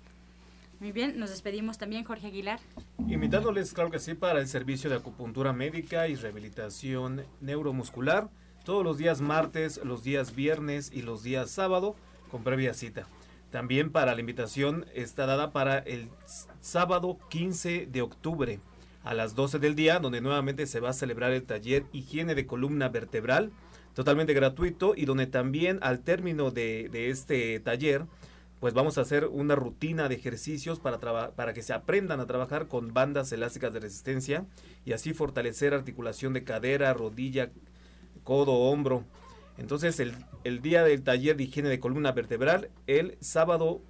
Muy 0.81 0.93
bien, 0.93 1.19
nos 1.19 1.31
despedimos 1.31 1.77
también, 1.77 2.05
Jorge 2.05 2.29
Aguilar. 2.29 2.61
Invitándoles, 3.09 3.73
claro 3.73 3.91
que 3.91 3.99
sí, 3.99 4.15
para 4.15 4.39
el 4.39 4.47
servicio 4.47 4.89
de 4.89 4.97
acupuntura 4.97 5.53
médica 5.53 6.07
y 6.07 6.15
rehabilitación 6.15 7.25
neuromuscular, 7.41 8.31
todos 8.65 8.85
los 8.85 8.97
días 8.97 9.21
martes, 9.21 9.81
los 9.83 10.05
días 10.05 10.37
viernes 10.37 10.93
y 10.93 11.03
los 11.03 11.25
días 11.25 11.51
sábado, 11.51 11.97
con 12.31 12.45
previa 12.45 12.75
cita. 12.75 13.09
También 13.51 13.91
para 13.91 14.15
la 14.15 14.21
invitación 14.21 14.87
está 14.95 15.27
dada 15.27 15.53
para 15.53 15.79
el 15.79 16.11
sábado 16.61 17.19
15 17.29 17.87
de 17.91 18.03
octubre 18.03 18.61
a 19.03 19.15
las 19.15 19.35
12 19.35 19.59
del 19.59 19.75
día, 19.75 19.99
donde 19.99 20.21
nuevamente 20.21 20.67
se 20.67 20.79
va 20.79 20.91
a 20.91 20.93
celebrar 20.93 21.33
el 21.33 21.43
taller 21.43 21.87
Higiene 21.93 22.37
de 22.37 22.47
Columna 22.47 22.89
Vertebral, 22.89 23.51
totalmente 23.95 24.35
gratuito, 24.35 24.93
y 24.95 25.07
donde 25.07 25.27
también 25.27 25.81
al 25.83 26.05
término 26.05 26.53
de, 26.53 26.89
de 26.93 27.11
este 27.11 27.59
taller, 27.59 28.05
pues 28.61 28.75
vamos 28.75 28.99
a 28.99 29.03
hacer 29.03 29.27
una 29.27 29.55
rutina 29.55 30.09
de 30.09 30.17
ejercicios 30.17 30.81
para, 30.81 30.99
para 31.35 31.55
que 31.55 31.63
se 31.63 31.73
aprendan 31.73 32.21
a 32.21 32.27
trabajar 32.27 32.67
con 32.67 32.93
bandas 32.93 33.31
elásticas 33.33 33.73
de 33.73 33.81
resistencia 33.81 34.47
y 34.85 34.93
así 34.93 35.15
fortalecer 35.15 35.75
articulación 35.75 36.33
de 36.33 36.45
cadera, 36.45 36.93
rodilla, 36.93 37.51
codo, 38.25 38.53
hombro. 38.53 39.05
Entonces 39.59 40.01
el, 40.01 40.15
el 40.45 40.61
día 40.61 40.83
del 40.83 41.03
taller 41.03 41.37
de 41.37 41.45
higiene 41.45 41.69
de 41.69 41.81
columna 41.81 42.13
vertebral, 42.13 42.71
el 42.87 43.17
sábado 43.21 43.81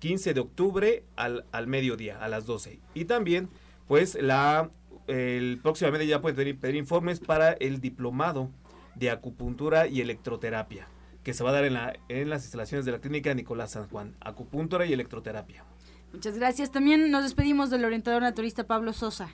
15 0.00 0.34
de 0.34 0.40
octubre 0.40 1.04
al, 1.16 1.46
al 1.52 1.66
mediodía, 1.66 2.18
a 2.22 2.28
las 2.28 2.46
12. 2.46 2.80
Y 2.94 3.04
también, 3.04 3.48
pues 3.86 4.16
la 4.20 4.70
el 5.06 5.58
próximamente 5.60 6.06
ya 6.06 6.20
pueden 6.20 6.36
pedir, 6.36 6.60
pedir 6.60 6.76
informes 6.76 7.18
para 7.18 7.52
el 7.52 7.80
diplomado 7.80 8.50
de 8.94 9.10
acupuntura 9.10 9.88
y 9.88 10.00
electroterapia 10.00 10.86
que 11.22 11.34
se 11.34 11.44
va 11.44 11.50
a 11.50 11.52
dar 11.52 11.64
en, 11.64 11.74
la, 11.74 11.94
en 12.08 12.30
las 12.30 12.42
instalaciones 12.42 12.84
de 12.84 12.92
la 12.92 12.98
clínica 12.98 13.34
Nicolás 13.34 13.72
San 13.72 13.88
Juan, 13.88 14.14
acupuntura 14.20 14.86
y 14.86 14.92
electroterapia. 14.92 15.64
Muchas 16.12 16.36
gracias. 16.36 16.70
También 16.70 17.10
nos 17.10 17.22
despedimos 17.22 17.70
del 17.70 17.84
orientador 17.84 18.22
naturista 18.22 18.64
Pablo 18.64 18.92
Sosa. 18.92 19.28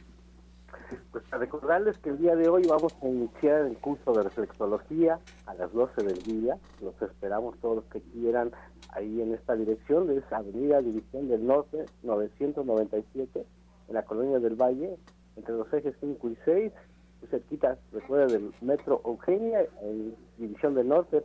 Pues 1.10 1.24
a 1.32 1.38
recordarles 1.38 1.98
que 1.98 2.10
el 2.10 2.18
día 2.18 2.36
de 2.36 2.48
hoy 2.48 2.62
vamos 2.68 2.94
a 3.02 3.08
iniciar 3.08 3.62
el 3.62 3.76
curso 3.78 4.12
de 4.12 4.22
reflexología 4.22 5.18
a 5.46 5.54
las 5.54 5.72
12 5.72 6.02
del 6.04 6.22
día. 6.22 6.58
Los 6.80 7.00
esperamos 7.02 7.56
todos 7.58 7.76
los 7.76 7.84
que 7.86 8.00
quieran 8.12 8.52
ahí 8.90 9.20
en 9.20 9.34
esta 9.34 9.54
dirección, 9.54 10.06
de 10.06 10.18
esa 10.18 10.38
Avenida 10.38 10.80
División 10.80 11.28
del 11.28 11.46
Norte, 11.46 11.86
997, 12.02 13.46
en 13.88 13.94
la 13.94 14.04
Colonia 14.04 14.38
del 14.38 14.54
Valle, 14.54 14.96
entre 15.36 15.54
los 15.54 15.72
ejes 15.72 15.94
5 16.00 16.28
y 16.28 16.38
6, 16.44 16.72
muy 17.20 17.30
cerquita, 17.30 17.78
recuerda, 17.92 18.26
del 18.26 18.52
Metro 18.60 19.00
Eugenia, 19.04 19.66
en 19.82 20.14
División 20.38 20.74
del 20.74 20.88
Norte. 20.88 21.24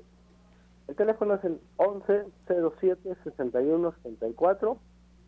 El 0.91 0.97
teléfono 0.97 1.35
es 1.35 1.43
el 1.45 1.57
1107 1.79 3.15
6134 3.23 4.77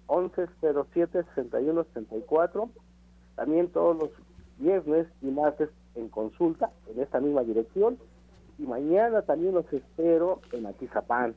1107 0.09 1.23
6134 1.35 2.69
También 3.37 3.69
todos 3.69 3.97
los 3.97 4.09
viernes 4.57 5.07
y 5.21 5.27
martes 5.27 5.69
en 5.95 6.09
consulta 6.09 6.69
en 6.87 6.99
esta 6.99 7.21
misma 7.21 7.43
dirección. 7.43 7.97
Y 8.59 8.63
mañana 8.63 9.21
también 9.21 9.53
los 9.53 9.71
espero 9.71 10.41
en 10.51 10.65
Atizapán, 10.65 11.33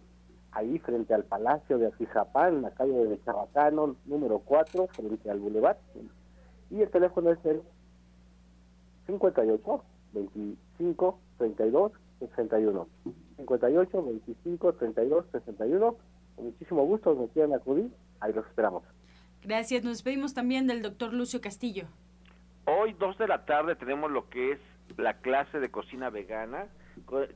ahí 0.51 0.81
frente 0.81 1.15
al 1.15 1.23
Palacio 1.23 1.79
de 1.79 1.87
Atizapán, 1.87 2.57
en 2.57 2.63
la 2.63 2.73
calle 2.73 3.07
de 3.07 3.23
Chabacano, 3.23 3.95
número 4.07 4.41
4, 4.41 4.89
frente 4.89 5.31
al 5.31 5.39
Boulevard. 5.39 5.77
Y 6.71 6.83
el 6.83 6.91
teléfono 6.91 7.31
es 7.31 7.39
el 7.45 7.63
58 9.07 9.85
25 10.13 11.19
32 11.39 11.93
61. 12.19 12.89
58 13.37 14.03
25 14.03 14.73
32 14.75 15.27
61. 15.33 15.97
Con 16.35 16.45
muchísimo 16.45 16.85
gusto, 16.85 17.15
nos 17.15 17.31
quieran 17.31 17.55
acudir, 17.55 17.91
ahí 18.21 18.33
los 18.33 18.47
esperamos. 18.47 18.83
Gracias, 19.43 19.85
nos 19.85 19.95
despedimos 19.95 20.35
también 20.35 20.67
del 20.67 20.83
doctor 20.83 21.13
Lucio 21.13 21.41
Castillo. 21.41 21.87
Hoy, 22.67 22.95
dos 22.99 23.17
de 23.19 23.29
la 23.29 23.45
tarde, 23.45 23.77
tenemos 23.77 24.11
lo 24.11 24.29
que 24.29 24.53
es 24.53 24.59
la 24.97 25.15
clase 25.15 25.61
de 25.61 25.71
cocina 25.71 26.11
vegana, 26.11 26.67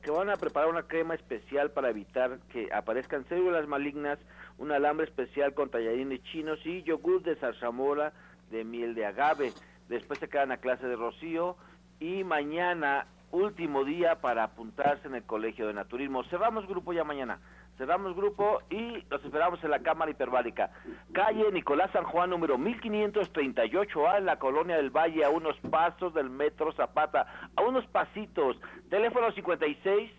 que 0.03 0.11
van 0.11 0.29
a 0.29 0.35
preparar 0.35 0.69
una 0.69 0.83
crema 0.83 1.15
especial 1.15 1.71
para 1.71 1.89
evitar 1.89 2.39
que 2.51 2.67
aparezcan 2.73 3.25
células 3.29 3.67
malignas, 3.67 4.19
un 4.57 4.71
alambre 4.71 5.05
especial 5.05 5.53
con 5.53 5.69
tallarines 5.69 6.21
chinos 6.23 6.59
y 6.65 6.83
yogur 6.83 7.23
de 7.23 7.35
zarzamora 7.35 8.13
de 8.49 8.63
miel 8.63 8.95
de 8.95 9.05
agave. 9.05 9.53
Después 9.87 10.19
se 10.19 10.27
quedan 10.27 10.51
a 10.51 10.57
clase 10.57 10.87
de 10.87 10.95
rocío 10.95 11.55
y 11.99 12.23
mañana, 12.23 13.07
último 13.31 13.83
día 13.83 14.21
para 14.21 14.43
apuntarse 14.43 15.07
en 15.07 15.15
el 15.15 15.23
Colegio 15.23 15.67
de 15.67 15.73
Naturismo. 15.73 16.23
Cerramos 16.25 16.67
grupo 16.67 16.93
ya 16.93 17.03
mañana. 17.03 17.39
Cerramos 17.77 18.15
grupo 18.15 18.61
y 18.69 19.03
los 19.09 19.23
esperamos 19.23 19.63
en 19.63 19.71
la 19.71 19.79
Cámara 19.79 20.11
Hiperbárica. 20.11 20.71
Calle 21.13 21.51
Nicolás 21.51 21.89
San 21.91 22.03
Juan, 22.03 22.29
número 22.29 22.57
1538A, 22.57 24.17
en 24.17 24.25
la 24.25 24.37
Colonia 24.37 24.75
del 24.75 24.89
Valle, 24.89 25.25
a 25.25 25.29
unos 25.29 25.57
pasos 25.69 26.13
del 26.13 26.29
Metro 26.29 26.71
Zapata, 26.73 27.49
a 27.55 27.61
unos 27.61 27.85
pasitos. 27.87 28.57
Teléfono 28.89 29.31
56 29.31 30.11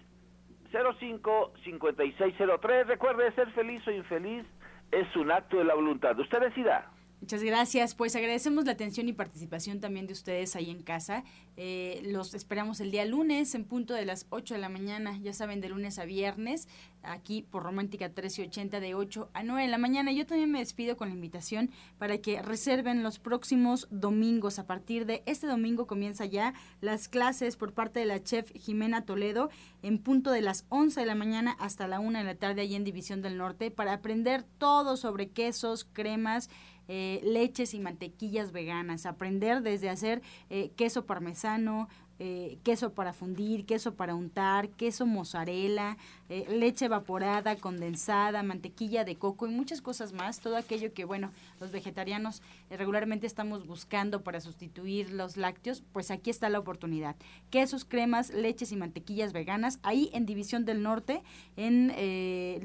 05 0.99 1.53
5603. 1.63 2.87
Recuerde, 2.87 3.33
ser 3.33 3.51
feliz 3.53 3.87
o 3.87 3.91
infeliz 3.91 4.47
es 4.91 5.15
un 5.17 5.31
acto 5.31 5.59
de 5.59 5.65
la 5.65 5.75
voluntad. 5.75 6.19
Usted 6.19 6.41
decida. 6.41 6.91
Muchas 7.23 7.45
gracias. 7.45 7.95
Pues 7.95 8.16
agradecemos 8.16 8.64
la 8.64 8.73
atención 8.73 9.07
y 9.07 9.12
participación 9.12 9.79
también 9.79 10.09
de 10.09 10.12
ustedes 10.12 10.57
ahí 10.57 10.70
en 10.70 10.83
casa. 10.83 11.23
Eh, 11.57 12.01
los 12.05 12.35
esperamos 12.35 12.81
el 12.81 12.91
día 12.91 13.05
lunes 13.05 13.55
en 13.55 13.64
punto 13.64 13.95
de 13.95 14.05
las 14.05 14.27
8 14.31 14.55
de 14.55 14.61
la 14.61 14.68
mañana, 14.68 15.16
ya 15.18 15.33
saben, 15.33 15.61
de 15.61 15.68
lunes 15.68 16.01
a 16.01 16.05
viernes, 16.05 16.66
aquí 17.05 17.43
por 17.43 17.62
Romántica 17.62 18.07
1380 18.07 18.81
de 18.81 18.97
8 18.97 19.31
a 19.35 19.45
9 19.45 19.62
de 19.62 19.68
la 19.68 19.79
mañana. 19.79 20.11
Yo 20.11 20.27
también 20.27 20.51
me 20.51 20.59
despido 20.59 20.97
con 20.97 21.11
la 21.11 21.14
invitación 21.14 21.70
para 21.97 22.18
que 22.18 22.43
reserven 22.43 23.05
los 23.05 23.20
próximos 23.20 23.87
domingos. 23.93 24.59
A 24.59 24.66
partir 24.66 25.07
de 25.07 25.23
este 25.25 25.47
domingo 25.47 25.87
comienza 25.87 26.25
ya 26.25 26.55
las 26.81 27.07
clases 27.07 27.57
por 27.57 27.73
parte 27.73 28.01
de 28.01 28.07
la 28.07 28.20
chef 28.25 28.51
Jimena 28.55 29.05
Toledo 29.05 29.49
en 29.83 29.99
punto 29.99 30.33
de 30.33 30.41
las 30.41 30.64
11 30.70 30.99
de 30.99 31.07
la 31.07 31.14
mañana 31.14 31.57
hasta 31.61 31.87
la 31.87 32.01
1 32.01 32.18
de 32.18 32.25
la 32.25 32.35
tarde 32.35 32.62
allí 32.62 32.75
en 32.75 32.83
División 32.83 33.23
del 33.23 33.39
Norte 33.39 33.70
para 33.70 33.93
aprender 33.93 34.43
todo 34.59 34.97
sobre 34.97 35.31
quesos, 35.31 35.85
cremas, 35.85 36.51
eh, 36.89 37.20
leches 37.24 37.74
y 37.74 37.80
mantequillas 37.80 38.53
veganas, 38.53 39.07
aprender 39.07 39.62
desde 39.62 39.91
hacer 39.91 40.22
eh, 40.51 40.70
queso 40.76 41.07
parmesano, 41.07 41.89
eh, 42.19 42.59
queso 42.63 42.93
para 42.93 43.13
fundir, 43.13 43.65
queso 43.65 43.95
para 43.95 44.15
untar, 44.15 44.69
queso 44.71 45.07
mozzarella, 45.07 45.97
eh, 46.29 46.47
leche 46.49 46.85
evaporada, 46.85 47.57
condensada, 47.57 48.43
mantequilla 48.43 49.05
de 49.05 49.17
coco 49.17 49.47
y 49.47 49.51
muchas 49.51 49.81
cosas 49.81 50.13
más. 50.13 50.41
Todo 50.41 50.57
aquello 50.57 50.93
que, 50.93 51.05
bueno, 51.05 51.33
los 51.59 51.73
vegetarianos 51.73 52.43
eh, 52.71 52.77
regularmente 52.77 53.27
estamos 53.27 53.67
buscando 53.67 54.23
para 54.23 54.41
sustituir 54.41 55.11
los 55.11 55.37
lácteos, 55.37 55.83
pues 55.93 56.11
aquí 56.11 56.31
está 56.31 56.49
la 56.49 56.59
oportunidad. 56.59 57.17
Quesos, 57.51 57.85
cremas, 57.85 58.31
leches 58.31 58.73
y 58.73 58.77
mantequillas 58.77 59.33
veganas, 59.33 59.81
ahí 59.83 60.11
en 60.13 60.27
División 60.27 60.65
del 60.65 60.83
Norte, 60.83 61.23
en 61.57 61.93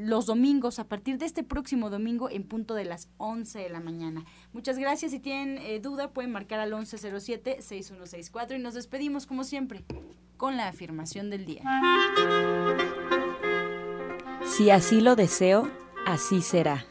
los 0.08 0.26
domingos, 0.26 0.80
a 0.80 0.88
partir 0.88 1.18
de 1.18 1.26
este 1.26 1.44
próximo 1.44 1.90
domingo 1.90 2.30
en 2.30 2.44
punto 2.44 2.74
de 2.74 2.86
las 2.86 3.10
11 3.18 3.60
de 3.60 3.70
la 3.70 3.80
mañana. 3.80 4.26
Muchas 4.54 4.78
gracias. 4.78 5.12
Si 5.12 5.20
tienen 5.20 5.82
duda, 5.82 6.12
pueden 6.12 6.32
marcar 6.32 6.60
al 6.60 6.72
1107-6164 6.74 8.56
y 8.56 8.60
nos 8.60 8.74
despedimos 8.74 9.26
como 9.38 9.44
siempre, 9.44 9.86
con 10.36 10.58
la 10.58 10.68
afirmación 10.68 11.30
del 11.30 11.46
día. 11.46 11.62
Si 14.44 14.72
así 14.72 15.00
lo 15.00 15.16
deseo, 15.16 15.70
así 16.08 16.42
será. 16.42 16.84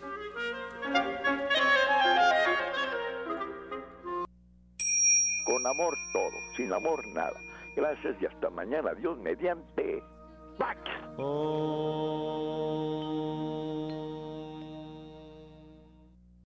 Con 5.44 5.66
amor 5.66 5.92
todo, 6.12 6.30
sin 6.56 6.72
amor 6.72 7.04
nada. 7.14 7.34
Gracias 7.74 8.14
y 8.22 8.26
hasta 8.26 8.48
mañana. 8.50 8.94
Dios 8.94 9.18
mediante. 9.18 10.04
¡Pax! 10.56 10.78
Oh. 11.18 12.36